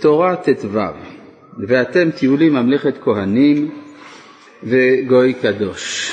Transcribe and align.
תורה 0.00 0.36
ט"ו, 0.36 0.78
ואתם 1.68 2.10
תהיו 2.10 2.36
לי 2.36 2.48
ממלכת 2.48 2.94
כהנים 3.02 3.70
וגוי 4.62 5.34
קדוש. 5.34 6.12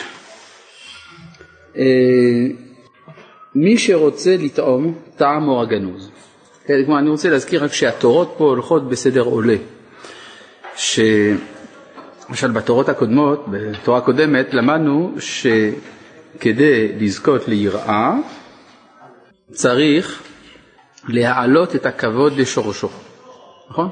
אה, 1.78 1.84
מי 3.56 3.78
שרוצה 3.78 4.36
לטעום 4.40 4.94
טעם 5.16 5.48
או 5.48 5.62
הגנוז. 5.62 6.12
כן, 6.66 6.74
כלומר, 6.86 7.00
אני 7.00 7.10
רוצה 7.10 7.30
להזכיר 7.30 7.64
רק 7.64 7.74
שהתורות 7.74 8.34
פה 8.38 8.44
הולכות 8.44 8.90
בסדר 8.90 9.22
עולה. 9.22 9.56
שלמשל 10.76 11.42
בתורות 12.54 12.90
הקודמות, 12.90 13.46
בתורה 13.52 13.98
הקודמת, 13.98 14.54
למדנו 14.54 15.16
שכדי 15.20 16.88
לזכות 17.00 17.48
ליראה 17.48 18.14
צריך 19.52 20.24
להעלות 21.10 21.76
את 21.76 21.86
הכבוד 21.86 22.34
לשורשו. 22.38 22.90
נכון? 23.70 23.90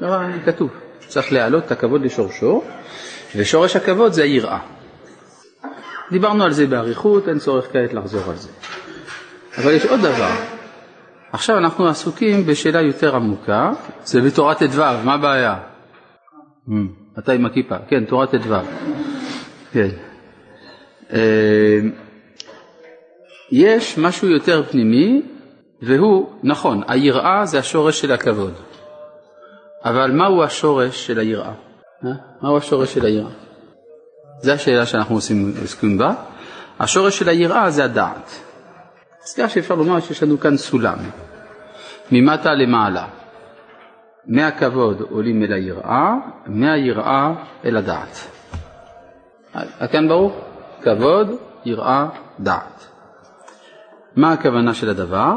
לא, 0.00 0.08
כתוב, 0.46 0.70
צריך 0.98 1.32
להעלות 1.32 1.64
את 1.64 1.72
הכבוד 1.72 2.02
לשורשו, 2.02 2.62
ושורש 3.36 3.76
הכבוד 3.76 4.12
זה 4.12 4.22
היראה. 4.22 4.58
דיברנו 6.10 6.44
על 6.44 6.52
זה 6.52 6.66
באריכות, 6.66 7.28
אין 7.28 7.38
צורך 7.38 7.72
כעת 7.72 7.92
לחזור 7.92 8.30
על 8.30 8.36
זה. 8.36 8.48
אבל 9.58 9.72
יש 9.72 9.86
עוד 9.86 10.00
דבר. 10.00 10.30
עכשיו 11.32 11.58
אנחנו 11.58 11.88
עסוקים 11.88 12.46
בשאלה 12.46 12.80
יותר 12.80 13.16
עמוקה, 13.16 13.72
זה 14.04 14.20
בתורת 14.20 14.62
ט"ו, 14.62 14.82
מה 15.04 15.14
הבעיה? 15.14 15.56
אתה 17.18 17.32
עם 17.32 17.46
הכיפה, 17.46 17.76
כן, 17.88 18.04
תורת 18.04 18.34
ט"ו. 18.34 18.54
כן. 19.72 19.88
אה, 21.12 21.80
יש 23.52 23.98
משהו 23.98 24.28
יותר 24.28 24.62
פנימי, 24.70 25.22
והוא, 25.82 26.30
נכון, 26.42 26.82
היראה 26.88 27.46
זה 27.46 27.58
השורש 27.58 28.00
של 28.00 28.12
הכבוד. 28.12 28.54
אבל 29.84 30.10
מהו 30.10 30.42
השורש 30.42 31.06
של 31.06 31.18
היראה? 31.18 31.52
אה? 32.04 32.10
מהו 32.42 32.56
השורש 32.56 32.94
של 32.94 33.04
היראה? 33.06 33.30
זו 34.38 34.52
השאלה 34.52 34.86
שאנחנו 34.86 35.14
עוסקים 35.62 35.98
בה. 35.98 36.14
השורש 36.80 37.18
של 37.18 37.28
היראה 37.28 37.70
זה 37.70 37.84
הדעת. 37.84 38.40
אז 39.24 39.34
כך 39.34 39.50
שאפשר 39.50 39.74
לומר 39.74 40.00
שיש 40.00 40.22
לנו 40.22 40.40
כאן 40.40 40.56
סולם, 40.56 40.98
ממטה 42.12 42.54
למעלה. 42.54 43.06
מהכבוד 44.26 45.00
עולים 45.10 45.42
אל 45.42 45.52
היראה, 45.52 46.14
מהיראה 46.46 47.34
אל 47.64 47.76
הדעת. 47.76 48.28
כאן 49.92 50.08
ברור? 50.08 50.40
כבוד, 50.82 51.30
יראה, 51.64 52.08
דעת. 52.40 52.86
מה 54.16 54.32
הכוונה 54.32 54.74
של 54.74 54.88
הדבר? 54.88 55.34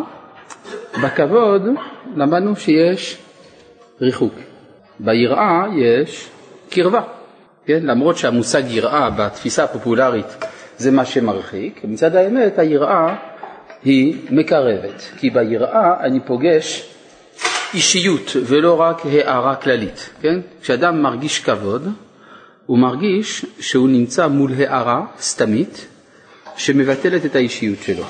בכבוד 1.03 1.61
למדנו 2.15 2.55
שיש 2.55 3.24
ריחוק. 4.01 4.33
ביראה 4.99 5.65
יש 5.77 6.27
קרבה, 6.69 7.01
כן? 7.65 7.79
למרות 7.83 8.17
שהמושג 8.17 8.63
יראה 8.67 9.09
בתפיסה 9.09 9.63
הפופולרית 9.63 10.45
זה 10.77 10.91
מה 10.91 11.05
שמרחיק, 11.05 11.81
מצד 11.83 12.15
האמת 12.15 12.59
היראה 12.59 13.15
היא 13.83 14.15
מקרבת, 14.29 15.09
כי 15.17 15.29
ביראה 15.29 15.99
אני 15.99 16.19
פוגש 16.19 16.89
אישיות 17.73 18.31
ולא 18.45 18.81
רק 18.81 19.05
הערה 19.05 19.55
כללית, 19.55 20.09
כן? 20.21 20.39
כשאדם 20.61 21.01
מרגיש 21.01 21.39
כבוד, 21.39 21.87
הוא 22.65 22.77
מרגיש 22.77 23.45
שהוא 23.59 23.89
נמצא 23.89 24.27
מול 24.27 24.51
הערה 24.57 25.05
סתמית 25.19 25.87
שמבטלת 26.57 27.25
את 27.25 27.35
האישיות 27.35 27.77
שלו. 27.81 28.03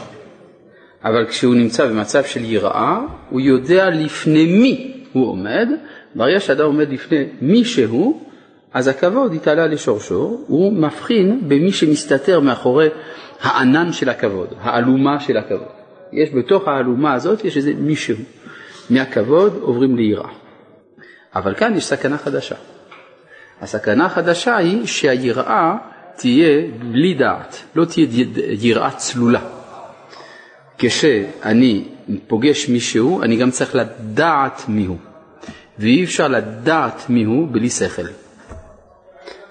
אבל 1.04 1.26
כשהוא 1.30 1.56
נמצא 1.56 1.88
במצב 1.88 2.24
של 2.24 2.44
יראה, 2.44 3.00
הוא 3.30 3.42
יודע 3.42 3.90
לפני 3.90 4.46
מי 4.46 4.95
הוא 5.16 5.30
עומד, 5.30 5.68
ברגע 6.16 6.40
שאדם 6.40 6.66
עומד 6.66 6.90
לפני 6.90 7.26
מישהו, 7.42 8.24
אז 8.74 8.88
הכבוד 8.88 9.34
התעלה 9.34 9.68
לשורשו, 9.68 10.40
הוא 10.48 10.74
מבחין 10.74 11.42
במי 11.48 11.72
שמסתתר 11.72 12.40
מאחורי 12.40 12.88
הענן 13.42 13.94
של 13.94 14.10
הכבוד, 14.10 14.48
האלומה 14.62 15.20
של 15.20 15.38
הכבוד. 15.38 15.68
יש 16.14 16.30
בתוך 16.30 16.68
האלומה 16.68 17.14
הזאת, 17.14 17.46
יש 17.46 17.58
איזה 17.58 17.74
מישהו. 17.78 18.16
מהכבוד 18.90 19.60
עוברים 19.62 19.96
ליראה. 19.96 20.30
אבל 21.36 21.56
כאן 21.56 21.78
יש 21.78 21.86
סכנה 21.86 22.18
חדשה. 22.18 22.56
הסכנה 23.62 24.06
החדשה 24.06 24.58
היא 24.58 24.86
שהיראה 24.86 25.76
תהיה 26.16 26.68
בלי 26.92 27.14
דעת, 27.14 27.64
לא 27.76 27.86
תהיה 27.86 28.08
יראה 28.60 28.92
צלולה. 28.92 29.42
כשאני 30.78 31.84
פוגש 32.28 32.70
מישהו, 32.70 33.22
אני 33.22 33.36
גם 33.36 33.52
צריך 33.52 33.76
לדעת 33.76 34.62
מיהו. 34.68 34.98
ואי 35.80 36.04
אפשר 36.04 36.28
לדעת 36.28 37.10
מיהו 37.10 37.48
בלי 37.52 37.70
שכל. 37.70 38.08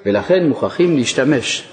ולכן 0.06 0.46
מוכרחים 0.48 0.96
להשתמש 0.96 1.68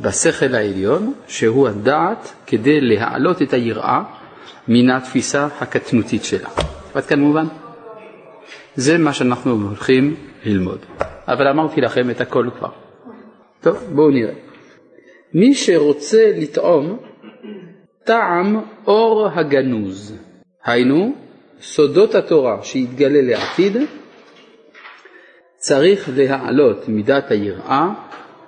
בשכל 0.00 0.54
העליון, 0.54 1.12
שהוא 1.28 1.68
הדעת, 1.68 2.32
כדי 2.46 2.80
להעלות 2.80 3.42
את 3.42 3.52
היראה 3.52 4.02
מן 4.68 4.90
התפיסה 4.90 5.48
הקטנותית 5.60 6.24
שלה. 6.24 6.48
עד 6.94 7.04
כאן 7.06 7.20
מובן? 7.20 7.46
זה 8.76 8.98
מה 8.98 9.12
שאנחנו 9.12 9.52
הולכים 9.52 10.14
ללמוד. 10.44 10.78
אבל 11.28 11.48
אמרתי 11.48 11.80
לכם 11.80 12.10
את 12.10 12.20
הכל 12.20 12.48
כבר. 12.58 12.70
טוב, 13.60 13.76
בואו 13.92 14.10
נראה. 14.10 14.34
מי 15.34 15.54
שרוצה 15.54 16.32
לטעום 16.36 16.98
טעם 18.04 18.60
אור 18.86 19.28
הגנוז, 19.34 20.18
היינו 20.64 21.14
סודות 21.60 22.14
התורה 22.14 22.62
שיתגלה 22.62 23.22
לעתיד, 23.22 23.76
צריך 25.56 26.08
להעלות 26.16 26.88
מידת 26.88 27.30
היראה 27.30 27.88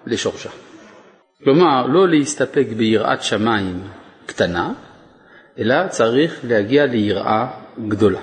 לשורשה. 0.06 0.50
כלומר, 1.44 1.86
לא 1.86 2.08
להסתפק 2.08 2.66
ביראת 2.76 3.22
שמיים 3.22 3.82
קטנה, 4.26 4.72
אלא 5.58 5.88
צריך 5.88 6.40
להגיע 6.44 6.86
ליראה 6.86 7.46
גדולה. 7.88 8.20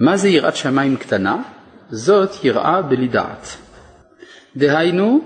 מה 0.00 0.16
זה 0.16 0.28
יראת 0.28 0.56
שמיים 0.56 0.96
קטנה? 0.96 1.42
זאת 1.90 2.44
יראה 2.44 2.82
בלי 2.82 3.08
דעת. 3.08 3.56
דהיינו, 4.56 5.20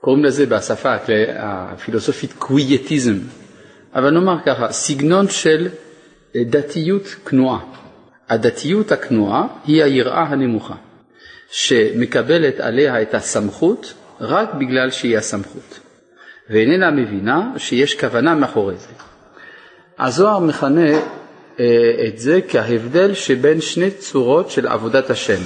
קוראים 0.00 0.24
לזה 0.24 0.46
בשפה 0.46 0.94
הפילוסופית 1.36 2.32
קווייטיזם, 2.32 3.18
אבל 3.94 4.10
נאמר 4.10 4.36
ככה, 4.46 4.72
סגנון 4.72 5.28
של 5.28 5.68
דתיות 6.36 7.02
כנועה. 7.26 7.60
הדתיות 8.28 8.92
הכנועה 8.92 9.46
היא 9.66 9.84
היראה 9.84 10.22
הנמוכה, 10.22 10.74
שמקבלת 11.50 12.60
עליה 12.60 13.02
את 13.02 13.14
הסמכות 13.14 13.94
רק 14.20 14.54
בגלל 14.54 14.90
שהיא 14.90 15.18
הסמכות, 15.18 15.80
ואיננה 16.50 16.90
מבינה 16.90 17.52
שיש 17.56 18.00
כוונה 18.00 18.34
מאחורי 18.34 18.76
זה. 18.76 18.88
הזוהר 19.98 20.38
מכנה 20.38 20.90
אה, 21.60 22.06
את 22.08 22.18
זה 22.18 22.40
כהבדל 22.48 23.14
שבין 23.14 23.60
שני 23.60 23.90
צורות 23.90 24.50
של 24.50 24.66
עבודת 24.66 25.10
השם, 25.10 25.42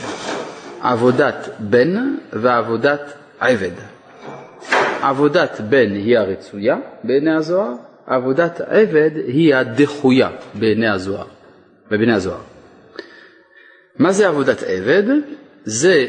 עבודת 0.81 1.49
בן 1.59 2.15
ועבודת 2.33 3.13
עבד. 3.41 3.94
עבודת 5.09 5.61
בן 5.61 5.95
היא 5.95 6.19
הרצויה 6.19 6.77
בעיני 7.05 7.35
הזוהר, 7.35 7.73
עבודת 8.07 8.61
עבד 8.61 9.11
היא 9.27 9.55
הדחויה 9.55 10.29
בעיני 10.55 10.89
הזוהר, 10.89 11.27
בבני 11.91 12.15
הזוהר. 12.15 12.41
מה 13.99 14.13
זה 14.13 14.29
עבודת 14.29 14.63
עבד? 14.63 15.03
זה 15.65 16.07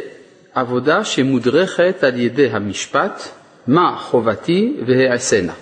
עבודה 0.53 1.03
שמודרכת 1.03 2.03
על 2.03 2.19
ידי 2.19 2.49
המשפט, 2.49 3.21
מה 3.67 3.95
חובתי 3.97 4.77
והעשנה. 4.87 5.53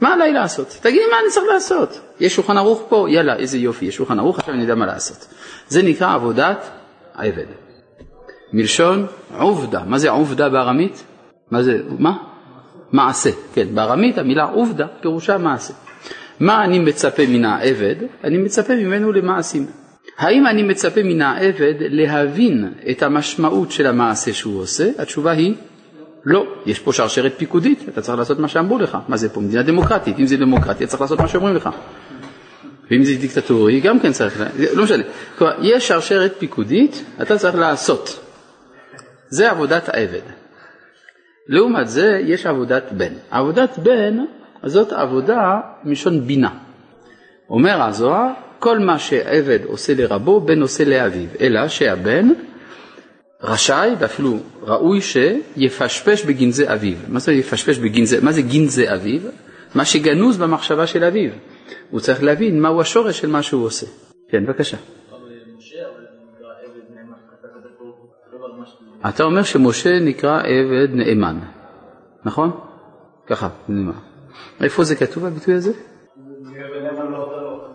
מה 0.00 0.14
עליי 0.14 0.32
לעשות? 0.32 0.76
תגיד 0.80 1.02
מה 1.10 1.16
אני 1.22 1.30
צריך 1.30 1.46
לעשות. 1.54 2.00
יש 2.20 2.34
שולחן 2.34 2.56
ערוך 2.56 2.86
פה? 2.88 3.06
יאללה, 3.10 3.36
איזה 3.36 3.58
יופי, 3.58 3.84
יש 3.84 3.94
שולחן 3.94 4.18
ערוך, 4.18 4.38
עכשיו 4.38 4.54
אני 4.54 4.62
יודע 4.62 4.74
מה 4.74 4.86
לעשות. 4.86 5.26
זה 5.68 5.82
נקרא 5.82 6.14
עבודת 6.14 6.70
עבד. 7.14 7.46
מלשון 8.52 9.06
עובדה. 9.38 9.82
מה 9.86 9.98
זה 9.98 10.10
עובדה 10.10 10.48
בארמית? 10.48 11.04
מה 11.50 11.62
זה, 11.62 11.78
מה? 11.98 12.35
מעשה. 12.92 13.30
כן, 13.54 13.66
בארמית 13.74 14.18
המילה 14.18 14.44
עובדה 14.44 14.86
פירושה 15.00 15.38
מעשה. 15.38 15.74
מה 16.40 16.64
אני 16.64 16.78
מצפה 16.78 17.22
מן 17.28 17.44
העבד? 17.44 17.94
אני 18.24 18.38
מצפה 18.38 18.74
ממנו 18.74 19.12
למעשים. 19.12 19.66
האם 20.18 20.46
אני 20.46 20.62
מצפה 20.62 21.02
מן 21.02 21.22
העבד 21.22 21.74
להבין 21.78 22.72
את 22.90 23.02
המשמעות 23.02 23.72
של 23.72 23.86
המעשה 23.86 24.32
שהוא 24.32 24.60
עושה? 24.60 24.90
התשובה 24.98 25.30
היא 25.30 25.54
לא. 26.24 26.46
יש 26.66 26.78
פה 26.78 26.92
שרשרת 26.92 27.32
פיקודית, 27.36 27.84
אתה 27.88 28.00
צריך 28.02 28.18
לעשות 28.18 28.38
מה 28.38 28.48
שאמרו 28.48 28.78
לך. 28.78 28.98
מה 29.08 29.16
זה 29.16 29.28
פה? 29.28 29.40
מדינה 29.40 29.62
דמוקרטית. 29.62 30.18
אם 30.18 30.26
זה 30.26 30.36
דמוקרטיה 30.36 30.86
צריך 30.86 31.00
לעשות 31.00 31.20
מה 31.20 31.28
שאומרים 31.28 31.54
לך. 31.56 31.68
ואם 32.90 33.04
זה 33.04 33.14
דיקטטורי, 33.14 33.80
גם 33.80 34.00
כן 34.00 34.12
צריך, 34.12 34.42
לא 34.74 34.84
משנה. 34.84 35.02
כלומר, 35.38 35.54
יש 35.62 35.88
שרשרת 35.88 36.34
פיקודית, 36.38 37.04
אתה 37.22 37.38
צריך 37.38 37.54
לעשות. 37.54 38.20
זה 39.28 39.50
עבודת 39.50 39.88
העבד. 39.88 40.45
לעומת 41.48 41.88
זה 41.88 42.20
יש 42.24 42.46
עבודת 42.46 42.92
בן. 42.92 43.12
עבודת 43.30 43.78
בן 43.78 44.18
זאת 44.64 44.92
עבודה 44.92 45.60
מלשון 45.84 46.20
בינה. 46.20 46.50
אומר 47.50 47.82
הזוהר, 47.82 48.32
כל 48.58 48.78
מה 48.78 48.98
שעבד 48.98 49.58
עושה 49.64 49.94
לרבו, 49.94 50.40
בן 50.40 50.62
עושה 50.62 50.84
לאביו, 50.84 51.28
אלא 51.40 51.68
שהבן 51.68 52.28
רשאי 53.42 53.90
ואפילו 53.98 54.38
ראוי 54.62 55.00
שיפשפש 55.00 56.24
בגנזי 56.24 56.68
אביו. 56.72 56.96
מה 57.08 57.18
זה 57.18 57.32
יפשפש 57.32 57.78
בגנזי, 57.78 58.16
מה 58.22 58.32
זה 58.32 58.42
גנזי 58.42 58.92
אביו? 58.92 59.20
מה 59.74 59.84
שגנוז 59.84 60.36
במחשבה 60.36 60.86
של 60.86 61.04
אביו. 61.04 61.30
הוא 61.90 62.00
צריך 62.00 62.22
להבין 62.22 62.60
מהו 62.60 62.80
השורש 62.80 63.20
של 63.20 63.28
מה 63.28 63.42
שהוא 63.42 63.64
עושה. 63.64 63.86
כן, 64.30 64.46
בבקשה. 64.46 64.76
אתה 69.08 69.22
אומר 69.24 69.42
שמשה 69.42 69.98
נקרא 70.00 70.40
עבד 70.40 70.94
נאמן, 70.94 71.38
נכון? 72.24 72.50
ככה, 73.26 73.48
נאמן. 73.68 73.92
איפה 74.60 74.84
זה 74.84 74.96
כתוב 74.96 75.24
הביטוי 75.24 75.54
הזה? 75.54 75.72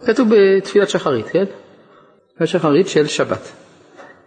כתוב 0.05 0.29
בתפילת 0.35 0.89
שחרית, 0.89 1.27
כן? 1.27 1.45
תפילת 2.33 2.49
שחרית 2.49 2.87
של 2.87 3.07
שבת. 3.07 3.51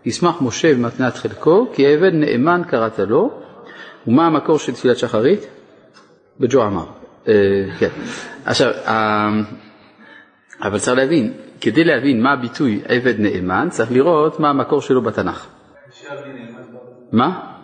ישמח 0.04 0.42
משה 0.42 0.74
במתנת 0.74 1.14
חלקו, 1.14 1.66
כי 1.72 1.86
עבד 1.86 2.12
נאמן 2.12 2.62
קראת 2.68 2.98
לו. 2.98 3.40
ומה 4.06 4.26
המקור 4.26 4.58
של 4.58 4.72
תפילת 4.72 4.98
שחרית? 4.98 5.46
בג'ו 6.40 6.62
עמר. 6.62 6.86
אה, 7.28 7.34
כן. 7.78 7.88
עכשיו, 8.44 8.70
אה, 8.86 9.28
אבל 10.62 10.78
צריך 10.78 10.96
להבין, 10.96 11.32
כדי 11.60 11.84
להבין 11.84 12.22
מה 12.22 12.32
הביטוי 12.32 12.82
עבד 12.88 13.14
נאמן, 13.18 13.68
צריך 13.70 13.92
לראות 13.92 14.40
מה 14.40 14.50
המקור 14.50 14.80
שלו 14.80 15.02
בתנ"ך. 15.02 15.46
מה? 17.12 17.54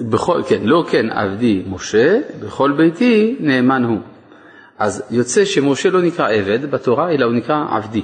בכל, 0.00 0.42
כן, 0.48 0.60
לא 0.64 0.84
כן 0.90 1.10
עבדי 1.10 1.62
משה, 1.66 2.20
בכל 2.40 2.72
ביתי 2.72 3.36
נאמן 3.40 3.84
הוא. 3.84 3.98
אז 4.78 5.02
יוצא 5.10 5.44
שמשה 5.44 5.90
לא 5.90 6.02
נקרא 6.02 6.30
עבד 6.30 6.70
בתורה, 6.70 7.10
אלא 7.12 7.24
הוא 7.24 7.34
נקרא 7.34 7.64
עבדי, 7.70 8.02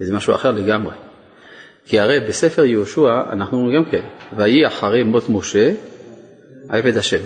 וזה 0.00 0.14
משהו 0.16 0.34
אחר 0.34 0.50
לגמרי. 0.50 0.94
כי 1.86 2.00
הרי 2.00 2.20
בספר 2.20 2.64
יהושע 2.64 3.22
אנחנו 3.32 3.58
אומרים 3.58 3.76
גם 3.76 3.90
כן, 3.90 4.02
ויהי 4.36 4.66
אחרי 4.66 5.02
מות 5.02 5.28
משה 5.28 5.72
עבד 6.68 6.96
השם. 6.96 7.20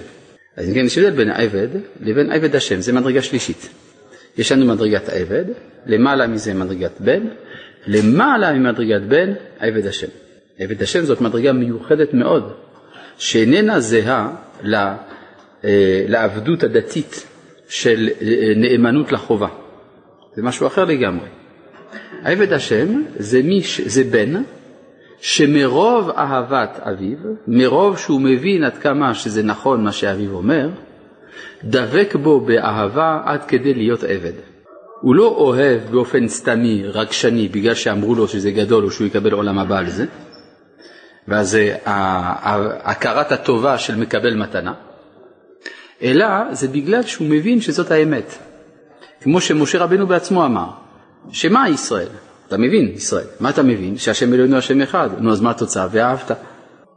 אז 0.56 0.70
כן, 0.74 0.84
יש 0.84 0.98
הבדל 0.98 1.10
בין 1.10 1.30
עבד 1.30 1.68
לבין 2.00 2.32
עבד 2.32 2.56
השם, 2.56 2.80
זה 2.80 2.92
מדרגה 2.92 3.22
שלישית. 3.22 3.68
יש 4.38 4.52
לנו 4.52 4.66
מדרגת 4.66 5.08
עבד, 5.08 5.44
למעלה 5.86 6.26
מזה 6.26 6.54
מדרגת 6.54 7.00
בן, 7.00 7.22
למעלה 7.86 8.52
ממדרגת 8.52 9.02
בן 9.08 9.32
עבד 9.58 9.86
השם. 9.86 10.25
עבד 10.58 10.82
השם 10.82 11.04
זאת 11.04 11.20
מדרגה 11.20 11.52
מיוחדת 11.52 12.14
מאוד, 12.14 12.52
שאיננה 13.18 13.80
זהה 13.80 14.30
אה, 14.74 16.04
לעבדות 16.08 16.62
הדתית 16.62 17.26
של 17.68 18.08
אה, 18.22 18.52
נאמנות 18.56 19.12
לחובה. 19.12 19.48
זה 20.36 20.42
משהו 20.42 20.66
אחר 20.66 20.84
לגמרי. 20.84 21.28
עבד 22.24 22.52
השם 22.52 23.02
זה, 23.16 23.42
מיש, 23.42 23.80
זה 23.80 24.04
בן 24.04 24.42
שמרוב 25.20 26.10
אהבת 26.10 26.80
אביו, 26.80 27.16
מרוב 27.46 27.98
שהוא 27.98 28.20
מבין 28.20 28.64
עד 28.64 28.78
כמה 28.78 29.14
שזה 29.14 29.42
נכון 29.42 29.84
מה 29.84 29.92
שאביו 29.92 30.30
אומר, 30.30 30.68
דבק 31.64 32.14
בו 32.22 32.40
באהבה 32.40 33.20
עד 33.24 33.44
כדי 33.44 33.74
להיות 33.74 34.04
עבד. 34.04 34.32
הוא 35.00 35.14
לא 35.14 35.26
אוהב 35.26 35.80
באופן 35.90 36.28
סתמי, 36.28 36.82
רגשני, 36.86 37.48
בגלל 37.48 37.74
שאמרו 37.74 38.14
לו 38.14 38.28
שזה 38.28 38.50
גדול 38.50 38.84
או 38.84 38.90
שהוא 38.90 39.06
יקבל 39.06 39.32
עולם 39.32 39.58
הבא 39.58 39.78
על 39.78 39.90
זה, 39.90 40.06
ואז 41.28 41.50
זה 41.50 41.76
הכרת 42.84 43.32
הטובה 43.32 43.78
של 43.78 43.96
מקבל 43.96 44.34
מתנה, 44.34 44.74
אלא 46.02 46.26
זה 46.52 46.68
בגלל 46.68 47.02
שהוא 47.02 47.28
מבין 47.30 47.60
שזאת 47.60 47.90
האמת. 47.90 48.38
כמו 49.20 49.40
שמשה 49.40 49.78
רבנו 49.78 50.06
בעצמו 50.06 50.44
אמר, 50.44 50.68
שמה 51.32 51.68
ישראל? 51.68 52.08
אתה 52.48 52.56
מבין, 52.56 52.88
ישראל. 52.88 53.26
מה 53.40 53.50
אתה 53.50 53.62
מבין? 53.62 53.98
שהשם 53.98 54.34
אלוהינו 54.34 54.56
השם 54.56 54.80
אחד. 54.80 55.08
נו, 55.18 55.32
אז 55.32 55.40
מה 55.40 55.50
התוצאה? 55.50 55.86
ואהבת. 55.90 56.30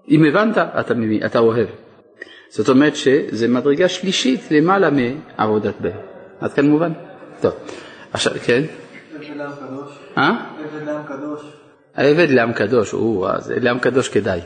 אם 0.09 0.23
הבנת, 0.25 0.57
אתה 0.57 0.93
מבין, 0.93 1.25
אתה 1.25 1.39
אוהב. 1.39 1.67
זאת 2.49 2.69
אומרת 2.69 2.95
שזה 2.95 3.47
מדרגה 3.47 3.89
שלישית 3.89 4.51
למעלה 4.51 4.89
מעבודת 4.89 5.73
בן. 5.81 5.89
עד 6.39 6.53
כאן 6.53 6.65
מובן? 6.65 6.91
טוב. 7.41 7.53
עכשיו, 8.13 8.33
כן? 8.45 8.63
עבד 9.15 9.35
לעם 9.35 9.51
קדוש. 9.55 9.91
אה? 10.17 10.31
עבד 10.59 10.85
לעם 10.85 11.03
קדוש. 11.07 11.58
העבד 11.95 12.29
לעם 12.29 12.53
קדוש, 12.53 12.93
או, 12.93 13.27
אז 13.29 13.53
לעם 13.61 13.79
קדוש 13.79 14.09
כדאי. 14.09 14.39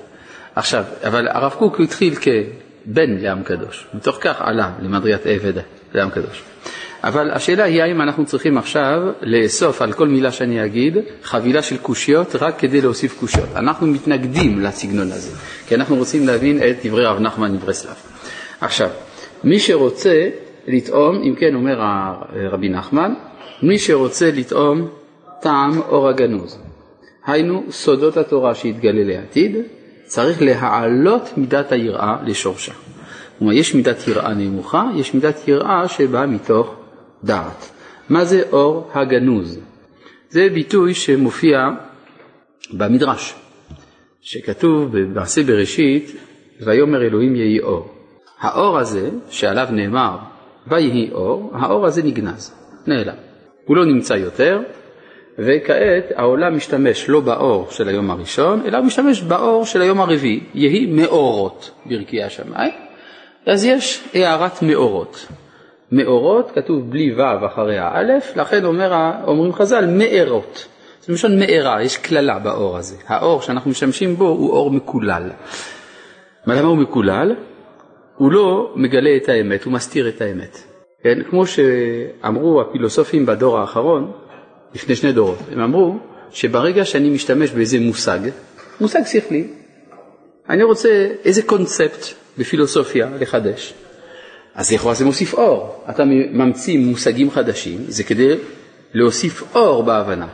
עכשיו, 0.55 0.83
אבל 1.03 1.27
הרב 1.27 1.51
קוק 1.51 1.79
התחיל 1.79 2.15
כבן 2.15 3.17
לעם 3.19 3.43
קדוש, 3.43 3.87
מתוך 3.93 4.17
כך 4.21 4.41
עלה 4.41 4.71
למדרגת 4.79 5.25
עבד 5.25 5.53
לעם 5.93 6.09
קדוש. 6.09 6.43
אבל 7.03 7.31
השאלה 7.31 7.63
היא 7.63 7.83
האם 7.83 8.01
אנחנו 8.01 8.25
צריכים 8.25 8.57
עכשיו 8.57 9.01
לאסוף 9.21 9.81
על 9.81 9.93
כל 9.93 10.07
מילה 10.07 10.31
שאני 10.31 10.65
אגיד 10.65 10.97
חבילה 11.23 11.61
של 11.61 11.77
קושיות 11.77 12.35
רק 12.35 12.59
כדי 12.59 12.81
להוסיף 12.81 13.19
קושיות. 13.19 13.49
אנחנו 13.55 13.87
מתנגדים 13.87 14.59
לסגנון 14.59 15.11
הזה, 15.11 15.37
כי 15.67 15.75
אנחנו 15.75 15.95
רוצים 15.95 16.27
להבין 16.27 16.57
את 16.57 16.85
דברי 16.85 17.05
רב 17.05 17.19
נחמן 17.19 17.51
מברסלב. 17.51 17.95
עכשיו, 18.61 18.89
מי 19.43 19.59
שרוצה 19.59 20.29
לטעום, 20.67 21.21
אם 21.23 21.35
כן 21.35 21.55
אומר 21.55 21.79
רבי 22.51 22.69
נחמן, 22.69 23.13
מי 23.63 23.79
שרוצה 23.79 24.31
לטעום 24.33 24.87
טעם 25.41 25.81
אור 25.81 26.09
הגנוז, 26.09 26.62
היינו 27.25 27.63
סודות 27.69 28.17
התורה 28.17 28.55
שיתגלה 28.55 29.03
לעתיד, 29.03 29.55
צריך 30.05 30.41
להעלות 30.41 31.37
מידת 31.37 31.71
היראה 31.71 32.17
לשורשה. 32.25 32.73
כלומר, 33.39 33.53
יש 33.53 33.75
מידת 33.75 34.07
יראה 34.07 34.33
נמוכה, 34.33 34.89
יש 34.95 35.13
מידת 35.13 35.47
יראה 35.47 35.87
שבאה 35.87 36.25
מתוך 36.25 36.75
דעת. 37.23 37.69
מה 38.09 38.25
זה 38.25 38.41
אור 38.51 38.89
הגנוז? 38.93 39.59
זה 40.29 40.47
ביטוי 40.53 40.93
שמופיע 40.93 41.69
במדרש, 42.73 43.35
שכתוב 44.21 44.97
במעשה 44.97 45.43
בראשית, 45.43 46.15
ויאמר 46.61 47.01
אלוהים 47.01 47.35
יהי 47.35 47.59
אור. 47.59 47.93
האור 48.39 48.79
הזה, 48.79 49.09
שעליו 49.29 49.67
נאמר 49.71 50.17
ויהי 50.67 51.11
אור, 51.11 51.51
האור 51.53 51.85
הזה 51.85 52.03
נגנז, 52.03 52.53
נעלם. 52.87 53.15
הוא 53.65 53.77
לא 53.77 53.85
נמצא 53.85 54.13
יותר, 54.13 54.59
וכעת 55.39 56.11
העולם 56.15 56.55
משתמש 56.55 57.09
לא 57.09 57.19
באור 57.19 57.67
של 57.71 57.87
היום 57.87 58.11
הראשון, 58.11 58.61
אלא 58.65 58.77
הוא 58.77 58.85
משתמש 58.85 59.21
באור 59.21 59.65
של 59.65 59.81
היום 59.81 60.01
הרביעי, 60.01 60.39
יהי 60.53 60.85
מאורות 60.85 61.71
ברכי 61.85 62.23
השמיים, 62.23 62.73
אז 63.45 63.65
יש 63.65 64.03
הערת 64.13 64.61
מאורות. 64.61 65.27
מאורות, 65.91 66.51
כתוב 66.55 66.91
בלי 66.91 67.15
ו' 67.15 67.45
אחרי 67.45 67.77
האלף, 67.77 68.37
לכן 68.37 68.65
אומר, 68.65 69.11
אומרים 69.27 69.53
חז"ל 69.53 69.85
מארות. 69.85 70.67
זה 71.01 71.11
מלשון 71.11 71.39
מארה, 71.39 71.83
יש 71.83 71.97
קללה 71.97 72.39
באור 72.39 72.77
הזה. 72.77 72.95
האור 73.07 73.41
שאנחנו 73.41 73.71
משתמשים 73.71 74.15
בו 74.15 74.27
הוא 74.27 74.51
אור 74.51 74.71
מקולל. 74.71 75.29
מה 76.45 76.55
למה 76.55 76.67
הוא 76.67 76.77
מקולל? 76.77 77.35
הוא 78.15 78.31
לא 78.31 78.73
מגלה 78.75 79.15
את 79.15 79.29
האמת, 79.29 79.63
הוא 79.63 79.73
מסתיר 79.73 80.09
את 80.09 80.21
האמת. 80.21 80.57
כן? 81.03 81.23
כמו 81.29 81.45
שאמרו 81.45 82.61
הפילוסופים 82.61 83.25
בדור 83.25 83.59
האחרון, 83.59 84.11
לפני 84.75 84.95
שני 84.95 85.11
דורות, 85.11 85.39
הם 85.51 85.59
אמרו 85.59 85.97
שברגע 86.31 86.85
שאני 86.85 87.09
משתמש 87.09 87.51
באיזה 87.51 87.79
מושג, 87.79 88.19
מושג 88.81 89.01
שכלי, 89.05 89.47
אני 90.49 90.63
רוצה 90.63 91.09
איזה 91.25 91.43
קונספט 91.43 92.05
בפילוסופיה 92.37 93.09
לחדש, 93.19 93.73
אז 94.55 94.73
לכאורה 94.73 94.93
זה 94.93 95.05
מוסיף 95.05 95.33
אור. 95.33 95.83
אתה 95.89 96.03
ממציא 96.05 96.79
מושגים 96.79 97.31
חדשים, 97.31 97.79
זה 97.87 98.03
כדי 98.03 98.35
להוסיף 98.93 99.43
אור 99.55 99.83
בהבנה. 99.83 100.27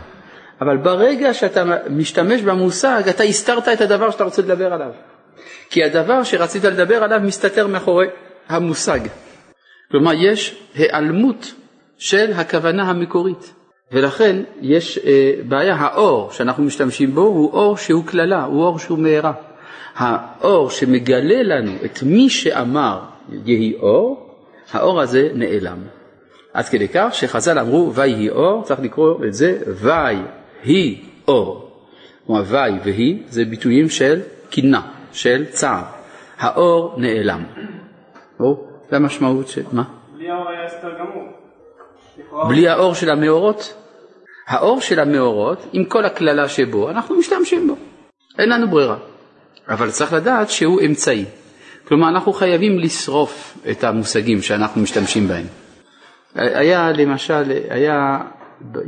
אבל 0.61 0.77
ברגע 0.77 1.33
שאתה 1.33 1.63
משתמש 1.89 2.41
במושג, 2.41 3.01
אתה 3.09 3.23
הסתרת 3.23 3.67
את 3.67 3.81
הדבר 3.81 4.11
שאתה 4.11 4.23
רוצה 4.23 4.41
לדבר 4.41 4.73
עליו. 4.73 4.91
כי 5.69 5.83
הדבר 5.83 6.23
שרצית 6.23 6.63
לדבר 6.63 7.03
עליו 7.03 7.19
מסתתר 7.23 7.67
מאחורי 7.67 8.07
המושג. 8.49 8.99
כלומר, 9.91 10.11
יש 10.13 10.61
היעלמות 10.75 11.53
של 11.97 12.31
הכוונה 12.35 12.83
המקורית. 12.83 13.53
ולכן 13.91 14.35
יש 14.61 14.97
אה, 14.97 15.33
בעיה, 15.47 15.75
האור 15.75 16.31
שאנחנו 16.31 16.63
משתמשים 16.63 17.11
בו 17.11 17.21
הוא 17.21 17.53
אור 17.53 17.77
שהוא 17.77 18.05
קללה, 18.05 18.43
הוא 18.43 18.63
אור 18.63 18.79
שהוא 18.79 18.99
מהרה. 18.99 19.33
האור 19.95 20.69
שמגלה 20.69 21.43
לנו 21.43 21.71
את 21.85 22.03
מי 22.03 22.29
שאמר 22.29 22.99
יהי 23.45 23.73
אור, 23.79 24.35
האור 24.71 25.01
הזה 25.01 25.29
נעלם. 25.33 25.77
עד 26.53 26.65
כדי 26.65 26.87
כך 26.87 27.09
שחז"ל 27.11 27.59
אמרו 27.59 27.93
ויהי 27.93 28.29
אור, 28.29 28.63
צריך 28.63 28.79
לקרוא 28.79 29.25
את 29.25 29.33
זה 29.33 29.57
ויהי 29.67 31.01
אור. 31.27 31.71
כלומר 32.25 32.43
ויהי 32.47 32.79
והי 32.83 33.23
זה 33.27 33.45
ביטויים 33.45 33.89
של 33.89 34.19
קינה, 34.49 34.81
של 35.11 35.45
צער. 35.45 35.83
האור 36.39 36.93
נעלם. 36.97 37.43
או, 38.39 38.63
זה 38.89 38.95
המשמעות 38.95 39.47
של, 39.47 39.63
מה? 39.71 39.83
בלי 40.17 40.29
האור 40.29 40.49
היה 40.49 40.65
הסתר 40.65 40.89
גמור. 40.99 41.38
בלי 42.47 42.67
האור 42.67 42.95
של 42.95 43.09
המאורות? 43.09 43.73
האור 44.47 44.81
של 44.81 44.99
המאורות, 44.99 45.65
עם 45.73 45.85
כל 45.85 46.05
הקללה 46.05 46.49
שבו, 46.49 46.89
אנחנו 46.89 47.15
משתמשים 47.19 47.67
בו. 47.67 47.75
אין 48.39 48.49
לנו 48.49 48.69
ברירה. 48.69 48.97
אבל 49.69 49.91
צריך 49.91 50.13
לדעת 50.13 50.49
שהוא 50.49 50.81
אמצעי. 50.81 51.25
כלומר, 51.87 52.09
אנחנו 52.09 52.33
חייבים 52.33 52.79
לשרוף 52.79 53.57
את 53.71 53.83
המושגים 53.83 54.41
שאנחנו 54.41 54.81
משתמשים 54.81 55.27
בהם. 55.27 55.45
היה 56.35 56.91
למשל, 56.91 57.51
היה 57.69 58.17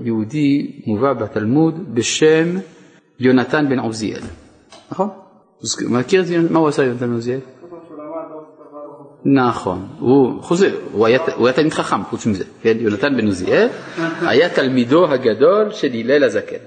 יהודי 0.04 0.82
מובא 0.86 1.14
בתלמוד 1.14 1.96
בשם 1.96 2.58
יונתן 3.20 3.70
בן 3.70 3.80
עוזיאל, 3.80 4.22
נכון? 4.92 5.10
מכיר 5.90 6.22
את? 6.22 6.52
מה 6.52 6.60
הוא 6.60 6.68
עשה 6.68 6.84
יונתן 6.84 7.08
בן 7.08 7.14
עוזיאל? 7.14 7.40
נכון, 9.26 9.88
הוא 10.00 10.42
חוזר, 10.42 10.76
הוא 10.92 11.06
היה, 11.06 11.20
הוא 11.36 11.48
היה 11.48 11.56
תלמיד 11.56 11.74
חכם 11.74 12.04
חוץ 12.04 12.26
מזה, 12.26 12.44
כן? 12.62 12.78
יונתן 12.80 13.18
בן 13.18 13.26
עוזיאל 13.26 13.68
היה 14.22 14.50
תלמידו 14.50 15.06
הגדול 15.12 15.72
של 15.72 15.90
הלל 15.94 16.24
הזקן. 16.24 16.58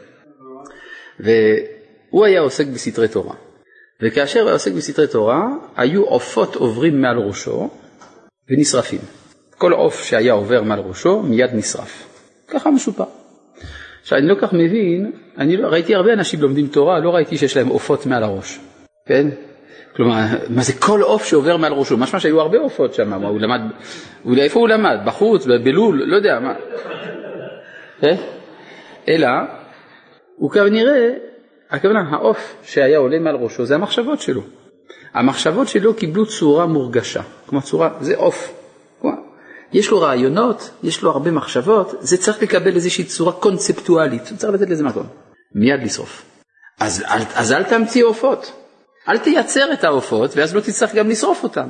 והוא 1.20 2.24
היה 2.24 2.40
עוסק 2.40 2.66
בסתרי 2.66 3.08
תורה. 3.08 3.34
וכאשר 4.02 4.40
הוא 4.40 4.50
עוסק 4.50 4.72
בסתרי 4.72 5.06
תורה, 5.06 5.42
היו 5.76 6.04
עופות 6.04 6.54
עוברים 6.54 7.00
מעל 7.00 7.18
ראשו 7.18 7.70
ונשרפים. 8.50 9.00
כל 9.58 9.72
עוף 9.72 10.04
שהיה 10.04 10.32
עובר 10.32 10.62
מעל 10.62 10.80
ראשו 10.80 11.22
מיד 11.22 11.50
נשרף. 11.54 12.06
ככה 12.48 12.70
מסופר. 12.70 13.04
עכשיו 14.02 14.18
אני 14.18 14.28
לא 14.28 14.34
כך 14.40 14.52
מבין, 14.52 15.12
אני 15.38 15.56
לא, 15.56 15.68
ראיתי 15.68 15.94
הרבה 15.94 16.12
אנשים 16.12 16.40
לומדים 16.40 16.66
תורה, 16.66 17.00
לא 17.00 17.10
ראיתי 17.10 17.36
שיש 17.36 17.56
להם 17.56 17.68
עופות 17.68 18.06
מעל 18.06 18.22
הראש, 18.22 18.60
כן? 19.08 19.28
כלומר, 19.96 20.22
מה 20.48 20.62
זה 20.62 20.72
כל 20.72 21.02
עוף 21.02 21.24
שעובר 21.24 21.56
מעל 21.56 21.72
ראשו? 21.72 21.96
משמע 21.96 22.20
שהיו 22.20 22.40
הרבה 22.40 22.58
עופות 22.58 22.94
שם, 22.94 23.12
הוא 23.12 23.40
למד, 23.40 23.60
הוא, 24.22 24.36
איפה 24.36 24.60
הוא 24.60 24.68
למד? 24.68 24.96
בחוץ, 25.04 25.46
בלול, 25.46 26.02
לא 26.06 26.16
יודע 26.16 26.40
מה. 26.40 26.54
אה? 28.04 28.16
אלא, 29.08 29.28
הוא 30.36 30.50
כנראה, 30.50 31.10
הכוונה, 31.70 32.00
העוף 32.10 32.56
שהיה 32.64 32.98
עולה 32.98 33.18
מעל 33.18 33.36
ראשו 33.36 33.64
זה 33.64 33.74
המחשבות 33.74 34.20
שלו. 34.20 34.42
המחשבות 35.14 35.68
שלו 35.68 35.94
קיבלו 35.94 36.26
צורה 36.26 36.66
מורגשה, 36.66 37.22
כלומר 37.46 37.64
צורה, 37.64 37.90
זה 38.00 38.16
עוף. 38.16 38.64
יש 39.72 39.90
לו 39.90 40.00
רעיונות, 40.00 40.70
יש 40.82 41.02
לו 41.02 41.10
הרבה 41.10 41.30
מחשבות, 41.30 41.94
זה 42.00 42.16
צריך 42.16 42.42
לקבל 42.42 42.74
איזושהי 42.74 43.04
צורה 43.04 43.32
קונספטואלית, 43.32 44.22
צריך 44.22 44.54
לתת 44.54 44.70
לזה 44.70 44.84
מקום, 44.84 45.06
מיד 45.54 45.82
לשרוף. 45.82 46.22
אז, 46.80 47.04
אז, 47.06 47.24
אז 47.34 47.52
אל 47.52 47.62
תמציא 47.62 48.04
עופות, 48.04 48.63
אל 49.08 49.18
תייצר 49.18 49.72
את 49.72 49.84
העופות 49.84 50.36
ואז 50.36 50.54
לא 50.54 50.60
תצטרך 50.60 50.94
גם 50.94 51.08
לשרוף 51.08 51.42
אותם. 51.42 51.68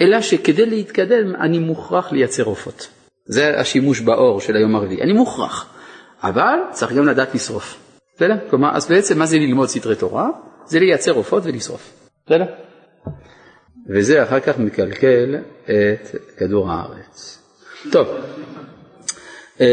אלא 0.00 0.20
שכדי 0.20 0.66
להתקדם 0.66 1.36
אני 1.36 1.58
מוכרח 1.58 2.12
לייצר 2.12 2.42
עופות. 2.42 2.88
זה 3.26 3.60
השימוש 3.60 4.00
באור 4.00 4.40
של 4.40 4.56
היום 4.56 4.76
הרביעי, 4.76 5.02
אני 5.02 5.12
מוכרח. 5.12 5.74
אבל 6.22 6.58
צריך 6.72 6.92
גם 6.92 7.08
לדעת 7.08 7.34
לשרוף. 7.34 7.76
בסדר? 8.16 8.34
כלומר, 8.50 8.76
אז 8.76 8.88
בעצם 8.88 9.18
מה 9.18 9.26
זה 9.26 9.36
ללמוד 9.36 9.68
סתרי 9.68 9.96
תורה? 9.96 10.28
זה 10.66 10.78
לייצר 10.78 11.12
עופות 11.12 11.42
ולשרוף. 11.46 11.92
בסדר? 12.26 12.44
וזה 13.88 14.22
אחר 14.22 14.40
כך 14.40 14.58
מקלקל 14.58 15.36
את 15.64 16.16
כדור 16.36 16.70
הארץ. 16.70 17.38
טוב, 17.92 18.08
אה, 19.60 19.66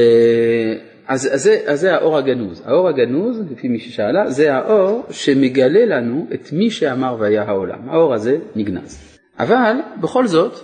אז, 1.07 1.29
אז, 1.33 1.43
זה, 1.43 1.61
אז 1.65 1.79
זה 1.79 1.95
האור 1.95 2.17
הגנוז. 2.17 2.61
האור 2.65 2.87
הגנוז, 2.89 3.41
לפי 3.51 3.67
מי 3.67 3.79
ששאלה, 3.79 4.29
זה 4.29 4.53
האור 4.53 5.05
שמגלה 5.09 5.85
לנו 5.85 6.27
את 6.33 6.51
מי 6.51 6.71
שאמר 6.71 7.15
והיה 7.19 7.43
העולם. 7.43 7.89
האור 7.89 8.13
הזה 8.13 8.37
נגנז. 8.55 9.17
אבל 9.39 9.75
בכל 10.01 10.27
זאת, 10.27 10.59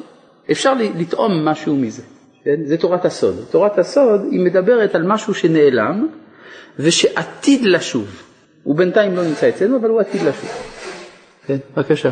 אפשר 0.52 0.74
לטעום 0.74 1.46
משהו 1.46 1.76
מזה. 1.76 2.02
כן? 2.44 2.66
זה 2.66 2.78
תורת 2.78 3.06
הסוד. 3.06 3.36
תורת 3.52 3.78
הסוד 3.78 4.22
היא 4.32 4.40
מדברת 4.40 4.96
על 4.96 5.04
משהו 5.04 5.34
שנעלם 5.34 6.08
ושעתיד 6.80 7.62
לשוב. 7.62 8.24
הוא 8.64 8.76
בינתיים 8.76 9.16
לא 9.16 9.24
נמצא 9.24 9.50
אצלנו, 9.50 9.78
אבל 9.78 9.90
הוא 9.90 10.00
עתיד 10.00 10.22
לשוב. 10.22 10.50
כן, 11.48 11.58
בבקשה. 11.78 12.10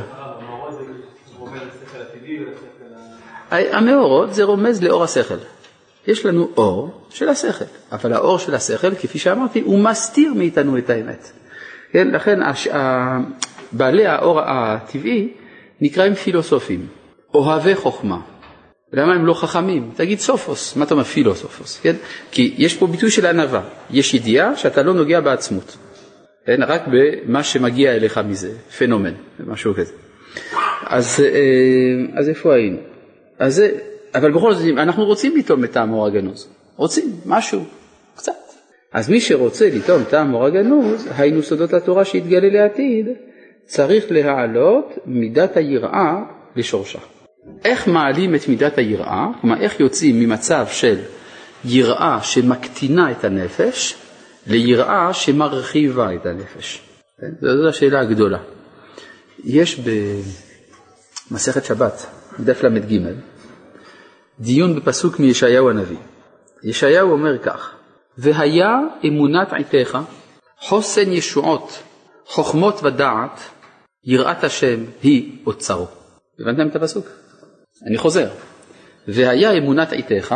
המאורות 3.51 4.33
זה 4.33 4.43
רומז 4.43 4.83
לאור 4.83 5.03
השכל. 5.03 5.37
יש 6.07 6.25
לנו 6.25 6.49
אור 6.57 7.01
של 7.09 7.29
השכל, 7.29 7.65
אבל 7.91 8.13
האור 8.13 8.39
של 8.39 8.55
השכל, 8.55 8.95
כפי 8.95 9.19
שאמרתי, 9.19 9.61
הוא 9.61 9.79
מסתיר 9.79 10.33
מאיתנו 10.33 10.77
את 10.77 10.89
האמת. 10.89 11.31
כן, 11.91 12.07
לכן 12.11 12.41
הש... 12.41 12.67
בעלי 13.71 14.05
האור 14.05 14.39
הטבעי 14.41 15.33
נקראים 15.81 16.15
פילוסופים, 16.15 16.87
אוהבי 17.33 17.75
חוכמה. 17.75 18.19
למה 18.93 19.13
הם 19.13 19.25
לא 19.25 19.33
חכמים? 19.33 19.91
תגיד 19.95 20.19
סופוס, 20.19 20.75
מה 20.75 20.85
אתה 20.85 20.93
אומר 20.93 21.03
פילוסופוס? 21.03 21.79
כן? 21.83 21.95
כי 22.31 22.53
יש 22.57 22.77
פה 22.77 22.87
ביטוי 22.87 23.11
של 23.11 23.25
ענווה, 23.25 23.61
יש 23.91 24.13
ידיעה 24.13 24.55
שאתה 24.55 24.83
לא 24.83 24.93
נוגע 24.93 25.19
בעצמות, 25.19 25.77
כן? 26.45 26.63
רק 26.63 26.81
במה 26.87 27.43
שמגיע 27.43 27.95
אליך 27.95 28.17
מזה, 28.17 28.51
פנומן, 28.77 29.13
משהו 29.39 29.73
כזה. 29.75 29.93
אז, 30.85 31.23
אה, 31.23 32.19
אז 32.19 32.29
איפה 32.29 32.53
היינו? 32.53 32.77
אז 33.39 33.55
זה, 33.55 33.71
אבל 34.15 34.31
בכל 34.31 34.53
זאת, 34.53 34.65
אנחנו 34.77 35.05
רוצים 35.05 35.37
לטעום 35.37 35.63
את 35.63 35.71
טעם 35.71 35.93
אור 35.93 36.07
הגנוז, 36.07 36.47
רוצים, 36.75 37.11
משהו, 37.25 37.63
קצת. 38.15 38.31
אז 38.93 39.09
מי 39.09 39.21
שרוצה 39.21 39.69
לטעום 39.73 40.03
טעם 40.03 40.33
אור 40.33 40.45
הגנוז, 40.45 41.07
היינו 41.17 41.43
סודות 41.43 41.73
התורה 41.73 42.05
שיתגלה 42.05 42.49
לעתיד, 42.49 43.07
צריך 43.65 44.05
להעלות 44.09 44.85
מידת 45.05 45.57
היראה 45.57 46.15
לשורשה. 46.55 46.99
איך 47.65 47.87
מעלים 47.87 48.35
את 48.35 48.47
מידת 48.47 48.77
היראה, 48.77 49.27
כלומר 49.41 49.61
איך 49.61 49.79
יוצאים 49.79 50.19
ממצב 50.19 50.65
של 50.69 50.97
יראה 51.65 52.19
שמקטינה 52.23 53.11
את 53.11 53.23
הנפש 53.23 53.95
ליראה 54.47 55.13
שמרחיבה 55.13 56.15
את 56.15 56.25
הנפש. 56.25 56.81
כן? 57.21 57.27
זו 57.41 57.69
השאלה 57.69 57.99
הגדולה. 57.99 58.39
יש 59.43 59.81
במסכת 61.31 61.65
שבת, 61.65 62.05
דף 62.39 62.63
ל"ג, 62.63 62.99
דיון 64.41 64.75
בפסוק 64.75 65.19
מישעיהו 65.19 65.69
הנביא. 65.69 65.97
ישעיהו 66.63 67.11
אומר 67.11 67.37
כך: 67.37 67.75
והיה 68.17 68.79
אמונת 69.07 69.53
עתיך, 69.53 69.97
חוסן 70.59 71.11
ישועות, 71.11 71.83
חוכמות 72.25 72.83
ודעת, 72.83 73.39
יראת 74.05 74.43
השם 74.43 74.83
היא 75.03 75.37
אוצרו. 75.45 75.87
הבנתם 76.39 76.67
את 76.67 76.75
הפסוק? 76.75 77.07
אני 77.87 77.97
חוזר. 77.97 78.29
והיה 79.07 79.51
אמונת 79.57 79.93
עתיך, 79.93 80.35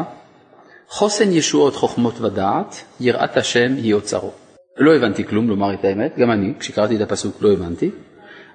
חוסן 0.89 1.31
ישועות 1.31 1.75
חוכמות 1.75 2.21
ודעת, 2.21 2.75
יראת 2.99 3.37
השם 3.37 3.73
היא 3.75 3.93
אוצרו. 3.93 4.31
לא 4.77 4.95
הבנתי 4.95 5.23
כלום, 5.23 5.49
לומר 5.49 5.73
את 5.73 5.83
האמת, 5.83 6.17
גם 6.17 6.31
אני, 6.31 6.53
כשקראתי 6.59 6.95
את 6.95 7.01
הפסוק 7.01 7.41
לא 7.41 7.53
הבנתי, 7.53 7.91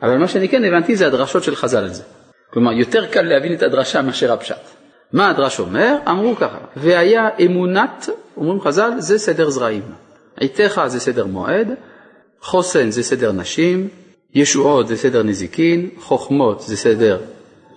אבל 0.03 0.19
מה 0.19 0.29
שאני 0.29 0.49
כן 0.49 0.65
הבנתי 0.65 0.97
זה 0.97 1.07
הדרשות 1.07 1.43
של 1.43 1.57
חז"ל 1.57 1.79
על 1.79 1.93
זה. 1.93 2.03
כלומר, 2.53 2.73
יותר 2.73 3.07
קל 3.07 3.23
להבין 3.23 3.53
את 3.53 3.63
הדרשה 3.63 4.03
מאשר 4.03 4.33
הפשט. 4.33 4.80
מה 5.13 5.31
הדרש 5.31 5.61
אומר? 5.61 5.97
אמרו 6.09 6.37
ככה, 6.37 6.59
והיה 6.77 7.29
אמונת, 7.45 8.09
אומרים 8.37 8.61
חז"ל, 8.61 8.91
זה 8.99 9.19
סדר 9.19 9.51
זרעים. 9.51 9.83
עתיך 10.37 10.81
זה 10.87 11.01
סדר 11.01 11.27
מועד, 11.27 11.69
חוסן 12.41 12.91
זה 12.91 13.03
סדר 13.03 13.33
נשים, 13.33 13.89
ישועות 14.35 14.89
זה 14.89 14.97
סדר 14.97 15.23
נזיקין, 15.23 15.89
חוכמות 15.99 16.61
זה 16.61 16.77
סדר 16.77 17.19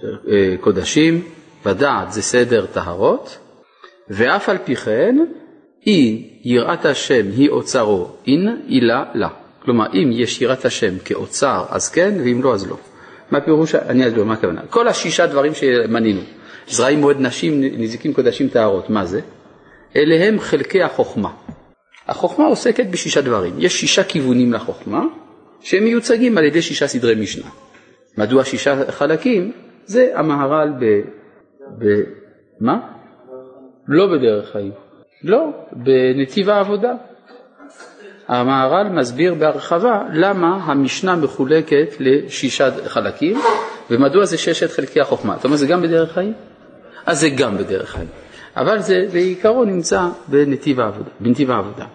אה, 0.03 0.55
קודשים, 0.61 1.23
ודעת 1.65 2.11
זה 2.11 2.21
סדר 2.21 2.65
טהרות, 2.65 3.37
ואף 4.09 4.49
על 4.49 4.57
פי 4.57 4.75
כן, 4.75 5.17
אי 5.87 6.29
יראת 6.43 6.85
השם 6.85 7.25
היא 7.37 7.49
אוצרו 7.49 8.07
אין, 8.27 8.61
אילה 8.69 9.03
לה. 9.13 9.29
כלומר, 9.65 9.85
אם 9.93 10.09
יש 10.13 10.41
יראת 10.41 10.65
השם 10.65 10.93
כאוצר, 11.05 11.65
אז 11.69 11.89
כן, 11.89 12.13
ואם 12.23 12.43
לא, 12.43 12.53
אז 12.53 12.69
לא. 12.69 12.77
מה 13.31 13.41
פירוש? 13.41 13.75
אני 13.75 14.07
אסביר 14.07 14.23
מה 14.23 14.33
הכוונה. 14.33 14.61
כל 14.69 14.87
השישה 14.87 15.27
דברים 15.27 15.53
שמנינו, 15.53 16.21
זרעים 16.67 16.99
מועד 16.99 17.17
נשים, 17.19 17.61
נזיקים 17.61 18.13
קודשים 18.13 18.47
טהרות, 18.47 18.89
מה 18.89 19.05
זה? 19.05 19.21
אלה 19.95 20.27
הם 20.27 20.39
חלקי 20.39 20.83
החוכמה. 20.83 21.29
החוכמה 22.07 22.45
עוסקת 22.45 22.85
בשישה 22.85 23.21
דברים. 23.21 23.53
יש 23.57 23.79
שישה 23.79 24.03
כיוונים 24.03 24.53
לחוכמה, 24.53 25.03
שהם 25.61 25.83
מיוצגים 25.83 26.37
על 26.37 26.43
ידי 26.43 26.61
שישה 26.61 26.87
סדרי 26.87 27.15
משנה. 27.15 27.45
מדוע 28.17 28.45
שישה 28.45 28.91
חלקים? 28.91 29.51
זה 29.85 30.11
המהר"ל 30.15 30.69
ב... 30.79 30.85
ב... 31.79 32.01
מה? 32.59 32.79
לא 33.87 34.07
בדרך 34.07 34.51
חיים. 34.51 34.71
לא, 35.23 35.49
בנתיב 35.71 36.49
העבודה. 36.49 36.93
המהר"ל 38.27 38.89
מסביר 38.89 39.33
בהרחבה 39.33 40.03
למה 40.13 40.55
המשנה 40.63 41.15
מחולקת 41.15 41.95
לשישה 41.99 42.69
חלקים 42.85 43.37
ומדוע 43.91 44.25
זה 44.25 44.37
ששת 44.37 44.71
חלקי 44.71 45.01
החוכמה. 45.01 45.35
אתה 45.35 45.47
אומר 45.47 45.57
זה 45.57 45.67
גם 45.67 45.81
בדרך 45.81 46.11
חיים? 46.11 46.33
אז 47.05 47.19
זה 47.19 47.29
גם 47.29 47.57
בדרך 47.57 47.89
חיים. 47.89 48.07
אבל 48.55 48.79
זה 48.81 49.05
בעיקרון 49.11 49.69
נמצא 49.69 50.07
בנתיב 50.27 50.79
העבודה. 50.79 51.09
בנתיב 51.19 51.51
העבודה. 51.51 51.85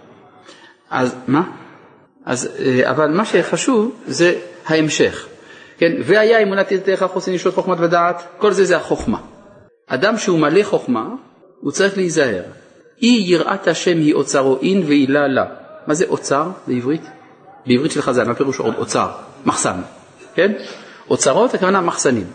אז 0.90 1.16
מה? 1.28 1.42
אז, 2.24 2.48
אה, 2.58 2.90
אבל 2.90 3.08
מה 3.08 3.24
שחשוב 3.24 3.94
זה 4.06 4.34
ההמשך. 4.66 5.26
כן, 5.78 5.92
והיה 6.04 6.42
אמונת 6.42 6.72
ידיך 6.72 7.02
חוסן 7.02 7.32
ישות 7.32 7.54
חוכמת 7.54 7.80
ודעת, 7.80 8.22
כל 8.38 8.52
זה 8.52 8.64
זה 8.64 8.76
החוכמה. 8.76 9.18
אדם 9.86 10.18
שהוא 10.18 10.38
מלא 10.38 10.62
חוכמה, 10.62 11.08
הוא 11.60 11.72
צריך 11.72 11.96
להיזהר. 11.96 12.42
אי 13.02 13.22
יראת 13.26 13.68
השם 13.68 13.98
היא 13.98 14.14
אוצרו 14.14 14.58
אין 14.62 14.82
ועילה 14.86 15.28
לה. 15.28 15.44
מה 15.86 15.94
זה 15.94 16.04
אוצר 16.08 16.50
בעברית? 16.66 17.02
בעברית 17.66 17.92
של 17.92 18.02
חז"ל, 18.02 18.24
מה 18.24 18.34
פירוש 18.34 18.60
אוצר? 18.60 19.08
מחסן, 19.46 19.80
כן? 20.34 20.52
אוצרות 21.10 21.54
הכוונה 21.54 21.80
מחסנים. 21.80 22.26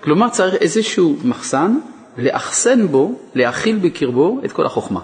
כלומר 0.00 0.28
צריך 0.28 0.54
איזשהו 0.54 1.16
מחסן 1.24 1.78
לאחסן 2.18 2.86
בו, 2.86 3.12
להכיל 3.34 3.78
בקרבו 3.78 4.40
את 4.44 4.52
כל 4.52 4.66
החוכמה. 4.66 5.00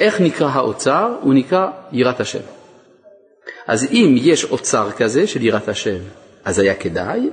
איך 0.00 0.20
נקרא 0.20 0.48
האוצר? 0.48 1.16
הוא 1.20 1.34
נקרא 1.34 1.70
יראת 1.92 2.20
השם. 2.20 2.38
אז 3.66 3.88
אם 3.92 4.14
יש 4.18 4.44
אוצר 4.44 4.90
כזה 4.90 5.26
של 5.26 5.42
יראת 5.42 5.68
השם, 5.68 5.98
אז 6.44 6.58
היה 6.58 6.74
כדאי, 6.74 7.30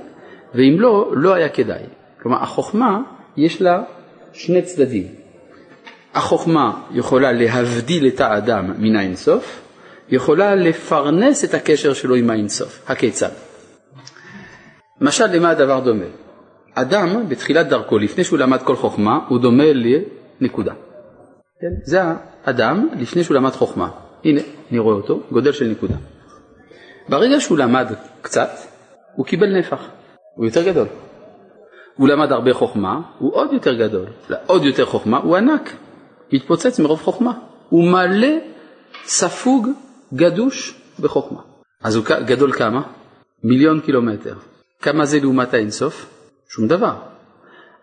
ואם 0.54 0.76
לא, 0.78 1.12
לא 1.16 1.34
היה 1.34 1.48
כדאי. 1.48 1.82
כלומר, 2.22 2.42
החוכמה 2.42 2.98
יש 3.36 3.62
לה 3.62 3.82
שני 4.32 4.62
צדדים. 4.62 5.06
החוכמה 6.14 6.82
יכולה 6.90 7.32
להבדיל 7.32 8.06
את 8.06 8.20
האדם 8.20 8.74
מן 8.78 8.96
האינסוף, 8.96 9.60
יכולה 10.08 10.54
לפרנס 10.54 11.44
את 11.44 11.54
הקשר 11.54 11.92
שלו 11.94 12.14
עם 12.14 12.30
האינסוף. 12.30 12.82
הכיצד? 12.86 13.30
משל 15.00 15.26
למה 15.26 15.50
הדבר 15.50 15.80
דומה? 15.80 16.04
אדם 16.80 17.28
בתחילת 17.28 17.68
דרכו, 17.68 17.98
לפני 17.98 18.24
שהוא 18.24 18.38
למד 18.38 18.62
כל 18.62 18.76
חוכמה, 18.76 19.18
הוא 19.28 19.38
דומה 19.38 19.64
לנקודה. 20.40 20.72
כן? 21.60 21.74
זה 21.84 22.02
האדם 22.44 22.88
לפני 22.98 23.24
שהוא 23.24 23.34
למד 23.34 23.50
חוכמה. 23.50 23.88
הנה, 24.24 24.40
אני 24.70 24.78
רואה 24.78 24.94
אותו, 24.94 25.20
גודל 25.32 25.52
של 25.52 25.66
נקודה. 25.66 25.94
ברגע 27.08 27.40
שהוא 27.40 27.58
למד 27.58 27.86
קצת, 28.22 28.50
הוא 29.14 29.26
קיבל 29.26 29.58
נפח, 29.58 29.88
הוא 30.34 30.46
יותר 30.46 30.62
גדול. 30.62 30.86
הוא 31.96 32.08
למד 32.08 32.32
הרבה 32.32 32.54
חוכמה, 32.54 33.00
הוא 33.18 33.34
עוד 33.34 33.52
יותר 33.52 33.74
גדול. 33.74 34.06
עוד 34.46 34.64
יותר 34.64 34.86
חוכמה, 34.86 35.18
הוא 35.18 35.36
ענק, 35.36 35.76
מתפוצץ 36.32 36.80
מרוב 36.80 37.02
חוכמה. 37.02 37.32
הוא 37.68 37.84
מלא, 37.84 38.28
ספוג, 39.04 39.68
גדוש 40.14 40.80
בחוכמה. 41.00 41.40
אז 41.82 41.96
הוא 41.96 42.04
גדול 42.26 42.52
כמה? 42.52 42.82
מיליון 43.44 43.80
קילומטר. 43.80 44.34
כמה 44.82 45.04
זה 45.04 45.20
לעומת 45.20 45.54
האינסוף? 45.54 46.19
שום 46.52 46.68
דבר. 46.68 46.94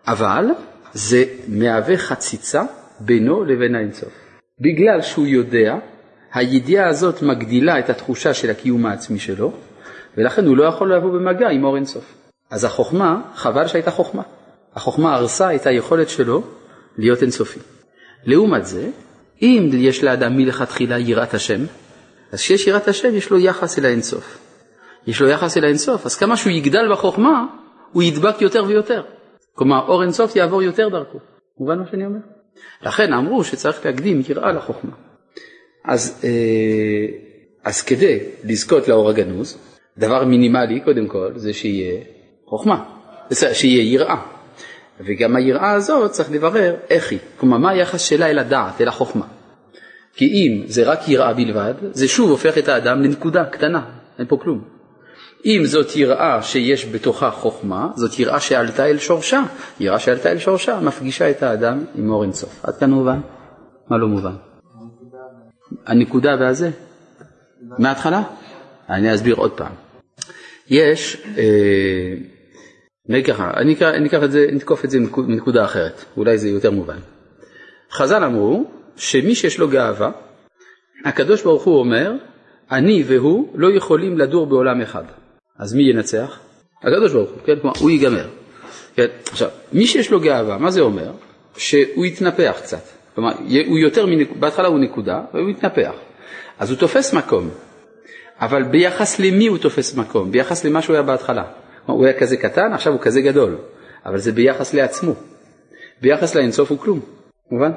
אבל 0.06 0.44
זה 0.92 1.24
מהווה 1.48 1.96
חציצה 1.96 2.62
בינו 3.00 3.44
לבין 3.44 3.74
האינסוף. 3.74 4.12
בגלל 4.60 5.02
שהוא 5.02 5.26
יודע, 5.26 5.74
הידיעה 6.34 6.88
הזאת 6.88 7.22
מגדילה 7.22 7.78
את 7.78 7.90
התחושה 7.90 8.34
של 8.34 8.50
הקיום 8.50 8.86
העצמי 8.86 9.18
שלו, 9.18 9.52
ולכן 10.16 10.46
הוא 10.46 10.56
לא 10.56 10.64
יכול 10.64 10.94
לבוא 10.94 11.10
במגע 11.10 11.48
עם 11.48 11.64
אור 11.64 11.76
אינסוף. 11.76 12.14
אז 12.50 12.64
החוכמה, 12.64 13.20
חבל 13.34 13.66
שהייתה 13.66 13.90
חוכמה. 13.90 14.22
החוכמה 14.74 15.14
הרסה 15.14 15.54
את 15.54 15.66
היכולת 15.66 16.08
שלו 16.08 16.42
להיות 16.98 17.22
אינסופי. 17.22 17.60
לעומת 18.24 18.66
זה, 18.66 18.88
אם 19.42 19.70
יש 19.72 20.04
לאדם 20.04 20.36
מלכתחילה 20.36 20.98
יראת 20.98 21.34
השם, 21.34 21.60
אז 22.32 22.40
כשיש 22.40 22.66
יראת 22.66 22.88
השם 22.88 23.14
יש 23.14 23.30
לו 23.30 23.38
יחס 23.38 23.78
אל 23.78 23.84
האינסוף. 23.84 24.38
יש 25.06 25.20
לו 25.20 25.28
יחס 25.28 25.56
אל 25.56 25.64
האינסוף, 25.64 26.06
אז 26.06 26.16
כמה 26.16 26.36
שהוא 26.36 26.52
יגדל 26.52 26.92
בחוכמה, 26.92 27.46
הוא 27.92 28.02
ידבק 28.02 28.42
יותר 28.42 28.64
ויותר. 28.64 29.02
כלומר, 29.54 29.86
אור 29.88 30.02
אינסוף 30.02 30.36
יעבור 30.36 30.62
יותר 30.62 30.88
דרכו. 30.88 31.18
מובן 31.60 31.78
מה 31.78 31.84
שאני 31.90 32.06
אומר? 32.06 32.18
לכן 32.82 33.12
אמרו 33.12 33.44
שצריך 33.44 33.86
להקדים 33.86 34.22
יראה 34.28 34.52
לחוכמה. 34.52 34.92
אז, 35.84 36.20
אה, 36.24 37.06
אז 37.64 37.82
כדי 37.82 38.18
לזכות 38.44 38.88
לאור 38.88 39.08
הגנוז, 39.08 39.58
דבר 39.98 40.24
מינימלי 40.24 40.80
קודם 40.80 41.08
כל 41.08 41.32
זה 41.36 41.52
שיהיה 41.52 42.00
חוכמה, 42.46 42.84
שיהיה 43.52 43.92
יראה. 43.92 44.22
וגם 45.00 45.36
היראה 45.36 45.70
הזאת 45.70 46.10
צריך 46.10 46.32
לברר 46.32 46.76
איך 46.90 47.10
היא, 47.10 47.18
כלומר 47.36 47.58
מה 47.58 47.70
היחס 47.70 48.00
שלה 48.00 48.30
אל 48.30 48.38
הדעת, 48.38 48.80
אל 48.80 48.88
החוכמה. 48.88 49.26
כי 50.14 50.24
אם 50.24 50.62
זה 50.66 50.84
רק 50.84 51.08
יראה 51.08 51.34
בלבד, 51.34 51.74
זה 51.92 52.08
שוב 52.08 52.30
הופך 52.30 52.58
את 52.58 52.68
האדם 52.68 53.02
לנקודה 53.02 53.44
קטנה, 53.44 53.84
אין 54.18 54.26
פה 54.26 54.36
כלום. 54.36 54.77
אם 55.44 55.62
זאת 55.64 55.96
יראה 55.96 56.42
שיש 56.42 56.86
בתוכה 56.86 57.30
חוכמה, 57.30 57.88
זאת 57.94 58.18
יראה 58.18 58.40
שעלתה 58.40 58.86
אל 58.86 58.98
שורשה. 58.98 59.42
יראה 59.80 59.98
שעלתה 59.98 60.30
אל 60.30 60.38
שורשה 60.38 60.80
מפגישה 60.80 61.30
את 61.30 61.42
האדם 61.42 61.84
עם 61.94 62.10
אור 62.10 62.22
אינסוף. 62.22 62.64
עד 62.64 62.76
כאן 62.76 62.90
מובן? 62.90 63.20
מה 63.90 63.98
לא 63.98 64.08
מובן? 64.08 64.34
הנקודה 65.86 66.36
והזה. 66.40 66.70
מההתחלה? 67.78 68.22
אני 68.88 69.14
אסביר 69.14 69.34
עוד 69.34 69.52
פעם. 69.52 69.72
יש, 70.70 71.26
אה, 71.38 73.22
ככה, 73.22 73.50
אני 73.56 73.72
אקח, 73.72 73.86
אני 73.86 74.08
אקח 74.08 74.22
את 74.24 74.30
זה, 74.30 74.46
נתקוף 74.52 74.84
את 74.84 74.90
זה 74.90 74.98
מנקודה 75.16 75.64
אחרת, 75.64 76.04
אולי 76.16 76.38
זה 76.38 76.48
יותר 76.48 76.70
מובן. 76.70 76.98
חז"ל 77.92 78.24
אמרו 78.24 78.64
שמי 78.96 79.34
שיש 79.34 79.58
לו 79.58 79.68
גאווה, 79.68 80.10
הקדוש 81.04 81.42
ברוך 81.42 81.64
הוא 81.64 81.78
אומר, 81.78 82.12
אני 82.70 83.04
והוא 83.06 83.58
לא 83.58 83.76
יכולים 83.76 84.18
לדור 84.18 84.46
בעולם 84.46 84.80
אחד. 84.80 85.04
אז 85.58 85.74
מי 85.74 85.82
ינצח? 85.82 86.38
הקדוש 86.82 87.12
ברוך 87.12 87.30
הוא, 87.30 87.38
כן? 87.46 87.54
כלומר, 87.60 87.76
הוא 87.80 87.90
ייגמר. 87.90 88.28
כן? 88.94 89.06
עכשיו, 89.30 89.48
מי 89.72 89.86
שיש 89.86 90.10
לו 90.10 90.20
גאווה, 90.20 90.58
מה 90.58 90.70
זה 90.70 90.80
אומר? 90.80 91.10
שהוא 91.56 92.06
יתנפח 92.06 92.56
קצת. 92.62 92.82
כלומר, 93.14 93.32
הוא 93.66 93.78
יותר, 93.78 94.06
מנק... 94.06 94.28
בהתחלה 94.36 94.68
הוא 94.68 94.78
נקודה, 94.78 95.20
והוא 95.34 95.50
יתנפח. 95.50 95.92
אז 96.58 96.70
הוא 96.70 96.78
תופס 96.78 97.14
מקום. 97.14 97.50
אבל 98.40 98.62
ביחס 98.62 99.20
למי 99.20 99.46
הוא 99.46 99.58
תופס 99.58 99.94
מקום? 99.94 100.30
ביחס 100.30 100.64
למה 100.64 100.82
שהוא 100.82 100.94
היה 100.94 101.02
בהתחלה. 101.02 101.44
כלומר, 101.86 101.98
הוא 102.00 102.06
היה 102.06 102.20
כזה 102.20 102.36
קטן, 102.36 102.72
עכשיו 102.72 102.92
הוא 102.92 103.00
כזה 103.00 103.20
גדול. 103.20 103.56
אבל 104.06 104.18
זה 104.18 104.32
ביחס 104.32 104.74
לעצמו. 104.74 105.14
ביחס 106.00 106.34
לאינסוף 106.34 106.70
הוא 106.70 106.78
כלום. 106.78 107.00
מובן? 107.50 107.70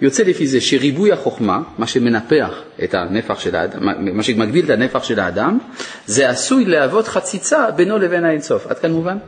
יוצא 0.00 0.22
לפי 0.22 0.46
זה 0.46 0.60
שריבוי 0.60 1.12
החוכמה, 1.12 1.62
מה 1.78 1.86
שמנפח 1.86 2.62
את 2.84 2.94
הנפח 2.94 3.38
של 3.38 3.56
האדם, 3.56 3.80
מה 4.16 4.22
שמגדיל 4.22 4.64
את 4.64 4.70
הנפח 4.70 5.02
של 5.02 5.20
האדם, 5.20 5.58
זה 6.06 6.30
עשוי 6.30 6.64
להוות 6.64 7.08
חציצה 7.08 7.70
בינו 7.70 7.98
לבין 7.98 8.24
האינסוף. 8.24 8.66
עד 8.66 8.78
כאן 8.78 8.92
מובן? 8.92 9.18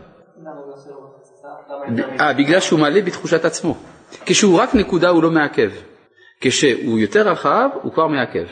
אה, 2.20 2.32
בגלל 2.32 2.60
שהוא 2.60 2.80
מלא 2.80 3.00
בתחושת 3.00 3.44
עצמו. 3.44 3.76
כשהוא 4.26 4.58
רק 4.58 4.74
נקודה 4.74 5.08
הוא 5.08 5.22
לא 5.22 5.30
מעכב. 5.30 5.70
כשהוא 6.40 6.98
יותר 6.98 7.28
רחב 7.28 7.68
הוא 7.82 7.92
כבר 7.92 8.06
מעכב. 8.06 8.44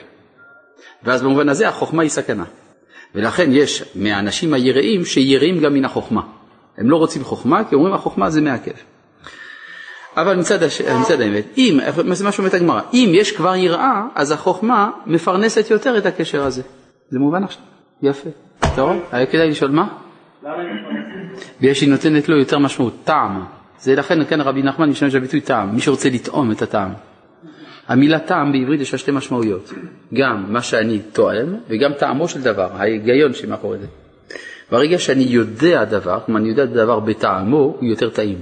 ואז 1.02 1.22
במובן 1.22 1.48
הזה 1.48 1.68
החוכמה 1.68 2.02
היא 2.02 2.10
סכנה. 2.10 2.44
ולכן 3.14 3.52
יש 3.52 3.84
מהאנשים 3.94 4.54
היראים 4.54 5.04
שיראים 5.04 5.60
גם 5.60 5.74
מן 5.74 5.84
החוכמה. 5.84 6.22
הם 6.78 6.90
לא 6.90 6.96
רוצים 6.96 7.24
חוכמה 7.24 7.64
כי 7.64 7.74
אומרים 7.74 7.94
החוכמה 7.94 8.30
זה 8.30 8.40
מעכב. 8.40 8.95
אבל 10.16 10.36
מצד, 10.36 10.62
הש... 10.62 10.80
מצד 10.80 11.20
האמת, 11.20 11.44
אם, 11.58 11.78
זה 12.12 12.24
מה 12.24 12.32
שאומרת 12.32 12.54
הגמרא, 12.54 12.80
אם 12.92 13.10
יש 13.14 13.32
כבר 13.32 13.56
יראה, 13.56 14.02
אז 14.14 14.30
החוכמה 14.30 14.90
מפרנסת 15.06 15.70
יותר 15.70 15.98
את 15.98 16.06
הקשר 16.06 16.42
הזה. 16.42 16.62
זה 17.10 17.18
מובן 17.18 17.44
עכשיו? 17.44 17.62
יפה. 18.02 18.30
אתה 18.58 18.82
רואה? 18.82 18.96
היה 19.12 19.26
כדאי 19.26 19.50
לשאול 19.50 19.70
מה? 19.70 19.88
בגלל 21.60 21.74
שהיא 21.74 21.90
נותנת 21.90 22.28
לו 22.28 22.38
יותר 22.38 22.58
משמעות, 22.58 22.94
טעם. 23.04 23.44
זה 23.80 23.94
לכן, 23.94 24.24
כן, 24.24 24.40
רבי 24.40 24.62
נחמן 24.62 24.90
משתמש 24.90 25.14
בביטוי 25.14 25.40
טעם, 25.40 25.74
מי 25.74 25.80
שרוצה 25.80 26.08
לטעום 26.10 26.52
את 26.52 26.62
הטעם. 26.62 26.92
המילה 27.88 28.18
טעם 28.18 28.52
בעברית 28.52 28.80
יש 28.80 28.92
לה 28.92 28.98
שתי 28.98 29.10
משמעויות, 29.10 29.72
גם 30.14 30.52
מה 30.52 30.62
שאני 30.62 31.00
טועם 31.12 31.54
וגם 31.68 31.92
טעמו 31.98 32.28
של 32.28 32.42
דבר, 32.42 32.68
ההיגיון 32.72 33.34
שמאחורי 33.34 33.78
זה. 33.78 33.86
ברגע 34.70 34.98
שאני 34.98 35.22
יודע 35.22 35.84
דבר, 35.84 36.20
כלומר 36.26 36.40
אני 36.40 36.48
יודע 36.48 36.64
את 36.64 36.68
הדבר 36.68 37.00
בטעמו, 37.00 37.56
הוא 37.56 37.84
יותר 37.84 38.10
טעים. 38.10 38.38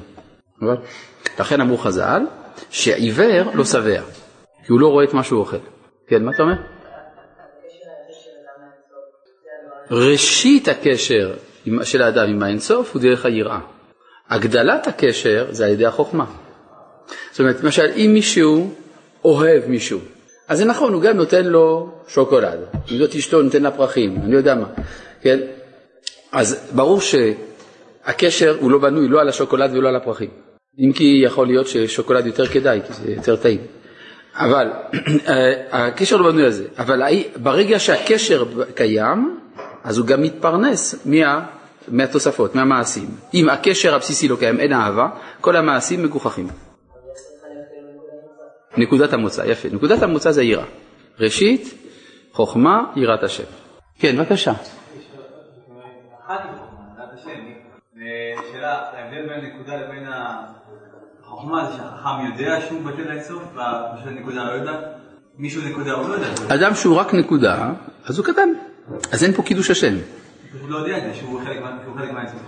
לכן 1.39 1.61
אמרו 1.61 1.79
חז"ל, 1.79 2.23
שעיוור 2.71 3.51
לא 3.55 3.65
שבע, 3.65 4.03
כי 4.67 4.73
הוא 4.73 4.81
לא 4.81 4.89
רואה 4.89 5.05
את 5.05 5.15
מה 5.15 5.23
שהוא 5.23 5.41
אוכל. 5.41 5.57
כן, 6.07 6.25
מה 6.25 6.31
אתה 6.35 6.43
אומר? 6.43 6.55
ראשית 9.91 10.69
הקשר 10.69 11.35
של 11.83 12.03
האדם 12.03 12.29
עם 12.29 12.43
האינסוף 12.43 12.95
הוא 12.95 13.03
דרך 13.03 13.27
היראה. 13.27 13.59
הגדלת 14.31 14.87
הקשר 14.87 15.47
זה 15.51 15.65
על 15.65 15.71
ידי 15.71 15.87
החוכמה. 15.87 16.25
זאת 17.31 17.41
אומרת, 17.41 17.61
למשל, 17.61 17.91
אם 17.97 18.11
מישהו 18.15 18.75
אוהב 19.25 19.67
מישהו, 19.67 20.01
אז 20.49 20.59
זה 20.59 20.65
נכון, 20.65 20.93
הוא 20.93 21.03
גם 21.03 21.17
נותן 21.17 21.45
לו 21.45 21.91
שוקולד. 22.09 22.59
אם 22.93 22.99
זאת 22.99 23.15
אשתו, 23.15 23.43
נותן 23.43 23.63
לה 23.63 23.71
פרחים, 23.71 24.17
אני 24.25 24.35
יודע 24.35 24.55
מה. 24.55 24.67
כן? 25.21 25.41
אז 26.33 26.71
ברור 26.75 27.01
שהקשר 27.01 28.57
הוא 28.61 28.71
לא 28.71 28.79
בנוי 28.79 29.09
לא 29.09 29.21
על 29.21 29.29
השוקולד 29.29 29.73
ולא 29.73 29.89
על 29.89 29.97
הפרחים. 29.97 30.31
אם 30.79 30.93
כי 30.93 31.21
יכול 31.25 31.47
להיות 31.47 31.67
ששוקולד 31.67 32.27
יותר 32.27 32.47
כדאי, 32.47 32.81
כי 32.87 32.93
זה 32.93 33.13
יותר 33.13 33.37
טעים. 33.37 33.61
אבל 34.35 34.71
הקשר 35.73 36.17
לא 36.17 36.31
בנוי 36.31 36.45
על 36.45 36.51
זה. 36.51 36.67
אבל 36.79 37.03
ברגע 37.37 37.79
שהקשר 37.79 38.45
קיים, 38.75 39.41
אז 39.85 39.99
הוא 39.99 40.07
גם 40.07 40.23
מתפרנס 40.23 41.07
מה, 41.07 41.47
מהתוספות, 41.89 42.55
מהמעשים. 42.55 43.07
אם 43.35 43.49
הקשר 43.49 43.95
הבסיסי 43.95 44.29
לא 44.29 44.37
קיים, 44.37 44.61
אין 44.61 44.73
אהבה, 44.73 45.09
כל 45.41 45.57
המעשים 45.57 46.03
מגוחכים. 46.03 46.49
נקודת 48.77 49.13
המוצא, 49.13 49.43
יפה. 49.43 49.69
נקודת 49.73 50.03
המוצא 50.03 50.31
זה 50.31 50.43
יראה. 50.43 50.65
ראשית, 51.21 51.75
חוכמה, 52.33 52.93
יראת 52.97 53.23
השם. 53.23 53.45
כן, 53.99 54.17
בבקשה. 54.17 54.53
שאלה, 58.53 58.83
ההבדל 58.93 59.27
בין 59.29 59.45
נקודה 59.45 59.77
לבין 59.77 60.07
החוכמה 61.27 61.71
זה 61.71 61.77
שהחכם 61.77 62.27
יודע 62.33 62.61
שהוא 62.69 62.83
בטל 62.83 63.03
לאינסוף, 63.03 63.43
ופשוט 63.43 64.07
הנקודה 64.07 64.45
לא 64.45 64.53
יודעת? 64.53 64.81
מישהו 65.39 65.63
נקודה 65.69 65.93
הוא 65.93 66.09
לא 66.09 66.15
יודע. 66.15 66.27
אדם 66.55 66.75
שהוא 66.75 66.97
רק 66.97 67.15
נקודה, 67.15 67.73
אז 68.05 68.19
הוא 68.19 68.27
קטן. 68.27 68.49
אז 69.13 69.25
אין 69.25 69.33
פה 69.33 69.43
קידוש 69.43 69.71
השם. 69.71 69.95
הוא 70.61 70.71
לא 70.71 70.77
יודע 70.77 71.15
שהוא. 71.15 71.41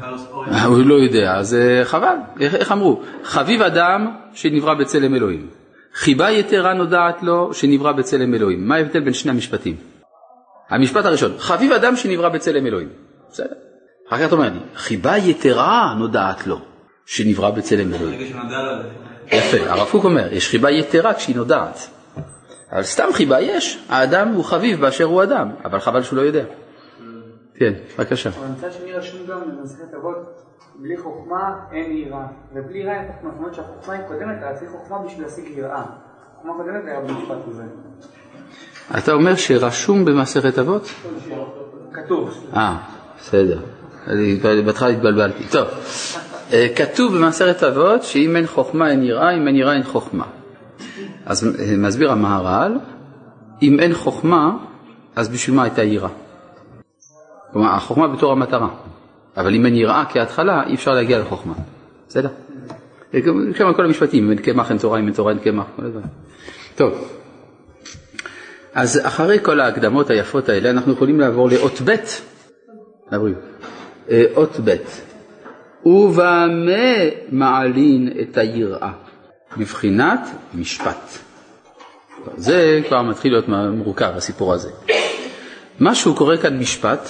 לא 0.01 0.65
הוא 0.65 0.79
לא 0.79 0.95
יודע, 0.95 1.35
אז 1.37 1.57
חבל. 1.85 2.17
איך 2.41 2.73
אמרו? 2.73 3.03
חביב 3.25 3.63
אדם 3.63 4.11
שנברא 4.35 4.75
בצלם 4.75 5.15
אלוהים. 5.15 5.49
חיבה 5.95 6.31
יתרה 6.31 6.75
נודעת 6.75 7.23
לו 7.23 7.55
שנברא 7.55 7.93
בצלם 7.93 8.35
אלוהים. 8.35 8.69
מה 8.69 8.75
ההבדל 8.77 9.01
בין 9.01 9.13
שני 9.13 9.31
המשפטים? 9.31 9.77
המשפט 10.69 11.05
הראשון, 11.05 11.33
חביב 11.39 11.73
אדם 11.73 11.97
שנברא 11.97 12.29
בצלם 12.29 12.67
אלוהים. 12.67 12.89
בסדר. 13.31 13.47
אחר 14.09 14.19
כך 14.19 14.27
אתה 14.27 14.35
אומר 14.35 14.49
לי, 14.49 14.59
חיבה 14.75 15.17
יתרה 15.17 15.95
נודעת 15.99 16.47
לו 16.47 16.61
שנברא 17.07 17.51
בצלם 17.51 17.95
אלוהים. 17.95 18.19
ברגע 18.19 18.31
שנודע 18.31 18.63
לו, 18.63 18.83
יפה, 19.27 19.71
הרב 19.71 19.89
קוק 19.91 20.05
אומר, 20.05 20.33
יש 20.33 20.49
חיבה 20.49 20.71
יתרה 20.71 21.15
כשהיא 21.15 21.37
נודעת. 21.37 21.89
אבל 22.73 22.83
סתם 22.83 23.09
חיבה 23.13 23.41
יש, 23.41 23.85
האדם 23.89 24.29
הוא 24.29 24.45
חביב 24.45 24.81
באשר 24.81 25.05
הוא 25.05 25.23
אדם, 25.23 25.51
אבל 25.65 25.81
חבל 25.81 26.03
שהוא 26.03 26.17
לא 26.17 26.23
יודע. 26.23 26.45
כן, 27.55 27.73
בבקשה. 27.99 28.31
אבל 28.31 28.47
מצד 28.59 28.73
שני 28.73 28.93
רשום 28.93 29.21
גם 29.27 29.41
במסכת 29.41 29.95
אבות, 29.95 30.17
בלי 30.79 30.97
חוכמה 30.97 31.55
אין 31.73 31.93
יראה, 31.93 32.27
ובלי 32.55 32.79
יראה 32.79 33.01
אין 33.01 33.13
חוכמה, 33.13 33.31
זאת 33.31 33.39
אומרת 33.39 33.55
שהחוכמה 33.55 33.95
היא 33.95 34.03
קודמת, 34.09 34.43
אז 34.43 34.59
צריך 34.59 34.71
חוכמה 34.71 34.99
בשביל 34.99 35.23
להשיג 35.25 35.45
יראה. 35.57 35.83
חוכמה 36.37 36.53
קודמת 36.57 36.85
היה 36.87 37.01
במשפט 37.01 37.49
הזה. 37.49 37.63
אתה 38.99 39.13
אומר 39.13 39.37
שרשום 39.37 40.05
במסכת 40.05 40.59
אבות? 40.59 40.89
כתוב. 41.93 42.47
אה, 42.57 42.77
בסדר. 43.19 43.59
אני 44.07 44.37
בהתחלה 44.65 44.89
התבלבלתי. 44.89 45.45
טוב, 45.51 45.69
כתוב 46.51 47.17
במסכת 47.17 47.63
אבות 47.63 48.03
שאם 48.03 48.37
אין 48.37 48.47
חוכמה 48.47 48.91
אין 48.91 49.03
יראה, 49.03 49.31
אם 49.37 49.49
אין 49.49 49.57
יראה 49.57 49.73
אין 49.73 49.83
חוכמה. 49.83 50.25
אז 51.27 51.45
אה, 51.45 51.77
מסביר 51.77 52.13
המהר"ל, 52.13 52.73
אם 53.63 53.81
אין 53.81 53.95
חוכמה, 53.95 54.57
אז 55.17 55.29
בשביל 55.29 55.57
מה 55.57 55.63
הייתה 55.63 55.83
יראה? 55.83 56.09
כלומר, 57.53 57.75
החוכמה 57.75 58.09
בתור 58.09 58.33
המטרה. 58.33 58.69
אבל 59.37 59.55
אם 59.55 59.67
אין 59.67 59.75
יראה 59.75 60.05
כהתחלה, 60.09 60.63
אי 60.67 60.75
אפשר 60.75 60.93
להגיע 60.93 61.19
לחוכמה. 61.19 61.55
בסדר? 62.09 62.29
אה, 63.15 63.21
שם 63.59 63.73
כל 63.73 63.85
המשפטים, 63.85 64.25
אם 64.25 64.31
אין 64.31 64.39
קמח 64.39 64.71
אין 64.71 64.79
תורה, 64.79 64.99
אם 64.99 65.07
אין 65.07 65.15
תורה 65.15 65.33
אין 65.33 65.39
קמח, 65.39 65.65
כל 65.77 65.85
הדברים. 65.85 66.07
טוב, 66.77 67.09
אז 68.75 69.01
אחרי 69.07 69.39
כל 69.43 69.61
ההקדמות 69.61 70.11
היפות 70.11 70.49
האלה, 70.49 70.71
אנחנו 70.71 70.93
יכולים 70.93 71.21
לעבור 71.21 71.49
לאות 71.49 71.81
ב', 71.85 71.95
לבריאות. 73.13 73.39
אה, 74.11 74.25
אות 74.35 74.61
ב', 74.65 74.77
ובמה 75.87 76.95
מעלין 77.33 78.09
את 78.21 78.39
היראה? 78.39 78.93
מבחינת 79.57 80.21
משפט. 80.55 81.19
זה 82.37 82.81
כבר 82.89 83.03
מתחיל 83.03 83.33
להיות 83.33 83.49
מורכב, 83.49 84.13
הסיפור 84.17 84.53
הזה. 84.53 84.71
מה 85.81 85.95
שהוא 85.95 86.17
קורא 86.17 86.37
כאן 86.37 86.59
משפט, 86.59 87.09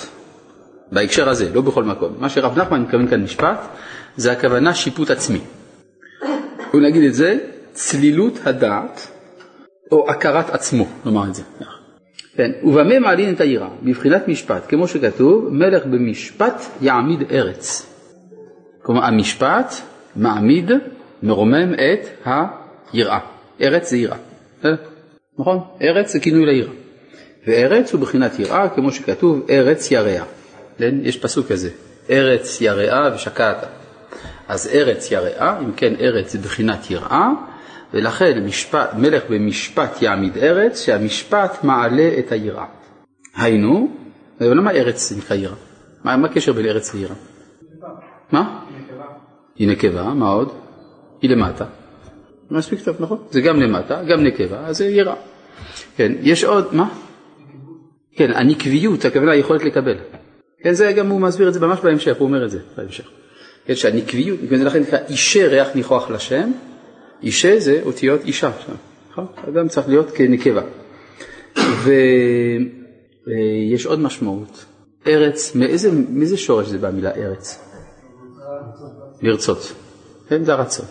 בהקשר 0.93 1.29
הזה, 1.29 1.55
לא 1.55 1.61
בכל 1.61 1.85
מקום, 1.85 2.13
מה 2.19 2.29
שרב 2.29 2.59
נחמן 2.59 2.83
מתכוון 2.83 3.09
כאן 3.09 3.23
משפט, 3.23 3.59
זה 4.17 4.33
הכוונה 4.33 4.75
שיפוט 4.75 5.11
עצמי. 5.11 5.41
הוא 6.71 6.81
נגיד 6.81 7.03
את 7.03 7.15
זה, 7.15 7.39
צלילות 7.73 8.39
הדעת, 8.45 9.09
או 9.93 10.11
הכרת 10.11 10.51
עצמו, 10.51 10.87
נאמר 11.05 11.25
את 11.29 11.35
זה. 11.35 11.43
כן, 12.37 12.51
ובמה 12.63 12.99
מעלין 12.99 13.35
את 13.35 13.41
היראה? 13.41 13.69
בבחינת 13.83 14.29
משפט, 14.29 14.63
כמו 14.69 14.89
שכתוב, 14.89 15.49
מלך 15.51 15.87
במשפט 15.87 16.63
יעמיד 16.81 17.23
ארץ. 17.31 17.96
כלומר, 18.87 19.05
המשפט 19.05 19.75
מעמיד, 20.17 20.71
מרומם 21.23 21.75
את 21.75 22.29
היראה. 22.93 23.19
ארץ 23.61 23.91
זה 23.91 23.97
יראה. 23.97 24.17
נכון? 25.39 25.61
ארץ 25.83 26.13
זה 26.13 26.21
כינוי 26.21 26.47
ליראה. 26.47 26.73
וארץ 27.47 27.93
הוא 27.93 28.01
בחינת 28.01 28.39
יראה, 28.39 28.69
כמו 28.69 28.93
שכתוב, 28.93 29.47
ארץ 29.51 29.91
יראה. 29.91 30.25
כן? 30.79 30.95
יש 31.03 31.17
פסוק 31.17 31.49
כזה, 31.49 31.71
ארץ 32.11 32.61
יראה 32.61 33.15
ושקעת. 33.15 33.67
אז 34.49 34.71
ארץ 34.75 35.11
יראה, 35.11 35.59
אם 35.61 35.73
כן 35.73 35.95
ארץ 36.01 36.33
זה 36.33 36.39
בחינת 36.39 36.91
יראה, 36.91 37.29
ולכן 37.95 38.45
משפט, 38.45 38.95
מלך 38.95 39.23
במשפט 39.31 40.03
יעמיד 40.03 40.39
ארץ, 40.39 40.85
שהמשפט 40.85 41.65
מעלה 41.65 42.11
את 42.19 42.33
היראה. 42.33 42.67
היינו, 43.37 43.97
למה 44.41 44.71
ארץ 44.71 45.09
זה 45.09 45.17
נקרא 45.17 45.37
יראה? 45.37 45.57
מה, 46.05 46.17
מה 46.17 46.29
הקשר 46.29 46.53
בין 46.53 46.67
ארץ 46.67 46.95
ליראה? 46.95 47.15
מה? 48.33 48.66
היא 49.59 49.69
נקבה, 49.69 50.03
מה 50.03 50.29
עוד? 50.29 50.53
היא 51.23 51.31
למטה. 51.31 51.65
מספיק 52.51 52.81
טוב, 52.85 52.97
נכון? 53.01 53.19
זה 53.31 53.41
גם 53.41 53.61
למטה, 53.61 54.03
גם 54.05 54.25
נקבה, 54.25 54.67
אז 54.67 54.77
זה 54.77 54.87
יראה. 54.87 55.15
כן, 55.97 56.13
יש 56.23 56.45
עוד, 56.45 56.75
מה? 56.75 56.89
כן, 58.17 58.31
הנקביות, 58.35 59.05
הכוונה 59.05 59.33
היכולת 59.33 59.65
לקבל. 59.65 59.97
כן, 60.63 60.73
זה 60.73 60.93
גם 60.93 61.09
הוא 61.09 61.21
מסביר 61.21 61.49
את 61.49 61.55
זה 61.55 61.61
ממש 61.61 61.81
בהמשך, 61.81 62.17
הוא 62.19 62.29
אומר 62.29 62.45
את 62.45 62.51
זה 62.51 62.59
בהמשך. 62.77 63.05
כן, 63.67 63.75
שהנקביות, 63.75 64.39
זה 64.49 64.65
לכן 64.65 64.81
נקרא 64.81 64.99
אישה 65.09 65.49
ריח 65.49 65.69
ניחוח 65.75 66.11
לשם, 66.11 66.51
אישה 67.23 67.61
זה 67.61 67.81
אותיות 67.85 68.25
אישה 68.25 68.51
שם, 68.67 68.73
נכון? 69.11 69.27
אדם 69.49 69.69
צריך 69.69 69.89
להיות 69.89 70.11
כנקבה. 70.11 70.63
ויש 73.27 73.87
עוד 73.87 74.01
משמעות, 74.01 74.65
ארץ, 75.07 75.55
מאיזה, 75.55 75.91
מאיזה 76.11 76.37
שורש 76.37 76.67
זה 76.67 76.79
במילה 76.79 77.11
ארץ? 77.11 77.66
לרצות, 79.23 79.73
כן, 80.29 80.45
זה 80.45 80.53
הרצון. 80.53 80.87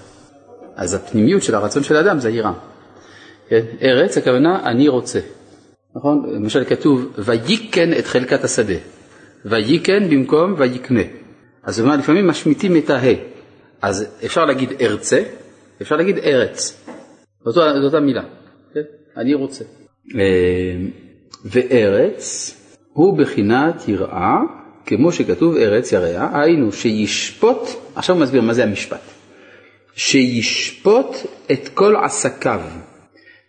אז 0.75 0.93
הפנימיות 0.93 1.43
של 1.43 1.55
הרצון 1.55 1.83
של 1.83 1.95
האדם 1.95 2.19
זה 2.19 2.27
היראה. 2.27 2.53
כן? 3.49 3.65
ארץ, 3.81 4.17
הכוונה 4.17 4.69
אני 4.69 4.87
רוצה. 4.87 5.19
נכון? 5.95 6.25
למשל 6.35 6.65
כתוב, 6.65 7.13
ויקן 7.17 7.93
את 7.99 8.05
חלקת 8.05 8.43
השדה. 8.43 8.75
ויקן 9.45 10.09
במקום 10.09 10.55
ויקנה. 10.57 11.01
אז 11.63 11.79
הוא 11.79 11.85
אומר, 11.85 11.97
לפעמים 11.97 12.27
משמיטים 12.27 12.77
את 12.77 12.89
הה. 12.89 13.13
אז 13.81 14.05
אפשר 14.25 14.45
להגיד 14.45 14.73
ארצה, 14.81 15.23
אפשר 15.81 15.95
להגיד 15.95 16.17
ארץ. 16.17 16.85
זאת 17.45 17.57
אותה 17.83 17.99
מילה. 17.99 18.23
כן? 18.73 18.81
אני 19.17 19.33
רוצה. 19.33 19.63
אה, 20.15 20.75
וארץ 21.45 22.55
הוא 22.93 23.17
בחינת 23.17 23.87
יראה, 23.87 24.37
כמו 24.85 25.11
שכתוב 25.11 25.55
ארץ 25.57 25.91
יראה, 25.91 26.41
היינו 26.41 26.71
שישפוט, 26.71 27.69
עכשיו 27.95 28.15
הוא 28.15 28.23
מסביר 28.23 28.41
מה 28.41 28.53
זה 28.53 28.63
המשפט. 28.63 29.01
שישפוט 29.95 31.15
את 31.51 31.69
כל 31.73 31.95
עסקיו, 31.95 32.61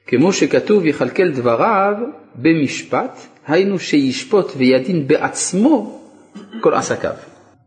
כמו 0.06 0.32
שכתוב 0.32 0.86
יכלכל 0.86 1.30
דבריו 1.30 1.94
במשפט, 2.34 3.20
היינו 3.46 3.78
שישפוט 3.78 4.52
וידין 4.56 5.06
בעצמו 5.06 6.02
כל 6.60 6.74
עסקיו. 6.74 7.14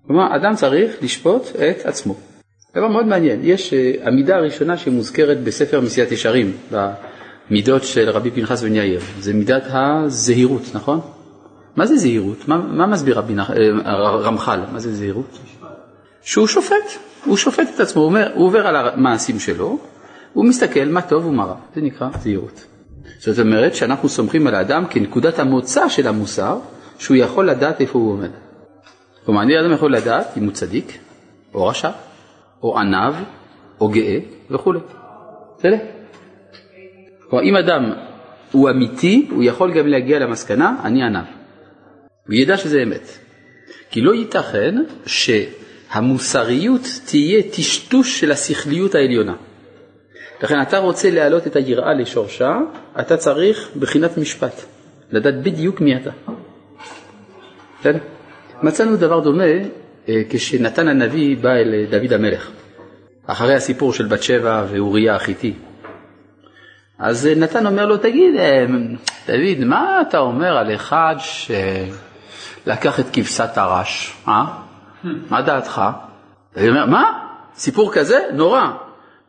כלומר, 0.07 0.35
אדם 0.35 0.55
צריך 0.55 0.97
לשפוט 1.01 1.43
את 1.55 1.85
עצמו. 1.85 2.15
דבר 2.75 2.87
מאוד 2.87 3.05
מעניין, 3.05 3.39
יש 3.43 3.73
uh, 3.73 4.07
המידה 4.07 4.35
הראשונה 4.35 4.77
שמוזכרת 4.77 5.43
בספר 5.43 5.81
מסיעת 5.81 6.11
ישרים, 6.11 6.53
במידות 6.71 7.83
של 7.83 8.09
רבי 8.09 8.31
פנחס 8.31 8.63
בן 8.63 8.75
יאיר, 8.75 9.01
זה 9.19 9.33
מידת 9.33 9.63
הזהירות, 9.67 10.61
נכון? 10.73 10.99
מה 11.75 11.85
זה 11.85 11.97
זהירות? 11.97 12.47
מה, 12.47 12.57
מה 12.57 12.87
מסביר 12.87 13.17
רבי 13.17 13.33
נח... 13.33 13.51
רמח"ל? 14.23 14.59
מה 14.71 14.79
זה 14.79 14.93
זהירות? 14.93 15.39
שהוא 16.21 16.47
שופט, 16.47 16.75
הוא 17.25 17.37
שופט 17.37 17.67
את 17.75 17.79
עצמו, 17.79 18.01
הוא, 18.01 18.17
עובר 18.35 18.67
על 18.67 18.75
המעשים 18.75 19.39
שלו, 19.39 19.77
הוא 20.33 20.45
מסתכל 20.45 20.85
מה 20.85 21.01
טוב 21.01 21.25
ומה 21.25 21.43
רע, 21.43 21.55
זה 21.75 21.81
נקרא 21.81 22.09
זהירות. 22.19 22.65
זאת 23.19 23.39
אומרת 23.39 23.75
שאנחנו 23.75 24.09
סומכים 24.09 24.47
על 24.47 24.55
האדם 24.55 24.85
כנקודת 24.89 25.39
המוצא 25.39 25.89
של 25.89 26.07
המוסר, 26.07 26.57
שהוא 26.99 27.17
יכול 27.17 27.49
לדעת 27.49 27.81
איפה 27.81 27.99
הוא 27.99 28.11
עומד. 28.11 28.29
כלומר, 29.25 29.41
אני 29.41 29.59
אדם 29.59 29.73
יכול 29.73 29.93
לדעת 29.93 30.37
אם 30.37 30.43
הוא 30.43 30.51
צדיק, 30.51 30.99
או 31.53 31.67
רשע, 31.67 31.89
או 32.63 32.79
ענב, 32.79 33.13
או 33.81 33.87
גאה, 33.87 34.19
וכולי. 34.51 34.79
בסדר? 35.57 35.77
כלומר, 37.29 37.43
אם 37.43 37.55
אדם 37.55 37.93
הוא 38.51 38.69
אמיתי, 38.69 39.27
הוא 39.31 39.43
יכול 39.43 39.73
גם 39.73 39.87
להגיע 39.87 40.19
למסקנה, 40.19 40.75
אני 40.83 41.03
ענב. 41.03 41.38
הוא 42.29 42.35
ידע 42.35 42.57
שזה 42.57 42.83
אמת. 42.83 43.17
כי 43.91 44.01
לא 44.01 44.13
ייתכן 44.13 44.75
שהמוסריות 45.05 46.81
תהיה 47.05 47.43
טשטוש 47.51 48.19
של 48.19 48.31
השכליות 48.31 48.95
העליונה. 48.95 49.35
לכן 50.43 50.61
אתה 50.61 50.77
רוצה 50.77 51.11
להעלות 51.11 51.47
את 51.47 51.55
היראה 51.55 51.93
לשורשה, 51.93 52.57
אתה 52.99 53.17
צריך 53.17 53.69
בחינת 53.79 54.17
משפט, 54.17 54.61
לדעת 55.11 55.43
בדיוק 55.43 55.81
מי 55.81 55.95
אתה. 55.95 56.09
בסדר? 57.79 57.99
מצאנו 58.63 58.97
דבר 58.97 59.19
דומה 59.19 59.43
אה, 60.09 60.21
כשנתן 60.29 60.87
הנביא 60.87 61.37
בא 61.37 61.49
אל 61.49 61.85
דוד 61.89 62.13
המלך, 62.13 62.51
אחרי 63.25 63.55
הסיפור 63.55 63.93
של 63.93 64.05
בת 64.05 64.23
שבע 64.23 64.65
ואוריה 64.69 65.15
החיתי. 65.15 65.53
אז 66.99 67.29
נתן 67.35 67.65
אומר 67.65 67.85
לו, 67.85 67.97
תגיד, 67.97 68.35
אה, 68.35 68.65
דוד, 69.27 69.65
מה 69.65 70.01
אתה 70.01 70.19
אומר 70.19 70.57
על 70.57 70.75
אחד 70.75 71.15
שלקח 72.65 72.99
את 72.99 73.05
כבשת 73.13 73.57
הרש, 73.57 74.17
אה? 74.27 74.45
מה 75.03 75.41
דעתך? 75.41 75.81
דוד 76.55 76.67
אומר, 76.67 76.85
מה? 76.85 77.25
סיפור 77.55 77.93
כזה? 77.93 78.19
נורא. 78.33 78.61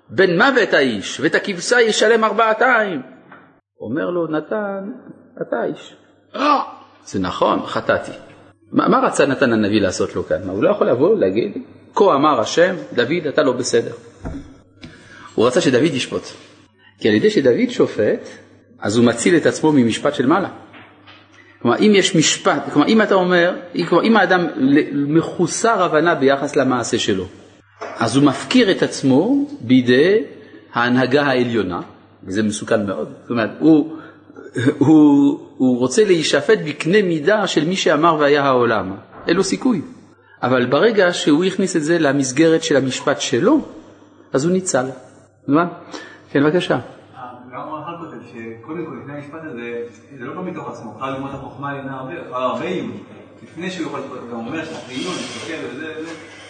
בן 0.08 0.36
מוות 0.36 0.74
האיש, 0.74 1.20
ואת 1.20 1.34
הכבשה 1.34 1.80
ישלם 1.80 2.24
ארבעתיים. 2.24 3.02
אומר 3.80 4.10
לו 4.10 4.26
נתן, 4.26 4.90
אתה 5.42 5.56
האיש. 5.56 5.96
זה 7.04 7.18
נכון, 7.18 7.66
חטאתי. 7.66 8.12
מה, 8.72 8.88
מה 8.88 8.98
רצה 8.98 9.26
נתן 9.26 9.52
הנביא 9.52 9.80
לעשות 9.80 10.16
לו 10.16 10.26
כאן? 10.26 10.46
מה, 10.46 10.52
הוא 10.52 10.62
לא 10.62 10.70
יכול 10.70 10.88
לבוא 10.88 11.18
להגיד, 11.18 11.62
כה 11.94 12.04
אמר 12.14 12.40
השם, 12.40 12.74
דוד 12.92 13.26
אתה 13.28 13.42
לא 13.42 13.52
בסדר. 13.52 13.92
הוא 15.34 15.46
רצה 15.46 15.60
שדוד 15.60 15.94
ישפוט. 15.94 16.22
כי 16.98 17.08
על 17.08 17.14
ידי 17.14 17.30
שדוד 17.30 17.70
שופט, 17.70 18.28
אז 18.80 18.96
הוא 18.96 19.06
מציל 19.06 19.36
את 19.36 19.46
עצמו 19.46 19.72
ממשפט 19.72 20.14
של 20.14 20.26
מעלה. 20.26 20.48
כלומר, 21.62 21.78
אם 21.78 21.92
יש 21.94 22.16
משפט, 22.16 22.62
כלומר, 22.72 22.88
אם 22.88 23.02
אתה 23.02 23.14
אומר, 23.14 23.56
כלומר, 23.88 24.04
אם 24.04 24.16
האדם 24.16 24.46
מחוסר 24.92 25.82
הבנה 25.82 26.14
ביחס 26.14 26.56
למעשה 26.56 26.98
שלו, 26.98 27.24
אז 27.98 28.16
הוא 28.16 28.24
מפקיר 28.24 28.70
את 28.70 28.82
עצמו 28.82 29.46
בידי 29.60 30.24
ההנהגה 30.72 31.22
העליונה, 31.22 31.80
וזה 32.24 32.42
מסוכן 32.42 32.86
מאוד. 32.86 33.08
זאת 33.22 33.30
אומרת, 33.30 33.50
הוא, 33.58 33.96
הוא, 34.78 35.40
הוא 35.56 35.78
רוצה 35.78 36.04
להישפט 36.04 36.58
בקנה 36.68 37.02
מידה 37.02 37.46
של 37.46 37.68
מי 37.68 37.76
שאמר 37.76 38.16
והיה 38.20 38.44
העולם. 38.44 38.92
אין 39.26 39.36
לו 39.36 39.44
סיכוי. 39.44 39.82
אבל 40.42 40.66
ברגע 40.66 41.12
שהוא 41.12 41.44
הכניס 41.44 41.76
את 41.76 41.82
זה 41.82 41.98
למסגרת 41.98 42.62
של 42.62 42.76
המשפט 42.76 43.20
שלו, 43.20 43.60
אז 44.32 44.44
הוא 44.44 44.52
ניצל. 44.52 44.86
מה? 45.48 45.64
כן, 46.30 46.40
בבקשה. 46.44 46.78
גם 47.52 47.60
הרמח"ל 47.60 48.04
כותב 48.04 48.26
שקודם 48.26 48.86
כל 48.86 48.99
המשפט 49.20 49.40
הזה, 49.44 49.82
זה 50.18 50.24
לא 50.24 50.34
בא 50.34 50.50
מתוך 50.50 50.68
עצמו, 50.68 50.94
בכלל 50.94 51.12
ללמוד 51.12 51.30
החוכמה 51.34 51.72
לינה 51.72 51.96
הרבה, 51.96 52.12
הרבה 52.32 52.64
עיון. 52.64 52.92
לפני 53.42 53.70
שהוא 53.70 53.86
יכול, 53.86 54.00
גם 54.30 54.36
אומר 54.36 54.64
שאחרי 54.64 54.94
עיון, 54.94 55.12
מסתכל 55.12 55.66
וזה, 55.72 55.94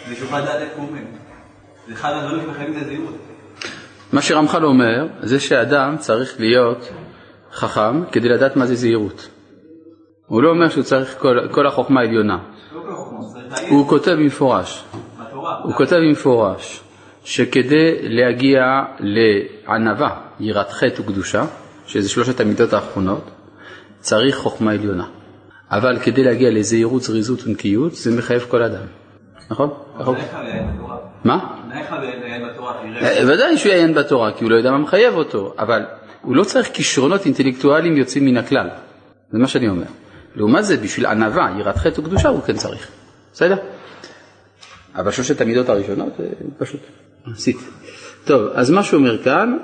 זה 0.07 0.15
שהוא 0.15 0.27
יכול 0.27 0.39
לדעת 0.39 0.61
איך 0.61 0.69
הוא 0.75 0.87
אומר. 0.87 1.01
זה 1.87 1.93
אחד 1.93 2.13
הדברים 2.13 2.41
שמחייבים 2.45 2.77
את 2.77 2.81
הזהירות. 2.81 3.15
מה 4.13 4.21
שרמח"ל 4.21 4.65
אומר, 4.65 5.07
זה 5.21 5.39
שאדם 5.39 5.97
צריך 5.97 6.39
להיות 6.39 6.89
חכם 7.51 8.05
כדי 8.11 8.29
לדעת 8.29 8.55
מה 8.55 8.65
זה 8.65 8.75
זהירות. 8.75 9.29
הוא 10.27 10.43
לא 10.43 10.49
אומר 10.49 10.69
שהוא 10.69 10.83
צריך 10.83 11.17
כל, 11.19 11.37
כל 11.51 11.67
החוכמה 11.67 12.01
העליונה. 12.01 12.39
לא 12.73 12.81
הוא 13.69 13.87
כותב 13.87 14.11
במפורש. 14.11 14.83
הוא 15.63 15.73
כותב 15.73 15.95
במפורש, 15.95 16.83
שכדי 17.23 17.95
להגיע 18.01 18.61
לענווה, 18.99 20.21
יראת 20.39 20.69
חטא 20.69 21.01
וקדושה, 21.01 21.45
שזה 21.91 22.09
שלושת 22.09 22.39
המידות 22.39 22.73
האחרונות, 22.73 23.29
צריך 23.99 24.35
חוכמה 24.35 24.71
עליונה. 24.71 25.07
אבל 25.71 25.99
כדי 25.99 26.23
להגיע 26.23 26.49
לזהירות, 26.51 27.01
זריזות 27.01 27.47
ונקיות, 27.47 27.95
זה 27.95 28.17
מחייב 28.17 28.45
כל 28.49 28.63
אדם. 28.63 28.85
נכון? 29.51 29.69
נכון. 29.99 30.15
מה? 31.23 31.57
אה, 33.01 33.23
ודאי 33.27 33.57
שהוא 33.57 33.71
יעיין 33.71 33.93
בתורה, 33.93 34.31
כי 34.31 34.43
הוא 34.43 34.51
לא 34.51 34.55
יודע 34.55 34.71
מה 34.71 34.77
מחייב 34.77 35.13
אותו, 35.13 35.53
אבל 35.59 35.81
הוא 36.21 36.35
לא 36.35 36.43
צריך 36.43 36.69
כישרונות 36.73 37.25
אינטלקטואליים 37.25 37.97
יוצאים 37.97 38.25
מן 38.25 38.37
הכלל. 38.37 38.69
זה 39.31 39.39
מה 39.39 39.47
שאני 39.47 39.69
אומר. 39.69 39.85
לעומת 40.35 40.65
זה, 40.65 40.77
בשביל 40.77 41.05
ענווה, 41.05 41.55
יראת 41.59 41.77
חטא 41.77 42.01
וקדושה, 42.01 42.29
הוא 42.29 42.41
כן 42.41 42.55
צריך. 42.55 42.87
בסדר? 43.33 43.55
אבל 44.95 45.11
שלושת 45.11 45.41
המידות 45.41 45.69
הראשונות, 45.69 46.13
זה 46.17 46.25
פשוט. 46.57 46.81
טוב, 48.25 48.41
אז 48.53 48.71
מה 48.71 48.83
שהוא 48.83 48.99
אומר 48.99 49.23
כאן, 49.23 49.57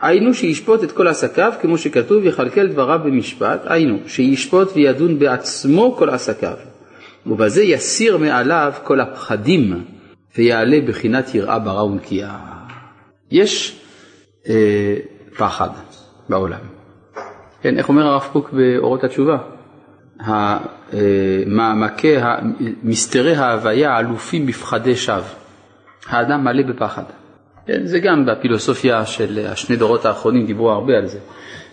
היינו 0.00 0.34
שישפוט 0.34 0.84
את 0.84 0.92
כל 0.92 1.08
עסקיו, 1.08 1.52
כמו 1.60 1.78
שכתוב, 1.78 2.24
יכלכל 2.24 2.66
דבריו 2.66 3.00
במשפט, 3.04 3.60
היינו, 3.64 3.98
שישפוט 4.06 4.68
וידון 4.74 5.18
בעצמו 5.18 5.96
כל 5.98 6.10
עסקיו, 6.10 6.56
ובזה 7.26 7.62
יסיר 7.62 8.16
מעליו 8.16 8.72
כל 8.84 9.00
הפחדים, 9.00 9.84
ויעלה 10.36 10.80
בחינת 10.86 11.34
יראה 11.34 11.58
ברא 11.58 11.82
ונקייה. 11.82 12.38
יש 13.30 13.80
אה, 14.48 14.96
פחד 15.36 15.68
בעולם. 16.28 16.60
כן, 17.62 17.78
איך 17.78 17.88
אומר 17.88 18.06
הרב 18.06 18.28
קוק 18.32 18.50
באורות 18.52 19.04
התשובה? 19.04 19.38
המעמקי, 21.40 22.16
מסתרי 22.82 23.36
ההוויה 23.36 23.98
אלופים 23.98 24.46
בפחדי 24.46 24.96
שווא. 24.96 25.22
האדם 26.06 26.44
מלא 26.44 26.62
בפחד. 26.62 27.02
כן, 27.68 27.86
זה 27.86 27.98
גם 27.98 28.26
בפילוסופיה 28.26 29.06
של 29.06 29.46
השני 29.46 29.76
דורות 29.76 30.04
האחרונים 30.04 30.46
דיברו 30.46 30.70
הרבה 30.70 30.92
על 30.98 31.06
זה, 31.06 31.18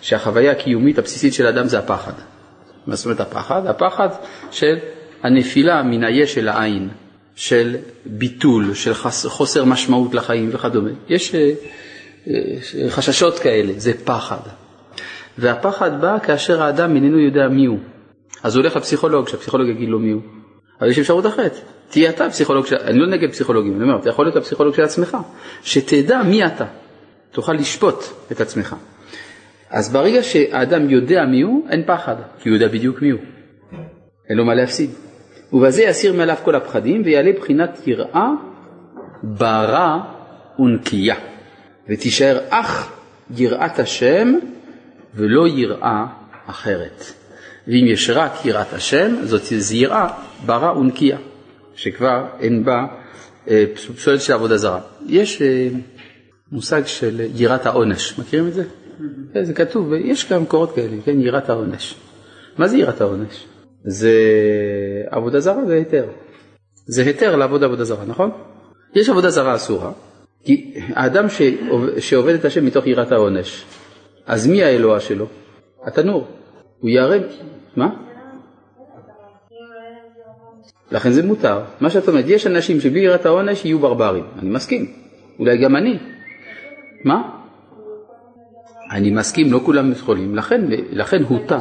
שהחוויה 0.02 0.52
הקיומית 0.52 0.98
הבסיסית 0.98 1.34
של 1.34 1.46
האדם 1.46 1.68
זה 1.68 1.80
הפחד. 1.80 2.12
מה 2.88 2.96
זאת 2.96 3.06
אומרת 3.06 3.20
הפחד? 3.20 3.68
הפחד 3.68 4.10
של 4.52 4.76
הנפילה 5.24 5.84
מן 5.84 6.04
היש 6.04 6.38
אל 6.38 6.48
העין, 6.48 6.90
של 7.36 7.76
ביטול, 8.06 8.74
של 8.74 8.94
חוסר 9.28 9.66
משמעות 9.66 10.14
לחיים 10.14 10.50
וכדומה. 10.54 10.90
יש 11.10 11.36
אה, 11.36 11.52
אה, 12.28 12.90
חששות 12.90 13.40
כאלה, 13.40 13.74
זה 13.78 13.92
פחד. 14.06 14.40
והפחד 15.38 16.02
בא 16.02 16.20
כאשר 16.20 16.64
האדם 16.64 16.96
איננו 16.96 17.20
יודע 17.20 17.48
מי 17.48 17.66
הוא. 17.66 17.80
אז 18.44 18.56
הוא 18.56 18.62
הולך 18.62 18.76
לפסיכולוג, 18.76 19.28
שהפסיכולוג 19.28 19.70
יגיד 19.70 19.90
לו 19.90 20.00
מי 20.00 20.12
הוא. 20.12 20.22
אבל 20.82 20.90
יש 20.90 21.00
אפשרות 21.00 21.26
אחרת, 21.26 21.62
תהיה 21.90 22.10
אתה 22.10 22.30
פסיכולוג, 22.30 22.66
של... 22.66 22.76
אני 22.76 23.00
לא 23.00 23.08
נגד 23.08 23.32
פסיכולוגים, 23.32 23.76
אני 23.76 23.84
אומר, 23.84 24.00
אתה 24.00 24.10
יכול 24.10 24.26
להיות 24.26 24.36
הפסיכולוג 24.36 24.76
של 24.76 24.82
עצמך, 24.82 25.18
שתדע 25.64 26.24
מי 26.24 26.46
אתה, 26.46 26.66
תוכל 27.32 27.54
לשפוט 27.54 28.04
את 28.32 28.42
עצמך. 28.42 28.76
אז 29.70 29.94
ברגע 29.94 30.24
שהאדם 30.24 30.90
יודע 30.90 31.26
מי 31.26 31.42
הוא, 31.42 31.68
אין 31.70 31.84
פחד, 31.88 32.16
כי 32.40 32.50
הוא 32.50 32.56
יודע 32.56 32.68
בדיוק 32.68 33.02
מי 33.02 33.10
הוא. 33.10 33.20
אין 34.30 34.38
לו 34.38 34.46
מה 34.46 34.54
להפסיד. 34.54 34.90
ובזה 35.54 35.84
יסיר 35.84 36.14
מעליו 36.14 36.36
כל 36.44 36.56
הפחדים 36.56 37.02
ויעלה 37.06 37.32
בחינת 37.40 37.88
יראה, 37.88 38.30
ברא 39.24 39.98
ונקייה. 40.60 41.16
ותישאר 41.90 42.40
אך 42.50 42.92
יראת 43.36 43.80
השם 43.80 44.34
ולא 45.16 45.48
יראה 45.48 46.06
אחרת. 46.48 47.06
ואם 47.68 47.86
יש 47.88 48.10
רק 48.10 48.46
יראת 48.46 48.74
השם, 48.74 49.16
זאת 49.24 49.42
זהירה, 49.42 50.14
ברא 50.46 50.72
ונקייה, 50.72 51.18
שכבר 51.76 52.26
אין 52.40 52.64
בה 52.64 52.86
אה, 53.50 53.66
פסולת 53.96 54.22
של 54.22 54.34
עבודה 54.34 54.58
זרה. 54.58 54.80
יש 55.08 55.42
אה, 55.42 55.68
מושג 56.52 56.82
של 56.86 57.22
יראת 57.36 57.66
העונש, 57.66 58.20
מכירים 58.20 58.48
את 58.48 58.54
זה? 58.54 58.64
Mm-hmm. 58.64 59.44
זה 59.44 59.54
כתוב, 59.54 59.94
יש 59.94 60.32
גם 60.32 60.42
מקורות 60.42 60.76
כאלה, 60.76 60.96
כן, 61.06 61.20
יראת 61.20 61.50
העונש. 61.50 61.96
מה 62.58 62.68
זה 62.68 62.78
יראת 62.78 63.02
העונש? 63.02 63.46
זה 63.84 64.14
עבודה 65.12 65.40
זרה 65.40 65.64
והיתר. 65.68 66.06
זה 66.86 67.04
היתר 67.04 67.36
לעבוד 67.36 67.64
עבודה 67.64 67.84
זרה, 67.84 68.06
נכון? 68.06 68.32
יש 68.96 69.10
עבודה 69.10 69.30
זרה 69.30 69.56
אסורה, 69.56 69.92
כי 70.44 70.74
האדם 70.94 71.26
שעובד 72.00 72.34
את 72.34 72.46
השם 72.46 72.66
מתוך 72.66 72.88
יראת 72.88 73.12
העונש, 73.12 73.66
אז 74.26 74.48
מי 74.48 74.64
האלוה 74.64 75.00
שלו? 75.00 75.26
התנור. 75.84 76.28
הוא 76.80 76.90
ייהרג. 76.90 77.22
מה? 77.76 78.05
לכן 80.92 81.12
זה 81.12 81.24
מותר. 81.24 81.60
מה 81.80 81.90
שאת 81.90 82.08
אומרת, 82.08 82.26
יש 82.28 82.48
אנשים 82.48 82.82
שבלי 82.82 83.00
יראת 83.00 83.26
העונש 83.26 83.66
יהיו 83.66 83.80
ברברים. 83.80 84.24
אני 84.40 84.50
מסכים. 84.50 84.92
אולי 85.40 85.58
גם 85.58 85.76
אני. 85.76 86.00
מה? 87.04 87.22
אני 88.92 89.12
מסכים, 89.12 89.52
לא 89.52 89.60
כולם 89.66 89.92
יכולים. 89.92 90.36
לכן, 90.36 90.62
לכן 90.92 91.24
הותר. 91.24 91.60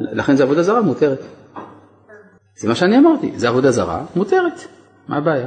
לכן 0.00 0.36
זה 0.36 0.42
עבודה 0.42 0.62
זרה 0.62 0.80
מותרת. 0.80 1.22
זה 2.56 2.68
מה 2.68 2.74
שאני 2.74 2.98
אמרתי, 2.98 3.32
זה 3.36 3.48
עבודה 3.48 3.70
זרה 3.70 4.04
מותרת. 4.16 4.64
מה 5.08 5.16
הבעיה? 5.16 5.46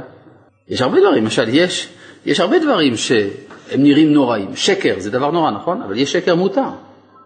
יש 0.68 0.82
הרבה 0.82 1.00
דברים, 1.00 1.24
למשל, 1.24 1.48
יש, 1.48 1.88
יש 2.26 2.40
הרבה 2.40 2.58
דברים 2.58 2.96
שהם 2.96 3.82
נראים 3.82 4.12
נוראים. 4.12 4.56
שקר 4.56 4.94
זה 4.98 5.10
דבר 5.10 5.30
נורא, 5.30 5.50
נכון? 5.50 5.82
אבל 5.82 5.98
יש 5.98 6.12
שקר 6.12 6.34
מותר. 6.34 6.68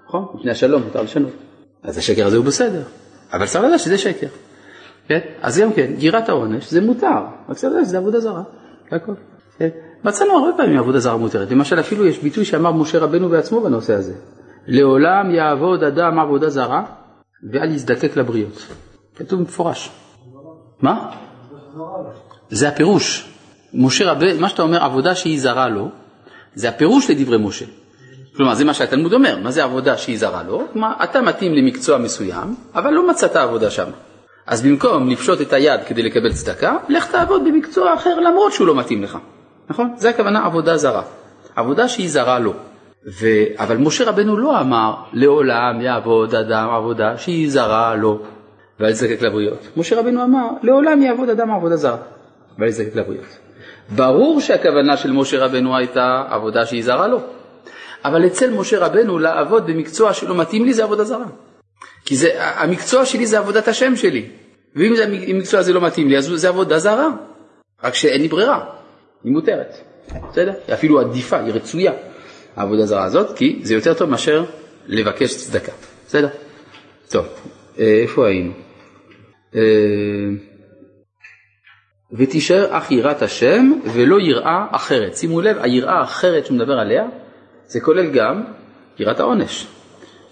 נכון? 0.09 0.27
מפני 0.35 0.51
השלום 0.51 0.83
מותר 0.83 1.03
לשנות. 1.03 1.33
אז 1.83 1.99
השקר 1.99 2.27
הזה 2.27 2.37
הוא 2.37 2.45
בסדר, 2.45 2.83
אבל 3.33 3.47
צריך 3.47 3.65
לדעת 3.65 3.81
שזה 3.81 3.99
שקר. 3.99 4.27
כן? 5.09 5.19
אז 5.43 5.59
גם 5.59 5.73
כן, 5.73 5.93
גירת 5.99 6.29
העונש 6.29 6.71
זה 6.71 6.81
מותר, 6.81 7.07
רק 7.49 7.57
צריך 7.57 7.73
לדעת 7.73 7.87
שזה 7.87 7.99
עבודה 7.99 8.21
זרה, 8.21 8.43
זה 8.91 8.97
הכל. 8.97 9.13
כן? 9.59 9.69
מצאנו 10.05 10.33
הרבה 10.33 10.57
פעמים 10.57 10.79
עבודה 10.79 10.99
זרה 10.99 11.17
מותרת, 11.17 11.51
למשל 11.51 11.81
אפילו 11.81 12.07
יש 12.07 12.19
ביטוי 12.19 12.45
שאמר 12.45 12.73
משה 12.73 12.99
רבנו 12.99 13.29
בעצמו 13.29 13.61
בנושא 13.61 13.95
הזה, 13.95 14.15
לעולם 14.67 15.31
יעבוד 15.31 15.85
אדם 15.85 16.19
עבודה 16.19 16.49
זרה 16.49 16.85
ואל 17.53 17.71
יזדקק 17.71 18.17
לבריות. 18.17 18.67
כתוב 19.17 19.41
במפורש. 19.41 19.91
מה? 20.83 21.11
זה 22.49 22.69
הפירוש. 22.69 23.33
משה 23.75 24.13
רבנו, 24.13 24.41
מה 24.41 24.49
שאתה 24.49 24.63
אומר 24.63 24.85
עבודה 24.85 25.15
שהיא 25.15 25.41
זרה 25.41 25.69
לו, 25.69 25.89
זה 26.55 26.69
הפירוש 26.69 27.11
לדברי 27.11 27.39
משה. 27.39 27.65
כלומר, 28.37 28.55
זה 28.55 28.65
מה 28.65 28.75
שהתלמוד 28.75 29.13
אומר, 29.13 29.39
מה 29.43 29.51
זה 29.51 29.65
עבודה 29.65 29.97
שהיא 29.97 30.19
זרה 30.19 30.43
לו? 30.43 30.63
כלומר, 30.73 30.93
אתה 31.05 31.23
מתאים 31.23 31.55
למקצוע 31.55 31.99
מסוים, 31.99 32.55
אבל 32.75 32.91
לא 32.91 33.09
מצאת 33.09 33.37
עבודה 33.37 33.71
שם. 33.71 33.91
אז 34.47 34.63
במקום 34.63 35.09
לפשוט 35.09 35.41
את 35.41 35.53
היד 35.53 35.81
כדי 35.87 36.03
לקבל 36.03 36.33
צדקה, 36.33 36.77
לך 36.89 37.11
תעבוד 37.11 37.45
במקצוע 37.45 37.95
אחר 37.95 38.21
למרות 38.21 38.53
שהוא 38.53 38.67
לא 38.67 38.75
מתאים 38.75 39.03
לך. 39.03 39.19
נכון? 39.71 39.95
זה 39.97 40.11
הכוונה 40.11 40.45
עבודה 40.47 40.77
זרה. 40.77 41.03
עבודה 41.57 41.89
שהיא 41.89 42.11
זרה 42.11 42.39
לו. 42.39 42.53
ו... 43.21 43.27
אבל 43.59 43.77
משה 43.77 44.05
רבנו 44.05 44.37
לא 44.37 44.61
אמר 44.61 44.95
לעולם 45.13 45.81
יעבוד 45.81 46.35
אדם 46.35 46.69
עבודה 46.71 47.19
שהיא 47.19 47.51
זרה 47.51 47.95
לו 47.95 48.19
ואל 48.81 48.91
יזדקק 48.91 49.23
לבריות. 49.23 49.69
משה 49.77 50.01
רבנו 50.01 50.25
אמר 50.25 50.47
לעולם 50.63 51.03
יעבוד 51.03 51.29
אדם 51.29 51.51
עבודה 51.51 51.77
זרה 51.77 51.97
ואל 52.59 52.69
יזדקק 52.69 52.97
לבריות. 52.97 53.39
ברור 53.97 54.41
שהכוונה 54.41 54.97
של 54.97 55.13
משה 55.13 55.45
רבנו 55.45 55.77
הייתה 55.77 56.25
עבודה 56.31 56.67
שהיא 56.67 56.85
זרה 56.85 57.07
לו. 57.07 57.21
אבל 58.05 58.27
אצל 58.27 58.51
משה 58.51 58.87
רבנו 58.87 59.19
לעבוד 59.19 59.67
במקצוע 59.67 60.13
שלא 60.13 60.37
מתאים 60.37 60.65
לי 60.65 60.75
זה 60.75 60.85
עבודה 60.85 61.05
זרה. 61.05 61.27
כי 62.07 62.17
זה, 62.17 62.29
המקצוע 62.39 63.07
שלי 63.07 63.27
זה 63.27 63.39
עבודת 63.39 63.69
השם 63.69 63.97
שלי, 63.97 64.25
ואם 64.77 64.95
המקצוע 65.29 65.61
הזה 65.61 65.73
לא 65.73 65.81
מתאים 65.81 66.09
לי 66.09 66.19
אז 66.19 66.25
זה 66.35 66.49
עבודה 66.49 66.79
זרה, 66.79 67.09
רק 67.85 67.95
שאין 67.95 68.23
לי 68.23 68.29
ברירה, 68.29 68.65
היא 69.25 69.33
מותרת, 69.33 69.77
בסדר? 70.31 70.53
היא 70.67 70.75
אפילו 70.75 71.01
עדיפה, 71.01 71.39
היא 71.39 71.53
רצויה, 71.53 71.93
העבודה 72.57 72.87
זרה 72.87 73.05
הזאת, 73.05 73.37
כי 73.37 73.61
זה 73.63 73.75
יותר 73.75 73.95
טוב 73.95 74.11
מאשר 74.11 74.45
לבקש 74.87 75.37
צדקה. 75.37 75.73
בסדר? 76.07 76.29
טוב, 77.09 77.27
אה, 77.79 78.01
איפה 78.03 78.27
היינו? 78.27 78.53
אה, 79.55 79.61
ותישאר 82.13 82.79
אך 82.79 82.91
יראת 82.91 83.23
השם 83.23 83.73
ולא 83.93 84.21
יראה 84.21 84.67
אחרת. 84.71 85.17
שימו 85.17 85.41
לב, 85.41 85.57
היראה 85.61 85.99
האחרת 85.99 86.47
שהוא 86.47 86.57
מדבר 86.57 86.79
עליה, 86.79 87.05
זה 87.67 87.81
כולל 87.81 88.11
גם 88.11 88.45
יראת 88.99 89.21
העונש, 89.21 89.67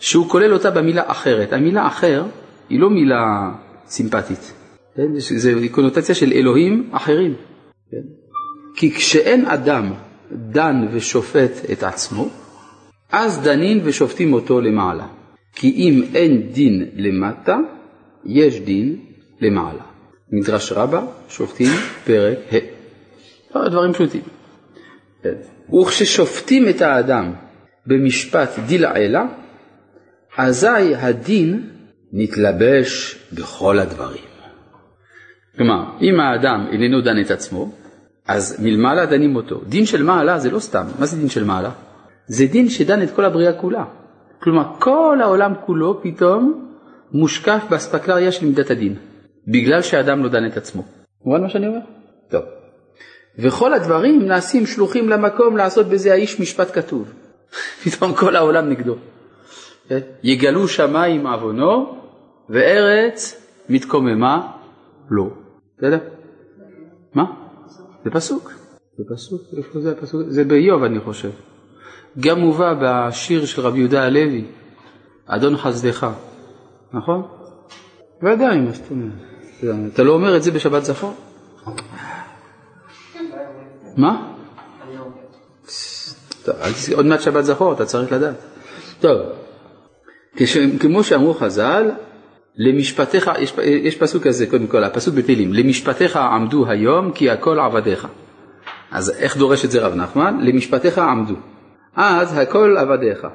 שהוא 0.04 0.28
כולל 0.28 0.52
אותה 0.52 0.70
במילה 0.70 1.02
אחרת. 1.06 1.52
המילה 1.52 1.86
אחר 1.86 2.24
היא 2.68 2.80
לא 2.80 2.90
מילה 2.90 3.50
סימפטית, 3.86 4.52
כן? 4.96 5.18
זה 5.18 5.52
קונוטציה 5.70 6.14
של 6.14 6.32
אלוהים 6.32 6.90
אחרים. 6.92 7.34
כן? 7.90 8.04
כי 8.76 8.90
כשאין 8.90 9.46
אדם 9.46 9.92
דן 10.32 10.86
ושופט 10.92 11.70
את 11.72 11.82
עצמו, 11.82 12.28
אז 13.12 13.42
דנים 13.42 13.80
ושופטים 13.84 14.32
אותו 14.32 14.60
למעלה. 14.60 15.06
כי 15.52 15.70
אם 15.70 16.02
אין 16.14 16.52
דין 16.52 16.86
למטה, 16.96 17.58
יש 18.24 18.60
דין 18.60 18.96
למעלה. 19.40 19.82
מדרש 20.32 20.72
רבה, 20.72 21.02
שופטים, 21.28 21.70
פרק 22.04 22.38
ה'. 22.52 23.68
דברים 23.68 23.92
פשוטים. 23.92 24.22
כן. 25.22 25.34
וכששופטים 25.80 26.68
את 26.68 26.82
האדם 26.82 27.32
במשפט 27.86 28.58
דילעילה, 28.66 29.26
אזי 30.36 30.94
הדין 30.96 31.70
נתלבש 32.12 33.18
בכל 33.32 33.78
הדברים. 33.78 34.24
כלומר, 35.56 35.84
אם 36.00 36.20
האדם 36.20 36.66
איננו 36.72 37.00
דן 37.00 37.20
את 37.20 37.30
עצמו, 37.30 37.72
אז 38.26 38.56
מלמעלה 38.62 39.06
דנים 39.06 39.36
אותו. 39.36 39.60
דין 39.68 39.86
של 39.86 40.02
מעלה 40.02 40.38
זה 40.38 40.50
לא 40.50 40.58
סתם. 40.58 40.86
מה 40.98 41.06
זה 41.06 41.16
דין 41.16 41.28
של 41.28 41.44
מעלה? 41.44 41.70
זה 42.26 42.46
דין 42.46 42.68
שדן 42.68 43.02
את 43.02 43.10
כל 43.10 43.24
הבריאה 43.24 43.52
כולה. 43.52 43.84
כלומר, 44.42 44.64
כל 44.78 45.18
העולם 45.22 45.52
כולו 45.66 46.00
פתאום 46.02 46.68
מושקף 47.12 47.62
באספקלריה 47.70 48.32
של 48.32 48.46
מידת 48.46 48.70
הדין, 48.70 48.94
בגלל 49.48 49.82
שהאדם 49.82 50.22
לא 50.22 50.28
דן 50.28 50.46
את 50.46 50.56
עצמו. 50.56 50.82
מובן 51.24 51.42
מה 51.42 51.48
שאני 51.48 51.66
אומר? 51.66 51.78
טוב. 52.30 52.42
וכל 53.38 53.74
הדברים 53.74 54.22
נעשים 54.28 54.66
שלוחים 54.66 55.08
למקום 55.08 55.56
לעשות 55.56 55.86
בזה 55.88 56.12
האיש 56.12 56.40
משפט 56.40 56.74
כתוב. 56.74 57.12
פתאום 57.84 58.14
כל 58.14 58.36
העולם 58.36 58.70
נגדו. 58.70 58.96
יגלו 60.22 60.68
שמיים 60.68 61.26
עוונו 61.26 61.98
וארץ 62.48 63.46
מתקוממה 63.68 64.52
לו. 65.10 65.30
בסדר? 65.78 65.98
מה? 67.14 67.24
זה 68.04 68.10
פסוק. 68.10 68.52
זה 68.98 69.04
פסוק, 69.14 69.42
איפה 69.56 69.80
זה 69.80 69.92
הפסוק? 69.92 70.22
זה 70.28 70.44
באיוב 70.44 70.82
אני 70.82 71.00
חושב. 71.00 71.30
גם 72.20 72.40
מובא 72.40 72.74
בשיר 72.82 73.44
של 73.44 73.62
רבי 73.62 73.78
יהודה 73.78 74.02
הלוי, 74.02 74.44
אדון 75.26 75.56
חסדך, 75.56 76.06
נכון? 76.92 77.22
ודאי, 78.22 78.60
מה 78.60 78.72
זאת 78.72 78.90
אומרת? 78.90 79.92
אתה 79.92 80.02
לא 80.02 80.12
אומר 80.12 80.36
את 80.36 80.42
זה 80.42 80.50
בשבת 80.50 80.84
זכור? 80.84 81.14
מה? 83.96 84.32
עוד 86.96 87.06
מעט 87.06 87.20
שבת 87.20 87.44
זכור, 87.44 87.72
אתה 87.72 87.84
צריך 87.84 88.12
לדעת. 88.12 88.34
טוב, 89.00 89.20
כמו 90.80 91.04
שאמרו 91.04 91.34
חז"ל, 91.34 91.90
למשפטיך, 92.56 93.30
יש, 93.38 93.54
יש 93.62 93.96
פסוק 93.96 94.22
כזה 94.22 94.46
קודם 94.46 94.66
כל, 94.66 94.84
הפסוק 94.84 95.14
בתהילים, 95.14 95.52
למשפטיך 95.52 96.16
עמדו 96.16 96.68
היום 96.68 97.12
כי 97.12 97.30
הכל 97.30 97.58
עבדיך. 97.60 98.08
אז 98.90 99.12
איך 99.18 99.36
דורש 99.36 99.64
את 99.64 99.70
זה 99.70 99.86
רב 99.86 99.94
נחמן? 99.94 100.38
למשפטיך 100.40 100.98
עמדו. 100.98 101.34
אז 101.96 102.38
הכל 102.38 102.76
עבדיך, 102.76 103.26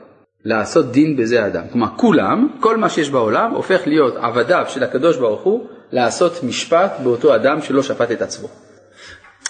לעשות 0.46 0.92
דין 0.92 1.18
בזה 1.18 1.46
אדם. 1.46 1.64
כלומר, 1.72 1.88
כולם, 1.96 2.48
כל 2.60 2.78
מה 2.78 2.90
שיש 2.90 3.10
בעולם, 3.10 3.52
הופך 3.52 3.82
להיות 3.86 4.16
עבדיו 4.16 4.66
של 4.68 4.84
הקדוש 4.84 5.18
ברוך 5.18 5.42
הוא, 5.42 5.68
לעשות 5.92 6.44
משפט 6.44 6.92
באותו 7.04 7.36
אדם 7.36 7.62
שלא 7.62 7.84
שפט 7.84 8.12
את 8.12 8.22
עצמו. 8.22 8.48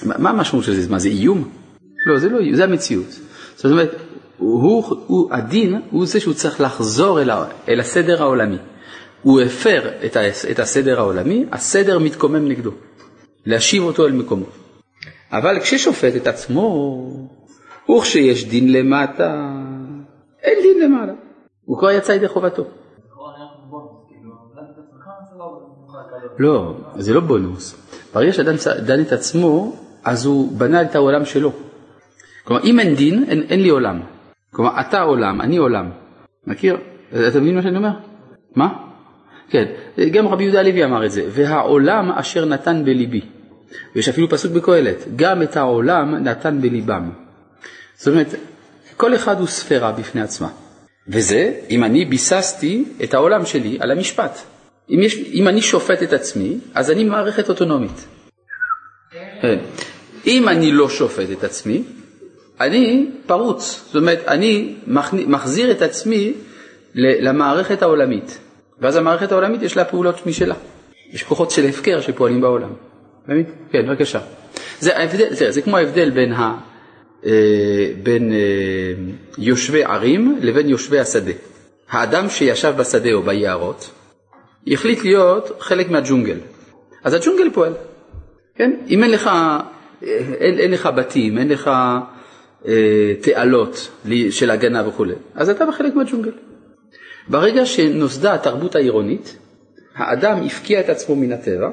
מה 0.04 0.30
המשמעות 0.30 0.66
של 0.66 0.74
זה? 0.74 0.92
מה 0.92 1.00
זה 1.00 1.10
איום? 1.10 1.50
לא, 2.06 2.20
זה 2.20 2.30
לא 2.30 2.40
איום, 2.40 2.56
זה 2.56 2.64
המציאות. 2.64 3.20
זאת 3.56 3.72
אומרת, 3.72 3.96
הוא, 4.40 4.84
הוא, 5.08 5.34
הדין 5.34 5.82
הוא 5.92 6.06
זה 6.06 6.20
שהוא 6.20 6.34
צריך 6.34 6.62
לחזור 6.62 7.22
אל, 7.22 7.30
אל 7.70 7.80
הסדר 7.80 8.22
העולמי. 8.22 8.58
הוא 9.22 9.42
הפר 9.42 9.90
את, 10.06 10.16
ה, 10.16 10.20
את 10.52 10.60
הסדר 10.60 11.00
העולמי, 11.00 11.46
הסדר 11.52 12.00
מתקומם 12.00 12.48
נגדו. 12.48 12.72
להשיב 13.46 13.84
אותו 13.84 14.06
אל 14.06 14.12
מקומו. 14.12 14.46
אבל 15.32 15.60
כששופט 15.60 16.16
את 16.16 16.28
עצמו, 16.28 17.00
וכשיש 17.90 18.46
דין 18.46 18.74
למטה, 18.74 19.54
אין 20.44 20.58
דין 20.62 20.80
למעלה. 20.84 21.14
הוא 21.66 21.78
כבר 21.80 21.92
יצא 21.92 22.12
ידי 22.12 22.28
חובתו. 22.28 22.64
לא, 26.40 26.74
זה 26.96 27.14
לא 27.14 27.20
בונוס. 27.20 27.76
ברגע 28.14 28.34
שאדם 28.34 28.56
דן 28.86 29.02
את 29.02 29.12
עצמו, 29.12 29.76
אז 30.04 30.26
הוא 30.26 30.52
בנה 30.58 30.82
את 30.82 30.96
העולם 30.96 31.26
שלו. 31.26 31.52
כלומר, 32.44 32.64
אם 32.64 32.80
אין 32.80 32.96
דין, 32.96 33.26
אין, 33.28 33.42
אין 33.50 33.62
לי 33.62 33.70
עולם. 33.70 34.02
כלומר, 34.52 34.80
אתה 34.80 35.02
עולם, 35.02 35.42
אני 35.42 35.58
עולם. 35.58 35.90
מכיר? 36.48 36.78
אתה 37.28 37.40
מבין 37.40 37.56
מה 37.56 37.62
שאני 37.62 37.78
אומר? 37.78 37.90
מה? 38.56 38.74
כן, 39.50 39.66
גם 40.12 40.28
רבי 40.28 40.44
יהודה 40.44 40.60
הלוי 40.60 40.86
אמר 40.86 41.06
את 41.06 41.12
זה, 41.12 41.24
והעולם 41.30 42.12
אשר 42.12 42.46
נתן 42.46 42.86
בליבי. 42.86 43.22
ויש 43.96 44.10
אפילו 44.10 44.30
פסוק 44.30 44.52
בקהלת, 44.52 44.98
גם 45.16 45.42
את 45.42 45.58
העולם 45.58 46.16
נתן 46.16 46.62
בליבם. 46.62 47.10
זאת 47.96 48.08
אומרת, 48.08 48.28
כל 48.98 49.16
אחד 49.16 49.40
הוא 49.40 49.48
ספירה 49.48 49.92
בפני 49.92 50.22
עצמה. 50.22 50.48
וזה, 51.08 51.54
אם 51.70 51.84
אני 51.84 52.06
ביססתי 52.06 52.86
את 53.04 53.14
העולם 53.14 53.46
שלי 53.46 53.78
על 53.80 53.92
המשפט. 53.92 54.40
אם, 54.90 55.00
יש, 55.02 55.16
אם 55.34 55.48
אני 55.48 55.62
שופט 55.62 56.04
את 56.04 56.14
עצמי, 56.14 56.58
אז 56.74 56.92
אני 56.92 57.04
מערכת 57.04 57.50
אוטונומית. 57.50 58.06
כן. 59.42 59.60
אם 60.28 60.50
אני 60.50 60.72
לא 60.72 60.90
שופט 60.90 61.32
את 61.32 61.44
עצמי, 61.44 61.84
אני 62.60 63.08
פרוץ. 63.26 63.84
זאת 63.86 63.96
אומרת, 63.96 64.24
אני 64.28 64.76
מחזיר 65.28 65.72
את 65.72 65.82
עצמי 65.82 66.34
למערכת 66.96 67.82
העולמית. 67.82 68.40
ואז 68.82 68.96
המערכת 68.96 69.32
העולמית 69.32 69.62
יש 69.62 69.78
לה 69.78 69.86
פעולות 69.86 70.28
משלה. 70.28 70.56
יש 71.14 71.24
כוחות 71.24 71.52
של 71.52 71.66
הפקר 71.66 72.02
שפועלים 72.02 72.42
בעולם. 72.42 72.74
כן, 73.72 73.88
בבקשה. 73.88 74.20
זה, 74.80 74.98
ההבדל, 74.98 75.34
זה, 75.34 75.52
זה 75.52 75.62
כמו 75.62 75.78
ההבדל 75.78 76.10
בין, 76.10 76.34
ה, 76.34 76.58
אה, 77.26 77.92
בין 78.04 78.34
אה, 78.34 78.38
יושבי 79.38 79.84
ערים 79.84 80.40
לבין 80.42 80.70
יושבי 80.70 81.00
השדה. 81.00 81.32
האדם 81.90 82.30
שישב 82.30 82.74
בשדה 82.78 83.14
או 83.14 83.22
ביערות 83.22 83.92
החליט 84.68 85.04
להיות 85.04 85.52
חלק 85.60 85.90
מהג'ונגל. 85.90 86.38
אז 87.04 87.14
הג'ונגל 87.14 87.50
פועל. 87.54 87.74
כן? 88.56 88.72
אם 88.88 89.04
אין 89.04 89.12
לך, 89.12 89.30
אין, 90.02 90.60
אין 90.60 90.72
לך 90.72 90.90
בתים, 90.96 91.38
אין 91.38 91.50
לך 91.50 91.68
אה, 91.68 92.00
תעלות 93.22 93.92
של 94.30 94.52
הגנה 94.52 94.88
וכולי, 94.88 95.14
אז 95.36 95.50
אתה 95.50 95.66
בחלק 95.66 95.96
מהג'ונגל. 95.96 96.32
ברגע 97.28 97.66
שנוסדה 97.66 98.34
התרבות 98.34 98.76
העירונית, 98.76 99.38
האדם 99.96 100.46
הפקיע 100.46 100.80
את 100.80 100.90
עצמו 100.90 101.16
מן 101.16 101.32
הטבע, 101.32 101.70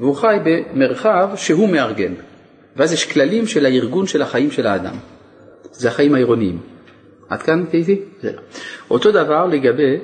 והוא 0.00 0.14
חי 0.16 0.36
במרחב 0.44 1.30
שהוא 1.36 1.68
מארגן. 1.68 2.14
ואז 2.76 2.92
יש 2.92 3.12
כללים 3.12 3.46
של 3.46 3.66
הארגון 3.66 4.06
של 4.06 4.22
החיים 4.22 4.50
של 4.50 4.66
האדם. 4.66 4.94
זה 5.72 5.88
החיים 5.88 6.14
העירוניים. 6.14 6.58
עד 7.28 7.42
כאן 7.42 7.64
קייטי? 7.70 8.00
אותו 8.90 9.12
דבר 9.12 9.46
לגבי 9.46 9.98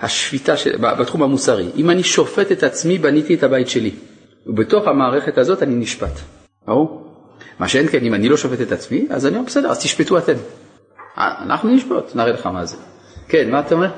השפיטה 0.00 0.56
של, 0.56 0.76
בתחום 0.76 1.22
המוסרי. 1.22 1.66
אם 1.76 1.90
אני 1.90 2.02
שופט 2.02 2.52
את 2.52 2.62
עצמי, 2.62 2.98
בניתי 2.98 3.34
את 3.34 3.42
הבית 3.42 3.68
שלי. 3.68 3.90
ובתוך 4.46 4.88
המערכת 4.88 5.38
הזאת 5.38 5.62
אני 5.62 5.74
נשפט. 5.74 6.20
ברור? 6.66 7.07
מה 7.58 7.68
שאין 7.68 7.88
כן, 7.88 8.04
אם 8.04 8.14
אני 8.14 8.28
לא 8.28 8.36
שופט 8.36 8.60
את 8.60 8.72
עצמי, 8.72 9.06
אז 9.10 9.26
אני 9.26 9.36
אומר, 9.36 9.46
בסדר, 9.46 9.70
אז 9.70 9.78
תשפטו 9.82 10.18
אתם. 10.18 10.32
אה, 11.18 11.42
אנחנו 11.42 11.68
נשפוט, 11.68 12.16
נראה 12.16 12.32
לך 12.32 12.46
מה 12.46 12.64
זה. 12.64 12.76
כן, 13.28 13.50
מה 13.50 13.60
אתה 13.60 13.74
אומר? 13.74 13.90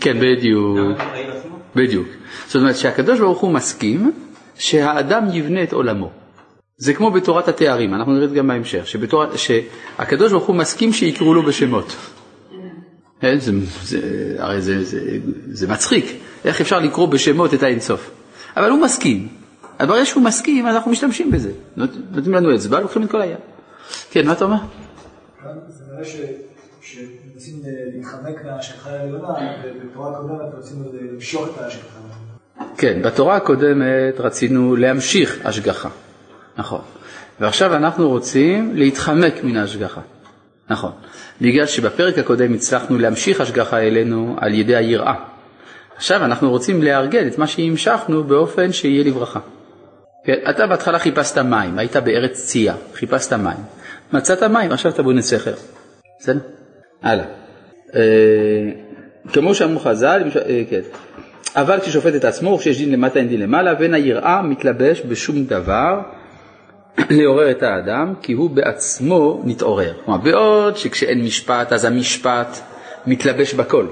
כן, 0.00 0.16
בדיוק. 0.20 0.78
בדיוק. 1.76 2.08
זאת 2.46 2.56
אומרת 2.56 2.76
שהקדוש 2.76 3.20
ברוך 3.20 3.38
הוא 3.38 3.52
מסכים 3.52 4.12
שהאדם 4.54 5.24
יבנה 5.32 5.62
את 5.62 5.72
עולמו. 5.72 6.10
זה 6.76 6.94
כמו 6.94 7.10
בתורת 7.10 7.48
התארים, 7.48 7.94
אנחנו 7.94 8.12
נראה 8.12 8.24
את 8.24 8.30
זה 8.30 8.36
גם 8.36 8.48
בהמשך, 8.48 8.86
שבתור... 8.86 9.24
שהקדוש 9.36 10.32
ברוך 10.32 10.46
הוא 10.46 10.56
מסכים 10.56 10.92
שיקראו 10.92 11.34
לו 11.34 11.42
בשמות. 11.42 11.96
כן, 13.20 13.38
זה, 13.38 13.52
זה, 13.82 14.00
הרי 14.38 14.60
זה, 14.60 14.84
זה, 14.84 15.18
זה 15.50 15.68
מצחיק, 15.68 16.06
איך 16.44 16.60
אפשר 16.60 16.78
לקרוא 16.78 17.08
בשמות 17.08 17.54
את 17.54 17.62
האינסוף. 17.62 18.10
אבל 18.56 18.70
הוא 18.70 18.80
מסכים. 18.80 19.39
אז 19.80 19.88
ברגע 19.88 20.06
שהוא 20.06 20.22
מסכים, 20.22 20.66
אנחנו 20.66 20.90
משתמשים 20.90 21.30
בזה. 21.30 21.52
נותנים 21.76 22.34
לנו 22.34 22.54
אצבע, 22.54 22.80
לוקחים 22.80 23.02
את 23.02 23.10
כל 23.10 23.22
היד. 23.22 23.36
כן, 24.10 24.26
מה 24.26 24.32
אתה 24.32 24.44
אומר? 24.44 24.56
זה 25.68 25.84
נראה 25.92 26.04
שמנסים 26.80 27.62
להתחמק 27.94 28.44
מההשגחה 28.44 28.90
העליונה, 28.90 29.28
ובתורה 29.64 30.10
הקודמת 30.10 30.54
רוצים 30.56 30.76
למשוך 31.00 31.48
את 31.48 31.62
ההשגחה. 31.62 31.98
כן, 32.76 33.02
בתורה 33.02 33.36
הקודמת 33.36 34.20
רצינו 34.20 34.76
להמשיך 34.76 35.38
השגחה, 35.44 35.88
נכון. 36.58 36.80
ועכשיו 37.40 37.74
אנחנו 37.74 38.08
רוצים 38.08 38.72
להתחמק 38.74 39.44
מן 39.44 39.56
ההשגחה. 39.56 40.00
נכון, 40.70 40.92
בגלל 41.40 41.66
שבפרק 41.66 42.18
הקודם 42.18 42.54
הצלחנו 42.54 42.98
להמשיך 42.98 43.40
השגחה 43.40 43.78
אלינו 43.78 44.36
על 44.40 44.54
ידי 44.54 44.76
היראה. 44.76 45.14
עכשיו 45.96 46.24
אנחנו 46.24 46.50
רוצים 46.50 46.82
לארגן 46.82 47.26
את 47.26 47.38
מה 47.38 47.46
שהמשכנו 47.46 48.24
באופן 48.24 48.72
שיהיה 48.72 49.04
לברכה. 49.04 49.40
כן, 50.24 50.34
אתה 50.50 50.66
בהתחלה 50.66 50.98
חיפשת 50.98 51.38
מים, 51.38 51.78
היית 51.78 51.96
בארץ 51.96 52.44
צייה, 52.44 52.74
חיפשת 52.94 53.32
מים. 53.32 53.56
מצאת 54.12 54.42
מים, 54.42 54.72
עכשיו 54.72 54.92
אתה 54.92 55.02
בונה 55.02 55.22
סכר. 55.22 55.54
בסדר? 56.20 56.38
הלאה. 57.02 57.24
אה, 57.94 58.00
כמו 59.32 59.54
שאמרו 59.54 59.80
חז"ל, 59.80 60.22
אה, 60.36 60.62
כן. 60.70 60.80
אבל 61.56 61.80
כששופט 61.80 62.14
את 62.14 62.24
עצמו, 62.24 62.50
וכשיש 62.50 62.78
דין 62.78 62.92
למטה 62.92 63.18
אין 63.18 63.28
דין 63.28 63.40
למעלה, 63.40 63.74
ואין 63.78 63.94
היראה 63.94 64.42
מתלבש 64.42 65.02
בשום 65.08 65.44
דבר 65.44 66.00
לעורר 67.10 67.50
את 67.50 67.62
האדם, 67.62 68.14
כי 68.22 68.32
הוא 68.32 68.50
בעצמו 68.50 69.42
נתעורר. 69.44 69.92
כלומר, 70.04 70.20
בעוד 70.20 70.76
שכשאין 70.76 71.24
משפט, 71.24 71.72
אז 71.72 71.84
המשפט 71.84 72.58
מתלבש 73.06 73.54
בכל. 73.54 73.86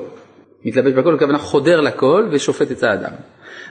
מתלבש 0.65 0.93
בכל, 0.93 1.15
הכוונה 1.15 1.39
חודר 1.39 1.81
לכל 1.81 2.29
ושופט 2.31 2.73
את 2.73 2.83
האדם. 2.83 3.13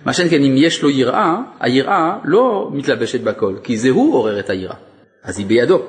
מה 0.05 0.13
שאין 0.13 0.29
כן, 0.29 0.43
אם 0.43 0.53
יש 0.57 0.81
לו 0.83 0.89
יראה, 0.89 1.41
היראה 1.59 2.17
לא 2.25 2.69
מתלבשת 2.73 3.21
בכל, 3.21 3.55
כי 3.63 3.77
זה 3.77 3.89
הוא 3.89 4.13
עורר 4.13 4.39
את 4.39 4.49
היראה, 4.49 4.75
אז 5.23 5.39
היא 5.39 5.45
בידו. 5.45 5.81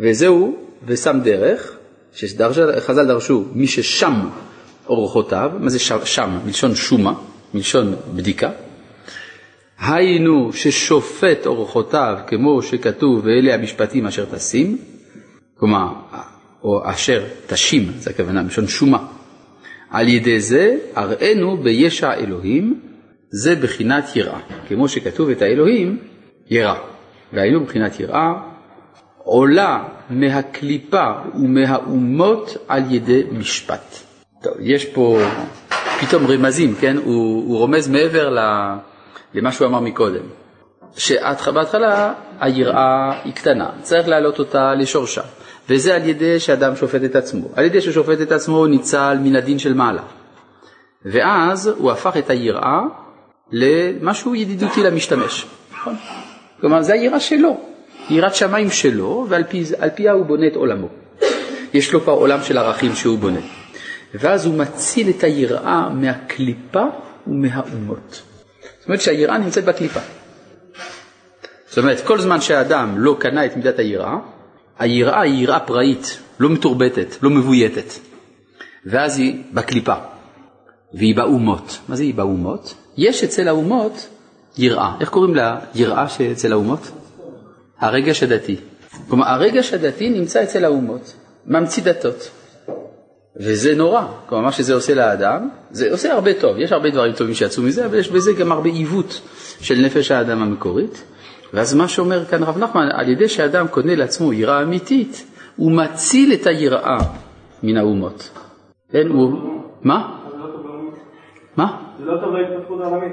וזהו, 0.00 0.56
ושם 0.86 1.20
דרך, 1.24 1.76
שחז"ל 2.12 3.06
דרשו, 3.06 3.44
מי 3.52 3.66
ששם 3.66 4.28
אורחותיו, 4.88 5.50
מה 5.60 5.70
זה 5.70 5.78
שם? 6.04 6.38
מלשון 6.44 6.74
שומה, 6.74 7.14
מלשון 7.54 7.96
בדיקה. 8.14 8.50
היינו 9.78 10.52
ששופט 10.52 11.46
אורחותיו 11.46 12.18
כמו 12.26 12.62
שכתוב 12.62 13.24
ואלה 13.24 13.54
המשפטים 13.54 14.06
אשר 14.06 14.24
תשים, 14.24 14.78
כלומר, 15.58 15.88
או 16.64 16.90
אשר 16.90 17.24
תשים, 17.46 17.92
זה 17.98 18.10
הכוונה, 18.10 18.42
מלשון 18.42 18.68
שומה. 18.68 18.98
על 19.90 20.08
ידי 20.08 20.40
זה 20.40 20.76
הראינו 20.94 21.56
בישע 21.56 22.14
אלוהים, 22.14 22.80
זה 23.42 23.54
בחינת 23.54 24.16
יראה. 24.16 24.38
כמו 24.68 24.88
שכתוב 24.88 25.30
את 25.30 25.42
האלוהים, 25.42 25.98
יראה. 26.50 26.74
והיינו 27.32 27.64
בחינת 27.64 28.00
יראה, 28.00 28.32
עולה 29.18 29.84
מהקליפה 30.10 31.12
ומהאומות 31.34 32.56
על 32.68 32.82
ידי 32.90 33.22
משפט. 33.32 33.96
טוב, 34.42 34.52
יש 34.60 34.84
פה 34.84 35.18
פתאום 36.00 36.26
רמזים, 36.26 36.74
כן? 36.80 36.96
הוא, 36.96 37.04
הוא 37.48 37.58
רומז 37.58 37.88
מעבר 37.88 38.36
למה 39.34 39.52
שהוא 39.52 39.68
אמר 39.68 39.80
מקודם. 39.80 40.22
שבהתחלה 40.96 42.12
היראה 42.40 43.20
היא 43.24 43.32
קטנה, 43.32 43.70
צריך 43.82 44.08
להעלות 44.08 44.38
אותה 44.38 44.74
לשורשה, 44.74 45.22
וזה 45.68 45.94
על 45.94 46.08
ידי 46.08 46.40
שאדם 46.40 46.76
שופט 46.76 47.04
את 47.04 47.16
עצמו. 47.16 47.48
על 47.54 47.64
ידי 47.64 47.80
ששופט 47.80 48.20
את 48.20 48.32
עצמו 48.32 48.56
הוא 48.56 48.66
ניצל 48.66 49.18
מן 49.20 49.36
הדין 49.36 49.58
של 49.58 49.74
מעלה. 49.74 50.02
ואז 51.04 51.66
הוא 51.66 51.90
הפך 51.92 52.16
את 52.16 52.30
היראה 52.30 52.80
למשהו 53.52 54.34
ידידותי 54.34 54.82
למשתמש. 54.82 55.46
נכון? 55.72 55.94
כלומר, 56.60 56.82
זה 56.82 56.92
היראה 56.92 57.20
שלו, 57.20 57.60
יראת 58.10 58.34
שמיים 58.34 58.70
שלו, 58.70 59.26
ועל 59.28 59.44
פי, 59.44 59.64
פיה 59.94 60.12
הוא 60.12 60.26
בונה 60.26 60.46
את 60.46 60.56
עולמו. 60.56 60.88
יש 61.74 61.92
לו 61.92 62.00
כבר 62.00 62.12
עולם 62.12 62.42
של 62.42 62.58
ערכים 62.58 62.94
שהוא 62.94 63.18
בונה. 63.18 63.40
ואז 64.14 64.46
הוא 64.46 64.54
מציל 64.54 65.10
את 65.10 65.24
היראה 65.24 65.88
מהקליפה 65.88 66.84
ומהאומות. 67.26 68.22
זאת 68.78 68.86
אומרת 68.86 69.00
שהיראה 69.00 69.38
נמצאת 69.38 69.64
בקליפה. 69.64 70.00
זאת 71.68 71.78
אומרת, 71.78 72.00
כל 72.00 72.20
זמן 72.20 72.40
שהאדם 72.40 72.98
לא 72.98 73.16
קנה 73.20 73.46
את 73.46 73.56
מידת 73.56 73.78
היראה, 73.78 74.16
היראה 74.78 75.20
היא 75.20 75.42
יראה 75.42 75.60
פראית, 75.60 76.18
לא 76.40 76.50
מתורבתת, 76.50 77.22
לא 77.22 77.30
מבויתת. 77.30 77.92
ואז 78.86 79.18
היא 79.18 79.42
בקליפה, 79.52 79.94
והיא 80.94 81.16
באומות. 81.16 81.78
מה 81.88 81.96
זה 81.96 82.02
היא 82.02 82.14
באומות? 82.14 82.74
יש 82.96 83.24
אצל 83.24 83.48
האומות 83.48 84.08
יראה. 84.58 84.92
איך 85.00 85.08
קוראים 85.08 85.34
לה 85.34 85.58
יראה 85.74 86.08
שאצל 86.08 86.52
האומות? 86.52 86.90
הרגש 87.78 88.22
הדתי. 88.22 88.56
כלומר, 89.08 89.28
הרגש 89.28 89.72
הדתי 89.72 90.10
נמצא 90.10 90.42
אצל 90.42 90.64
האומות, 90.64 91.14
ממציא 91.46 91.82
דתות. 91.82 92.30
וזה 93.36 93.74
נורא, 93.74 94.06
כלומר 94.26 94.44
מה 94.44 94.52
שזה 94.52 94.74
עושה 94.74 94.94
לאדם, 94.94 95.48
זה 95.70 95.92
עושה 95.92 96.12
הרבה 96.12 96.34
טוב, 96.34 96.58
יש 96.58 96.72
הרבה 96.72 96.90
דברים 96.90 97.12
טובים 97.12 97.34
שיצאו 97.34 97.62
מזה, 97.62 97.86
אבל 97.86 97.98
יש 97.98 98.08
בזה 98.08 98.32
גם 98.32 98.52
הרבה 98.52 98.68
עיוות 98.68 99.20
של 99.60 99.74
נפש 99.74 100.10
האדם 100.10 100.42
המקורית. 100.42 101.02
ואז 101.52 101.74
מה 101.74 101.88
שאומר 101.88 102.24
כאן 102.24 102.42
רב 102.42 102.58
נחמן, 102.58 102.88
על 102.92 103.08
ידי 103.08 103.28
שאדם 103.28 103.68
קונה 103.68 103.94
לעצמו 103.94 104.32
יראה 104.32 104.62
אמיתית, 104.62 105.26
הוא 105.56 105.72
מציל 105.72 106.32
את 106.32 106.46
היראה 106.46 106.98
מן 107.62 107.76
האומות. 107.76 108.30
כן, 108.92 109.06
הוא... 109.08 109.32
מה? 109.82 110.18
מה? 111.56 111.85
זה 111.98 112.04
לא 112.04 112.20
טוב 112.20 112.34
להתפתחות 112.34 112.80
העולמית. 112.80 113.12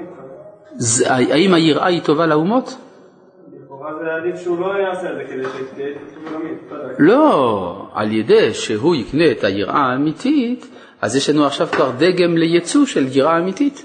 האם 1.06 1.54
היראה 1.54 1.86
היא 1.86 2.02
טובה 2.02 2.26
לאומות? 2.26 2.76
לא 3.68 3.74
עולמית. 6.34 6.58
לא, 6.98 7.88
על 7.94 8.12
ידי 8.12 8.54
שהוא 8.54 8.94
יקנה 8.94 9.30
את 9.30 9.44
היראה 9.44 9.80
האמיתית, 9.80 10.66
אז 11.02 11.16
יש 11.16 11.30
לנו 11.30 11.46
עכשיו 11.46 11.66
כבר 11.66 11.90
דגם 11.98 12.36
לייצוא 12.36 12.86
של 12.86 13.06
יראה 13.10 13.38
אמיתית. 13.38 13.84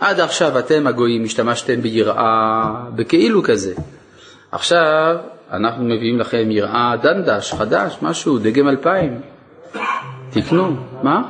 עד 0.00 0.20
עכשיו 0.20 0.58
אתם 0.58 0.86
הגויים 0.86 1.24
השתמשתם 1.24 1.80
ביראה 1.80 2.74
בכאילו 2.94 3.42
כזה. 3.42 3.74
עכשיו 4.52 5.16
אנחנו 5.52 5.84
מביאים 5.84 6.18
לכם 6.20 6.50
יראה 6.50 6.94
דנדש, 7.02 7.52
חדש, 7.52 7.98
משהו, 8.02 8.38
דגם 8.38 8.68
אלפיים. 8.68 9.20
תקנו, 10.30 10.76
מה? 11.02 11.22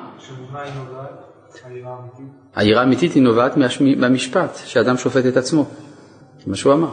היראה 2.56 2.80
האמיתית 2.80 3.12
היא 3.12 3.22
נובעת 3.22 3.56
מהמשפט, 3.96 4.56
שאדם 4.64 4.96
שופט 4.96 5.26
את 5.26 5.36
עצמו, 5.36 5.64
זה 6.38 6.50
מה 6.50 6.56
שהוא 6.56 6.72
אמר. 6.72 6.90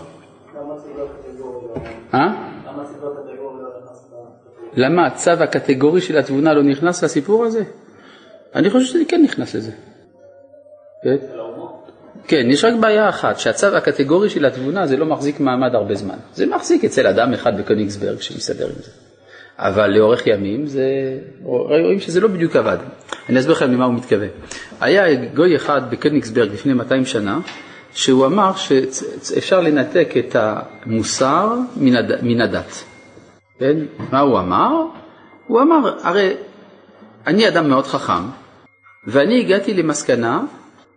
אה? 2.14 2.52
למה 4.74 5.08
הצו 5.08 5.32
הקטגורי 5.32 6.02
של 6.02 6.18
התבונה 6.18 6.54
לא 6.54 6.64
נכנס 6.64 7.04
לסיפור 7.04 7.46
הזה? 7.46 7.64
אני 8.56 8.70
חושב 8.70 8.86
שזה 8.86 9.00
כן 9.08 9.22
נכנס 9.24 9.56
לזה. 9.56 9.72
כן? 11.04 11.16
כן, 12.28 12.46
יש 12.50 12.64
רק 12.64 12.74
בעיה 12.80 13.10
אחת, 13.10 13.40
שהצו 13.40 13.68
הקטגורי 13.68 14.30
של 14.30 14.46
התבונה 14.46 14.88
זה 14.88 14.98
לא 14.98 15.06
מחזיק 15.06 15.40
מעמד 15.40 15.76
הרבה 15.76 15.96
זמן. 15.96 16.18
זה 16.34 16.46
מחזיק 16.46 16.86
אצל 16.86 17.08
אדם 17.08 17.34
אחד 17.34 17.58
בקוניגסברג 17.58 18.22
שמסתדר 18.22 18.66
עם 18.66 18.82
זה. 18.82 18.92
אבל 19.62 19.90
לאורך 19.90 20.28
ימים 20.28 20.66
זה, 20.66 20.84
רואים 21.44 22.00
שזה 22.00 22.20
לא 22.22 22.28
בדיוק 22.28 22.56
עבד. 22.56 22.78
אני 23.30 23.40
אסביר 23.40 23.56
לכם 23.56 23.72
למה 23.72 23.86
הוא 23.86 23.94
מתכוון. 23.94 24.28
היה 24.82 25.16
גוי 25.16 25.56
אחד 25.56 25.92
בקוניגסברג 25.92 26.52
לפני 26.54 26.74
200 26.74 27.06
שנה, 27.06 27.40
שהוא 27.94 28.26
אמר 28.26 28.52
שאפשר 28.56 29.62
לנתק 29.62 30.14
את 30.20 30.36
המוסר 30.36 31.56
מן, 31.78 31.96
הד... 31.96 32.12
מן 32.22 32.42
הדת. 32.42 32.84
כן? 33.60 33.78
מה 34.12 34.20
הוא 34.20 34.40
אמר? 34.40 34.86
הוא 35.48 35.62
אמר, 35.62 35.98
הרי 36.04 36.34
אני 37.28 37.48
אדם 37.48 37.70
מאוד 37.70 37.88
חכם, 37.88 38.24
ואני 39.08 39.40
הגעתי 39.40 39.74
למסקנה 39.74 40.44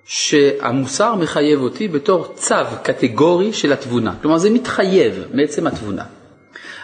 שהמוסר 0.04 1.14
מחייב 1.14 1.60
אותי 1.60 1.88
בתור 1.88 2.32
צו 2.34 2.54
קטגורי 2.82 3.52
של 3.52 3.72
התבונה. 3.72 4.14
כלומר, 4.22 4.38
זה 4.38 4.50
מתחייב 4.50 5.24
מעצם 5.34 5.66
התבונה. 5.66 6.04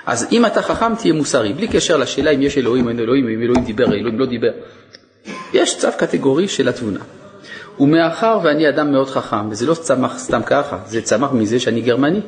אז 0.07 0.29
אם 0.33 0.47
אתה 0.47 0.63
חכם, 0.63 0.95
תהיה 0.95 1.15
מוסרי, 1.15 1.53
בלי 1.53 1.69
קשר 1.69 1.97
לשאלה 1.97 2.31
אם 2.31 2.43
יש 2.43 2.59
אלוהים 2.59 2.85
או 2.85 2.91
אין 2.91 2.99
אלוהים, 3.01 3.29
אם 3.29 3.43
אלוהים 3.43 3.65
דיבר, 3.65 3.85
אלוהים 3.85 4.19
לא 4.19 4.27
דיבר. 4.27 4.51
יש 5.53 5.79
צו 5.79 5.89
קטגורי 5.99 6.49
של 6.49 6.69
התבונה. 6.69 7.01
ומאחר 7.81 8.39
ואני 8.43 8.69
אדם 8.69 8.93
מאוד 8.93 9.09
חכם, 9.09 9.51
וזה 9.51 9.67
לא 9.67 9.75
צמח 9.75 10.19
סתם 10.19 10.41
ככה, 10.47 10.79
זה 10.87 11.03
צמח 11.03 11.33
מזה 11.33 11.61
שאני 11.61 11.81
גרמני. 11.81 12.21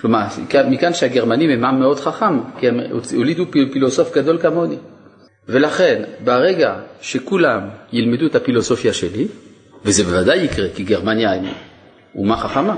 כלומר, 0.00 0.24
מכאן 0.68 0.94
שהגרמנים 0.94 1.50
הם 1.50 1.64
עם 1.64 1.80
מאוד 1.80 2.00
חכם, 2.00 2.40
כי 2.58 2.68
הם 2.68 2.80
הולידו 3.14 3.44
פילוסוף 3.72 4.14
גדול 4.14 4.38
כמוני. 4.38 4.76
ולכן, 5.48 6.02
ברגע 6.24 6.74
שכולם 7.00 7.60
ילמדו 7.92 8.26
את 8.26 8.34
הפילוסופיה 8.34 8.92
שלי, 8.92 9.26
וזה 9.84 10.04
בוודאי 10.04 10.38
יקרה, 10.38 10.66
כי 10.74 10.82
גרמניה 10.82 11.30
היא 11.30 11.52
אומה 12.14 12.36
חכמה, 12.36 12.76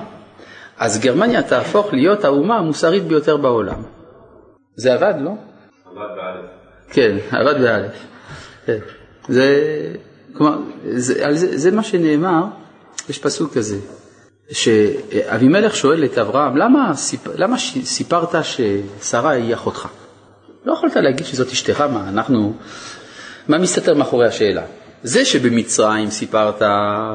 אז 0.78 1.00
גרמניה 1.00 1.42
תהפוך 1.42 1.92
להיות 1.92 2.24
האומה 2.24 2.56
המוסרית 2.56 3.02
ביותר 3.02 3.36
בעולם. 3.36 3.82
זה 4.76 4.94
עבד, 4.94 5.14
לא? 5.20 5.30
עבד 5.86 6.16
באלף. 6.16 6.50
כן, 6.90 7.16
עבד 7.30 7.60
באלף. 7.60 7.92
כן. 8.66 8.78
זה, 9.28 9.62
כלומר, 10.32 10.58
זה, 10.84 11.34
זה, 11.34 11.58
זה 11.58 11.70
מה 11.70 11.82
שנאמר, 11.82 12.44
יש 13.08 13.18
פסוק 13.18 13.54
כזה, 13.54 13.76
שאבימלך 14.50 15.76
שואל 15.76 16.04
את 16.04 16.18
אברהם, 16.18 16.56
למה, 16.56 16.94
סיפ, 16.94 17.20
למה 17.34 17.58
סיפרת 17.84 18.34
ששרה 18.44 19.30
היא 19.30 19.54
אחותך? 19.54 19.88
לא 20.64 20.72
יכולת 20.72 20.96
להגיד 20.96 21.26
שזאת 21.26 21.48
אשתך, 21.52 21.80
מה 21.80 22.08
אנחנו, 22.08 22.54
מה 23.48 23.58
מסתתר 23.58 23.94
מאחורי 23.94 24.26
השאלה? 24.26 24.62
זה 25.02 25.24
שבמצרים 25.24 26.10
סיפרת 26.10 26.62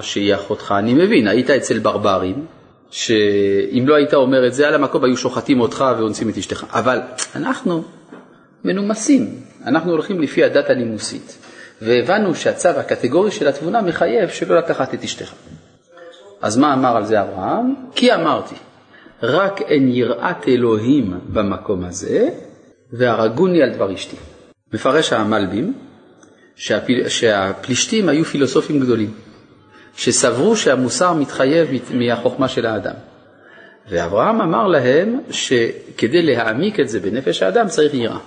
שהיא 0.02 0.36
אחותך, 0.36 0.74
אני 0.78 0.94
מבין, 0.94 1.28
היית 1.28 1.50
אצל 1.50 1.80
ברברים, 1.80 2.46
שאם 2.92 3.84
לא 3.88 3.96
היית 3.96 4.14
אומר 4.14 4.48
את 4.48 4.54
זה 4.54 4.68
על 4.68 4.76
המקום 4.76 5.04
היו 5.04 5.18
שוחטים 5.18 5.62
אותך 5.62 5.86
ואונסים 5.98 6.30
את 6.30 6.38
אשתך. 6.38 6.66
אבל 6.74 7.00
אנחנו 7.36 7.84
מנומסים, 8.64 9.30
אנחנו 9.66 9.92
הולכים 9.92 10.22
לפי 10.22 10.44
הדת 10.44 10.70
הנימוסית, 10.70 11.38
והבנו 11.82 12.36
שהצו 12.36 12.70
הקטגורי 12.70 13.32
של 13.32 13.48
התבונה 13.48 13.82
מחייב 13.82 14.30
שלא 14.30 14.58
לקחת 14.58 14.94
את 14.94 15.04
אשתך. 15.04 15.34
אז 16.42 16.58
מה 16.58 16.74
אמר 16.74 16.98
על 16.98 17.06
זה 17.06 17.22
אברהם? 17.22 17.76
כי 17.96 18.14
אמרתי, 18.14 18.56
רק 19.24 19.62
אין 19.62 19.90
יראת 19.90 20.48
אלוהים 20.48 21.20
במקום 21.34 21.86
הזה, 21.86 22.30
והרגוני 22.94 23.64
על 23.64 23.70
דבר 23.74 23.94
אשתי. 23.94 24.16
מפרש 24.74 25.14
המלבים 25.14 25.74
שהפל... 26.56 27.10
שהפלישתים 27.10 28.10
היו 28.10 28.26
פילוסופים 28.26 28.80
גדולים, 28.80 29.12
שסברו 30.00 30.56
שהמוסר 30.56 31.14
מתחייב 31.14 31.70
מהחוכמה 31.94 32.48
של 32.48 32.66
האדם. 32.66 32.94
ואברהם 33.90 34.42
אמר 34.42 34.68
להם 34.68 35.20
שכדי 35.32 36.22
להעמיק 36.22 36.80
את 36.80 36.90
זה 36.90 37.00
בנפש 37.00 37.44
האדם 37.44 37.68
צריך 37.68 37.94
יראה. 37.94 38.18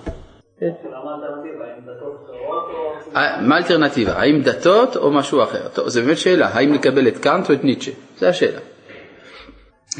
אה, 3.15 3.41
מה 3.41 3.55
האלטרנטיבה? 3.55 4.13
האם 4.13 4.41
דתות 4.41 4.95
או 4.95 5.11
משהו 5.11 5.43
אחר? 5.43 5.67
טוב, 5.67 5.87
זו 5.87 6.01
באמת 6.01 6.17
שאלה, 6.17 6.47
האם 6.47 6.73
לקבל 6.73 7.07
את 7.07 7.17
קאנט 7.17 7.49
או 7.49 7.55
את 7.55 7.63
ניטשה? 7.63 7.91
זו 8.19 8.25
השאלה. 8.25 8.59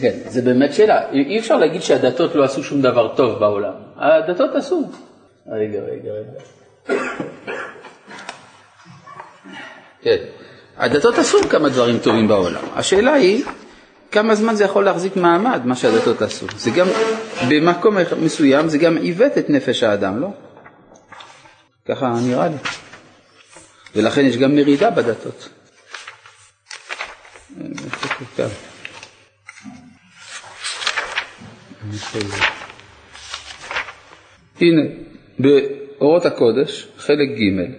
כן, 0.01 0.17
זו 0.28 0.41
באמת 0.45 0.74
שאלה. 0.74 1.11
אי 1.11 1.39
אפשר 1.39 1.57
להגיד 1.57 1.82
שהדתות 1.82 2.36
לא 2.36 2.43
עשו 2.43 2.63
שום 2.63 2.82
דבר 2.82 3.15
טוב 3.15 3.39
בעולם. 3.39 3.74
הדתות 3.95 4.55
עשו. 4.55 4.89
רגע, 5.47 5.80
רגע, 5.80 6.11
רגע. 6.11 6.39
כן, 10.01 10.17
הדתות 10.78 11.17
עשו 11.17 11.38
כמה 11.49 11.69
דברים 11.69 11.97
טובים 11.97 12.28
בעולם. 12.28 12.61
השאלה 12.76 13.13
היא, 13.13 13.45
כמה 14.11 14.36
זמן 14.36 14.55
זה 14.55 14.63
יכול 14.63 14.86
להחזיק 14.86 15.15
מעמד, 15.15 15.65
מה 15.65 15.76
שהדתות 15.76 16.21
עשו. 16.21 16.45
זה 16.57 16.71
גם, 16.71 16.88
במקום 17.49 17.97
מסוים, 18.21 18.69
זה 18.69 18.78
גם 18.78 18.97
עיוות 18.97 19.38
את 19.38 19.49
נפש 19.49 19.84
האדם, 19.84 20.21
לא? 20.21 20.28
ככה 21.88 22.13
נראה 22.28 22.47
לי. 22.47 22.55
ולכן 23.95 24.26
יש 24.26 24.38
גם 24.38 24.55
מרידה 24.55 24.89
בדתות. 24.89 25.49
הנה, 34.61 34.82
באורות 35.39 36.26
הקודש, 36.26 36.88
חלק 36.97 37.30
ג', 37.30 37.71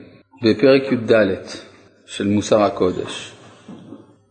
בפרק 0.42 0.82
י"ד 0.92 1.12
של 2.16 2.26
מוסר 2.28 2.62
הקודש, 2.62 3.32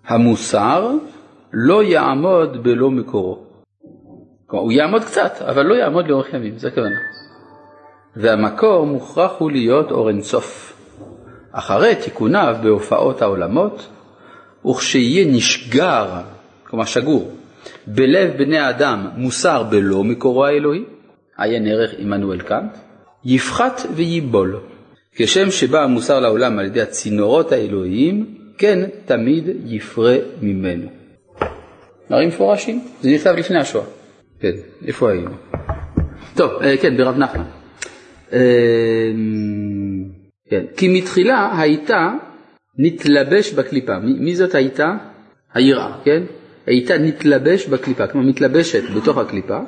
המוסר 0.07 0.91
לא 1.53 1.84
יעמוד 1.84 2.63
בלא 2.63 2.91
מקורו. 2.91 3.39
כלומר, 4.47 4.63
הוא 4.63 4.71
יעמוד 4.71 5.03
קצת, 5.03 5.41
אבל 5.41 5.65
לא 5.65 5.75
יעמוד 5.75 6.07
לאורך 6.07 6.34
ימים, 6.34 6.57
זה 6.57 6.67
הכוונה. 6.67 6.95
והמקור 8.15 8.86
מוכרח 8.86 9.31
הוא 9.38 9.51
להיות 9.51 9.91
אור 9.91 10.09
אינסוף. 10.09 10.73
אחרי 11.51 11.95
תיקוניו 11.95 12.55
בהופעות 12.63 13.21
העולמות, 13.21 13.89
וכשיהיה 14.65 15.25
נשגר, 15.31 16.07
כלומר 16.67 16.86
שגור, 16.86 17.31
בלב 17.88 18.38
בני 18.38 18.57
האדם 18.57 19.07
מוסר 19.15 19.63
בלא 19.63 20.03
מקורו 20.03 20.45
האלוהי, 20.45 20.84
עיין 21.38 21.67
ערך 21.67 21.91
עמנואל 21.97 22.41
קאנט, 22.41 22.77
יפחת 23.25 23.81
וייבול. 23.95 24.72
כשם 25.16 25.51
שבא 25.51 25.84
המוסר 25.84 26.20
לעולם 26.20 26.59
על 26.59 26.66
ידי 26.66 26.82
הצינורות 26.82 27.51
האלוהיים, 27.51 28.38
כן 28.57 28.89
תמיד 29.05 29.43
יפרה 29.66 30.16
ממנו. 30.41 30.89
דברים 32.07 32.28
מפורשים, 32.28 32.82
זה 33.01 33.09
נכתב 33.09 33.34
לפני 33.38 33.59
השואה. 33.59 33.86
כן, 34.39 34.51
איפה 34.88 35.11
היינו? 35.11 35.32
טוב, 36.36 36.51
אה, 36.61 36.78
כן, 36.78 36.97
ברב 36.97 37.18
נחמן. 37.18 37.43
אה, 38.34 39.11
כן, 40.49 40.64
כי 40.78 40.88
מתחילה 40.99 41.59
הייתה 41.59 42.11
נתלבש 42.78 43.53
בקליפה. 43.53 43.99
מי 43.99 44.36
זאת 44.36 44.55
הייתה? 44.55 44.91
היראה, 45.53 45.97
כן? 46.03 46.24
הייתה 46.66 46.97
נתלבש 46.97 47.68
בקליפה, 47.68 48.07
כלומר 48.07 48.30
מתלבשת 48.30 48.84
בתוך 48.95 49.18
הקליפה, 49.18 49.59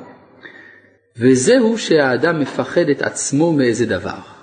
וזהו 1.18 1.78
שהאדם 1.78 2.40
מפחד 2.40 2.88
את 2.90 3.02
עצמו 3.02 3.52
מאיזה 3.52 3.86
דבר. 3.86 4.35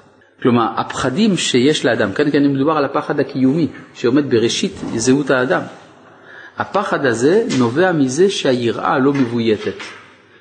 כלומר, 0.44 0.68
הפחדים 0.78 1.38
שיש 1.38 1.86
לאדם, 1.86 2.14
כאן 2.14 2.32
כאן 2.32 2.54
מדובר 2.54 2.78
על 2.78 2.86
הפחד 2.86 3.20
הקיומי, 3.20 3.68
שעומד 3.94 4.30
בראשית 4.30 4.74
זהות 4.96 5.30
האדם. 5.30 5.62
הפחד 6.58 7.06
הזה 7.06 7.46
נובע 7.60 7.91
מזה 7.91 8.30
שהיראה 8.30 9.00
לא 9.00 9.14
מבויתת, 9.14 9.78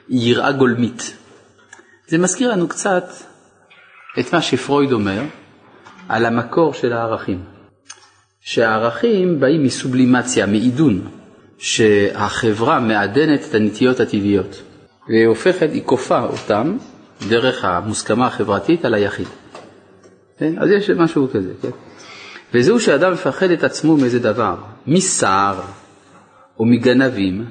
היא 0.09 0.31
יראה 0.31 0.53
גולמית. 0.53 1.17
זה 2.07 2.19
מזכיר 2.19 2.53
לנו 2.53 2.69
קצת 2.69 3.05
את 4.21 4.35
מה 4.35 4.43
שפרויד 4.43 4.93
אומר 4.93 5.23
על 6.09 6.27
המקור 6.27 6.75
של 6.75 6.93
הערכים. 6.93 7.43
שהערכים 8.41 9.41
באים 9.41 9.65
מסובלימציה, 9.65 10.47
מעידון, 10.47 11.09
שהחברה 11.59 12.81
מעדנת 12.81 13.41
את 13.51 13.55
הנטיות 13.55 14.01
הטבעיות, 14.01 14.63
והיא 15.09 15.27
הופכת, 15.27 15.69
היא 15.73 15.83
כופה 15.85 16.21
אותם 16.21 16.77
דרך 17.29 17.65
המוסכמה 17.65 18.27
החברתית 18.27 18.85
על 18.85 18.95
היחיד. 18.95 19.27
כן? 20.43 20.59
אז 20.59 20.70
יש 20.70 20.90
משהו 20.90 21.28
כזה, 21.32 21.53
כן? 21.62 21.68
וזהו 22.55 22.80
שאדם 22.80 23.12
מפחד 23.12 23.51
את 23.51 23.64
עצמו 23.64 23.97
מאיזה 23.97 24.18
דבר, 24.18 24.57
מסער 24.86 25.61
או 26.59 26.64
מגנבים. 26.64 27.45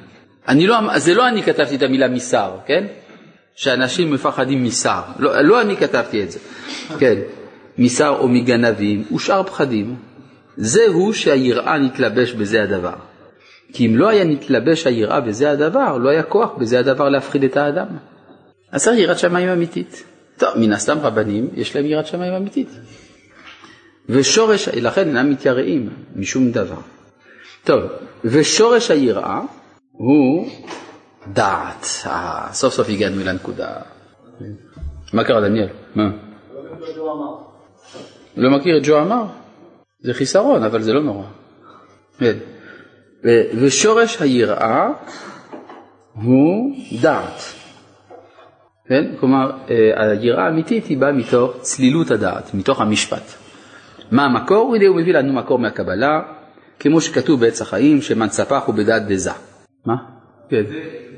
אני 0.48 0.68
לא, 0.68 0.98
זה 0.98 1.14
לא 1.14 1.28
אני 1.28 1.44
כתבתי 1.44 1.76
את 1.76 1.82
המילה 1.82 2.08
מסער, 2.08 2.58
כן? 2.66 2.86
שאנשים 3.56 4.12
מפחדים 4.12 4.64
מסער. 4.64 5.04
לא, 5.20 5.42
לא 5.42 5.62
אני 5.62 5.78
כתבתי 5.78 6.24
את 6.24 6.32
זה, 6.32 6.40
כן? 7.00 7.16
מסער 7.78 8.20
או 8.20 8.28
מגנבים 8.28 9.04
ושאר 9.16 9.44
פחדים. 9.44 9.96
זהו 10.58 11.14
שהיראה 11.14 11.78
נתלבש 11.78 12.34
בזה 12.34 12.64
הדבר. 12.64 12.96
כי 13.74 13.88
אם 13.88 13.98
לא 13.98 14.10
היה 14.10 14.24
נתלבש 14.24 14.88
היראה 14.88 15.22
בזה 15.22 15.52
הדבר, 15.52 15.98
לא 15.98 16.10
היה 16.10 16.24
כוח 16.24 16.50
בזה 16.58 16.80
הדבר 16.80 17.10
להפחיד 17.10 17.44
את 17.44 17.58
האדם. 17.58 17.88
אז 18.72 18.84
צריך 18.84 19.00
יראת 19.00 19.20
שמיים 19.20 19.50
אמיתית. 19.50 20.11
טוב, 20.42 20.58
מן 20.58 20.74
הסתם 20.74 20.98
רבנים, 21.00 21.50
יש 21.54 21.76
להם 21.76 21.86
יראת 21.86 22.08
שמיים 22.08 22.34
אמיתית. 22.34 22.70
ושורש, 24.10 24.68
לכן 24.68 25.08
אינם 25.08 25.30
מתייראים 25.30 25.90
משום 26.16 26.52
דבר. 26.52 26.80
טוב, 27.64 27.82
ושורש 28.26 28.92
היראה 28.92 29.42
הוא 29.92 30.50
דעת. 31.34 31.86
אה, 32.06 32.48
סוף 32.52 32.74
סוף 32.74 32.90
הגענו 32.90 33.22
אל 33.22 33.28
הנקודה. 33.28 33.70
מה 35.14 35.24
קרה, 35.24 35.42
דניאל? 35.42 35.68
מה? 35.96 36.10
לא 38.38 38.58
מכיר 38.58 38.78
את 38.78 38.82
ג'ו 38.86 39.00
אמר? 39.00 39.24
זה 40.00 40.14
חיסרון, 40.14 40.64
אבל 40.64 40.82
זה 40.82 40.94
לא 40.94 41.04
נורא. 41.04 41.28
כן. 42.20 42.38
ושורש 43.62 44.22
היראה 44.22 44.90
הוא 46.14 46.76
דעת. 47.02 47.61
כן? 48.92 49.06
כלומר, 49.20 49.52
אה, 49.70 50.12
היראה 50.12 50.46
האמיתית 50.46 50.86
היא 50.86 50.98
באה 50.98 51.12
מתוך 51.12 51.58
צלילות 51.62 52.12
הדעת, 52.12 52.54
מתוך 52.54 52.82
המשפט. 52.82 53.34
מה 54.12 54.26
המקור? 54.26 54.76
הנה 54.76 54.88
הוא 54.88 54.98
מביא 54.98 55.14
לנו 55.14 55.34
מקור 55.34 55.60
מהקבלה, 55.60 56.22
כמו 56.80 57.02
שכתוב 57.02 57.42
בעץ 57.42 57.62
החיים, 57.62 58.02
שמאן 58.02 58.30
ספח 58.30 58.64
הוא 58.66 58.76
בדעת 58.76 59.08
דזה. 59.08 59.32
מה? 59.86 59.96
כן. 60.50 60.64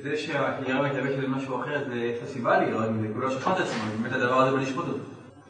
זה 0.03 0.17
שהיראה 0.17 0.81
מתלבשת 0.81 1.17
במשהו 1.23 1.61
אחר, 1.61 1.77
זה 1.89 1.95
יש 1.95 2.21
לה 2.21 2.27
סיבה 2.27 2.59
ליראה, 2.59 2.85
זה 2.85 3.07
כולו 3.13 3.31
שפט 3.31 3.59
עצמו, 3.59 3.83
באמת 4.01 4.13
הדבר 4.13 4.41
הזה 4.41 4.57
בלשפוט 4.57 4.85
אותו. 4.87 4.99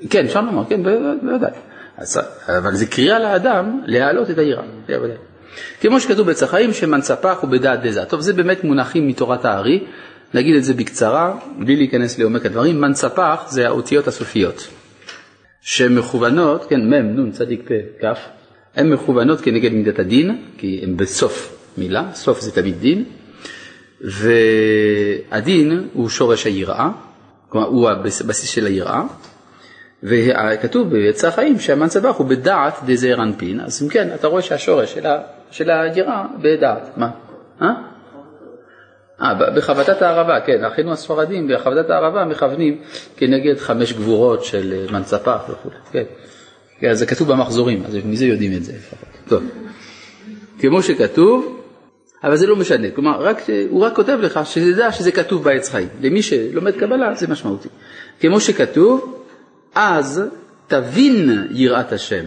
כן, 0.09 0.26
אפשר 0.26 0.41
לומר, 0.41 0.65
כן, 0.69 0.84
בוודאי. 1.21 1.51
אבל 2.47 2.76
זה 2.76 2.86
קריאה 2.86 3.19
לאדם 3.19 3.82
להעלות 3.86 4.30
את 4.30 4.38
היראה, 4.38 4.63
בוודאי. 4.88 5.17
כמו 5.82 5.99
שכתוב 5.99 6.28
בעץ 6.28 6.43
החיים, 6.43 6.74
שמאן 6.74 7.01
ספח 7.01 7.38
הוא 7.41 7.49
בדעת 7.49 7.82
דזה. 7.84 8.05
טוב, 8.05 8.21
זה 8.21 8.34
באמת 8.34 8.63
מונחים 8.63 9.07
מתורת 9.07 9.45
הארי, 9.45 9.84
נגיד 10.34 10.56
את 10.56 10.64
זה 10.64 10.74
בקצרה, 10.74 11.40
בלי 11.60 11.76
להיכנס 11.76 12.20
לעומק 12.20 12.46
הדברים, 12.46 12.82
מנספח 12.82 13.46
זה 13.48 13.68
האותיות 13.68 14.08
הסופיות, 14.08 14.68
שהן 15.62 15.96
מכוונות, 15.96 16.66
כן, 16.70 16.90
מ', 16.90 17.20
נ', 17.20 17.32
צדיק, 17.32 17.62
פ', 17.68 18.06
כ', 18.06 18.06
הן 18.76 18.90
מכוונות 18.94 19.42
כנגד 19.42 19.74
מידת 19.74 20.00
הדין, 20.00 20.38
כי 20.58 20.80
הן 20.84 20.98
בסוף 20.98 21.58
מילה, 21.78 22.10
סוף 22.14 22.40
זה 22.40 22.52
תמיד 22.52 22.80
דין, 22.80 23.04
והדין 24.02 25.88
הוא 25.94 26.10
שורש 26.10 26.46
היראה, 26.46 26.90
כלומר 27.50 27.68
הוא 27.68 27.90
הבסיס 27.90 28.50
של 28.50 28.66
היראה, 28.66 29.04
וכתוב 30.04 30.90
בעץ 30.90 31.26
החיים 31.26 31.60
שהמנצבח 31.60 32.16
הוא 32.16 32.28
בדעת 32.28 32.74
דזעיר 32.86 33.24
אנפין, 33.24 33.60
אז 33.60 33.84
אם 33.84 33.90
כן, 33.90 34.10
אתה 34.16 34.28
רואה 34.28 34.42
שהשורש 34.42 34.98
של 35.52 35.70
היראה 35.70 36.24
בדעת, 36.42 36.98
מה? 36.98 37.10
אה? 37.62 37.93
אה, 39.24 39.34
בחבטת 39.55 40.01
הערבה, 40.01 40.39
כן, 40.39 40.63
אחינו 40.63 40.91
הספרדים 40.91 41.47
בחבטת 41.47 41.89
הערבה 41.89 42.26
מכוונים 42.26 42.82
כנגד 43.17 43.57
חמש 43.57 43.93
גבורות 43.93 44.43
של 44.43 44.74
אה, 44.74 44.91
מנצפה 44.91 45.36
וכו', 45.49 45.69
כן. 45.91 46.03
כן, 46.80 46.93
זה 46.93 47.05
כתוב 47.05 47.32
במחזורים, 47.32 47.84
אז 47.86 47.97
מזה 48.05 48.26
יודעים 48.26 48.53
את 48.53 48.63
זה 48.63 48.74
לפחות. 48.74 49.09
טוב. 49.28 49.43
כמו 50.59 50.84
שכתוב, 50.84 51.59
אבל 52.24 52.36
זה 52.36 52.47
לא 52.47 52.55
משנה, 52.55 52.91
כלומר, 52.91 53.21
רק, 53.21 53.41
הוא 53.69 53.82
רק 53.82 53.95
כותב 53.95 54.17
לך 54.21 54.39
שתדע 54.43 54.91
שזה 54.91 55.11
כתוב 55.11 55.43
בעץ 55.43 55.69
חיים. 55.69 55.88
למי 56.01 56.21
שלומד 56.21 56.76
קבלה 56.76 57.13
זה 57.15 57.28
משמעותי. 57.28 57.69
כמו 58.19 58.39
שכתוב, 58.39 59.24
אז 59.76 60.24
תבין 60.67 61.47
יראת 61.51 61.91
השם. 61.91 62.26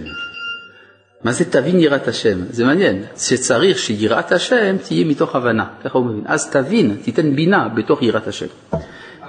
מה 1.27 1.33
זה 1.33 1.45
תבין 1.45 1.81
יראת 1.81 2.09
השם? 2.09 2.39
זה 2.51 2.65
מעניין, 2.65 3.03
שצריך 3.17 3.79
שיראת 3.79 4.33
השם 4.33 4.77
תהיה 4.89 5.05
מתוך 5.05 5.37
הבנה, 5.37 5.67
ככה 5.85 5.99
הוא 5.99 6.07
מבין. 6.07 6.25
אז 6.27 6.51
תבין, 6.51 6.97
תיתן 7.05 7.37
בינה 7.37 7.69
בתוך 7.69 8.03
יראת 8.03 8.27
השם. 8.27 8.47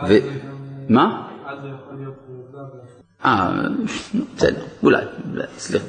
ו... 0.09 0.13
מה? 0.89 1.27
אה, 3.25 3.51
בסדר, 4.35 4.61
אולי, 4.83 5.03
סליחה, 5.57 5.85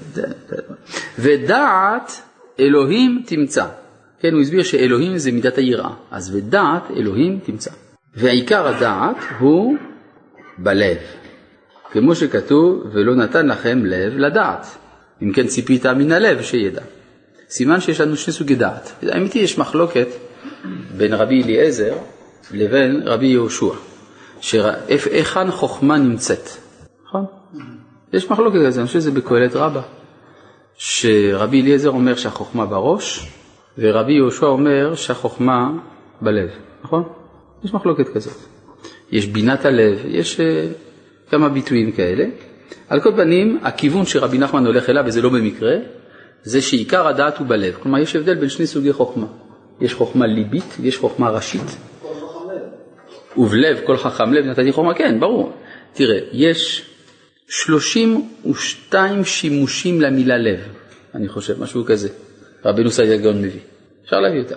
ודעת 1.19 2.23
אלוהים 2.61 3.23
תמצא. 3.27 3.67
כן, 4.21 4.33
הוא 4.33 4.41
הסביר 4.41 4.63
שאלוהים 4.63 5.19
זה 5.19 5.33
מידת 5.33 5.57
היראה, 5.59 5.91
אז 6.11 6.37
ודעת 6.37 6.91
אלוהים 6.97 7.39
תמצא. 7.45 7.71
ועיקר 8.15 8.67
הדעת 8.67 9.17
הוא 9.39 9.77
בלב, 10.59 10.99
כמו 11.93 12.15
שכתוב, 12.15 12.83
ולא 12.93 13.15
נתן 13.15 13.47
לכם 13.47 13.85
לב 13.85 14.13
לדעת. 14.17 14.67
אם 15.23 15.33
כן 15.33 15.47
ציפית 15.47 15.87
מן 15.87 16.13
הלב 16.13 16.43
שידע. 16.43 16.83
סימן 17.51 17.81
שיש 17.81 18.01
לנו 18.01 18.17
שני 18.17 18.33
סוגי 18.33 18.55
דעת. 18.55 18.93
האמת 19.03 19.33
היא, 19.33 19.43
יש 19.43 19.59
מחלוקת 19.59 20.09
בין 20.97 21.15
רבי 21.15 21.43
אליעזר 21.43 21.95
לבין 22.51 23.03
רבי 23.05 23.27
יהושע, 23.27 23.75
שהיכן 24.41 25.51
חוכמה 25.51 25.99
נמצאת, 25.99 26.49
נכון? 27.07 27.25
יש 28.13 28.31
מחלוקת 28.31 28.59
כזה, 28.67 28.81
אני 28.81 28.87
חושב 28.87 29.01
שזה 29.01 29.11
בקהלת 29.11 29.57
רבה, 29.57 29.83
שרבי 30.75 31.63
אליעזר 31.63 31.91
אומר 31.91 32.17
שהחוכמה 32.17 32.67
בראש, 32.67 33.33
ורבי 33.79 34.13
יהושע 34.13 34.47
אומר 34.47 34.95
שהחוכמה 34.95 35.71
בלב, 36.21 36.51
נכון? 36.85 37.03
יש 37.65 37.75
מחלוקת 37.75 38.09
כזאת. 38.15 38.37
יש 39.11 39.27
בינת 39.27 39.65
הלב, 39.65 39.99
יש 40.05 40.41
uh, 40.41 40.41
כמה 41.31 41.49
ביטויים 41.49 41.93
כאלה. 41.93 42.25
על 42.89 43.01
כל 43.01 43.13
פנים, 43.17 43.59
הכיוון 43.63 44.07
שרבי 44.07 44.39
נחמן 44.39 44.67
הולך 44.67 44.91
אליו, 44.91 45.05
וזה 45.07 45.23
לא 45.23 45.29
במקרה, 45.29 45.77
זה 46.43 46.63
שעיקר 46.63 47.09
הדעת 47.09 47.39
הוא 47.39 47.47
בלב. 47.47 47.75
כלומר, 47.83 47.99
יש 47.99 48.17
הבדל 48.17 48.35
בין 48.35 48.49
שני 48.49 48.67
סוגי 48.67 48.93
חוכמה. 48.93 49.27
יש 49.81 49.95
חוכמה 49.95 50.27
ליבית, 50.27 50.77
יש 50.83 50.99
חוכמה 50.99 51.31
ראשית. 51.31 51.77
ובלב 53.37 53.81
כל 53.87 53.97
חכם 53.97 54.33
לב 54.33 54.45
נתתי 54.45 54.73
חוכמה, 54.73 54.95
כן, 54.95 55.21
ברור. 55.21 55.53
תראה, 55.93 56.19
יש 56.33 56.85
32 57.49 59.25
שימושים 59.25 60.01
למילה 60.01 60.39
לב, 60.39 60.61
אני 61.15 61.29
חושב, 61.29 61.63
משהו 61.63 61.85
כזה. 61.85 62.09
רבנו 62.65 62.91
סעיד 62.91 63.11
הגאון 63.11 63.43
מביא. 63.43 63.61
אפשר 64.05 64.21
להביא 64.21 64.41
אותה. 64.41 64.55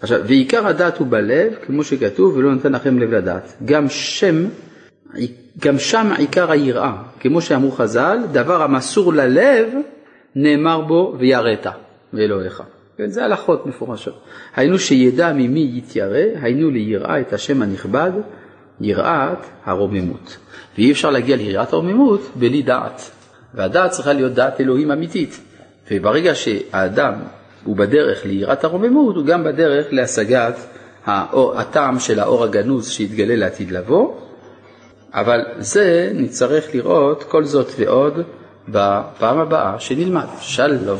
עכשיו, 0.00 0.20
ועיקר 0.26 0.66
הדעת 0.66 0.98
הוא 0.98 1.06
בלב, 1.10 1.54
כמו 1.66 1.84
שכתוב, 1.84 2.36
ולא 2.36 2.54
נותן 2.54 2.72
לכם 2.72 2.98
לב 2.98 3.14
לדעת. 3.14 3.56
גם 3.64 3.88
שם, 3.88 4.44
גם 5.58 5.78
שם 5.78 6.12
עיקר 6.18 6.50
היראה, 6.50 6.92
כמו 7.20 7.40
שאמרו 7.40 7.70
חז"ל, 7.70 8.18
דבר 8.32 8.62
המסור 8.62 9.12
ללב, 9.12 9.68
נאמר 10.34 10.80
בו 10.80 11.14
ויראת 11.18 11.66
ואלוהיך. 12.12 12.62
כן, 12.96 13.10
זה 13.10 13.24
הלכות 13.24 13.66
מפורשות. 13.66 14.20
היינו 14.56 14.78
שידע 14.78 15.32
ממי 15.32 15.72
יתיירא, 15.74 16.38
היינו 16.42 16.70
ליראה 16.70 17.20
את 17.20 17.32
השם 17.32 17.62
הנכבד, 17.62 18.10
יראת 18.80 19.38
הרוממות. 19.64 20.36
ואי 20.74 20.92
אפשר 20.92 21.10
להגיע 21.10 21.36
ליראת 21.36 21.72
הרוממות 21.72 22.20
בלי 22.34 22.62
דעת. 22.62 23.10
והדעת 23.54 23.90
צריכה 23.90 24.12
להיות 24.12 24.32
דעת 24.32 24.60
אלוהים 24.60 24.90
אמיתית. 24.90 25.40
וברגע 25.90 26.34
שהאדם 26.34 27.14
הוא 27.64 27.76
בדרך 27.76 28.26
ליראת 28.26 28.64
הרוממות, 28.64 29.16
הוא 29.16 29.24
גם 29.24 29.44
בדרך 29.44 29.86
להשגת 29.90 30.54
האור, 31.06 31.58
הטעם 31.60 31.98
של 31.98 32.20
האור 32.20 32.44
הגנוז 32.44 32.88
שיתגלה 32.88 33.36
לעתיד 33.36 33.70
לבוא, 33.70 34.14
אבל 35.14 35.40
זה 35.58 36.10
נצטרך 36.14 36.64
לראות 36.74 37.24
כל 37.24 37.44
זאת 37.44 37.66
ועוד 37.78 38.14
בפעם 38.68 39.38
הבאה 39.38 39.80
שנלמד. 39.80 40.26
שלום. 40.40 40.98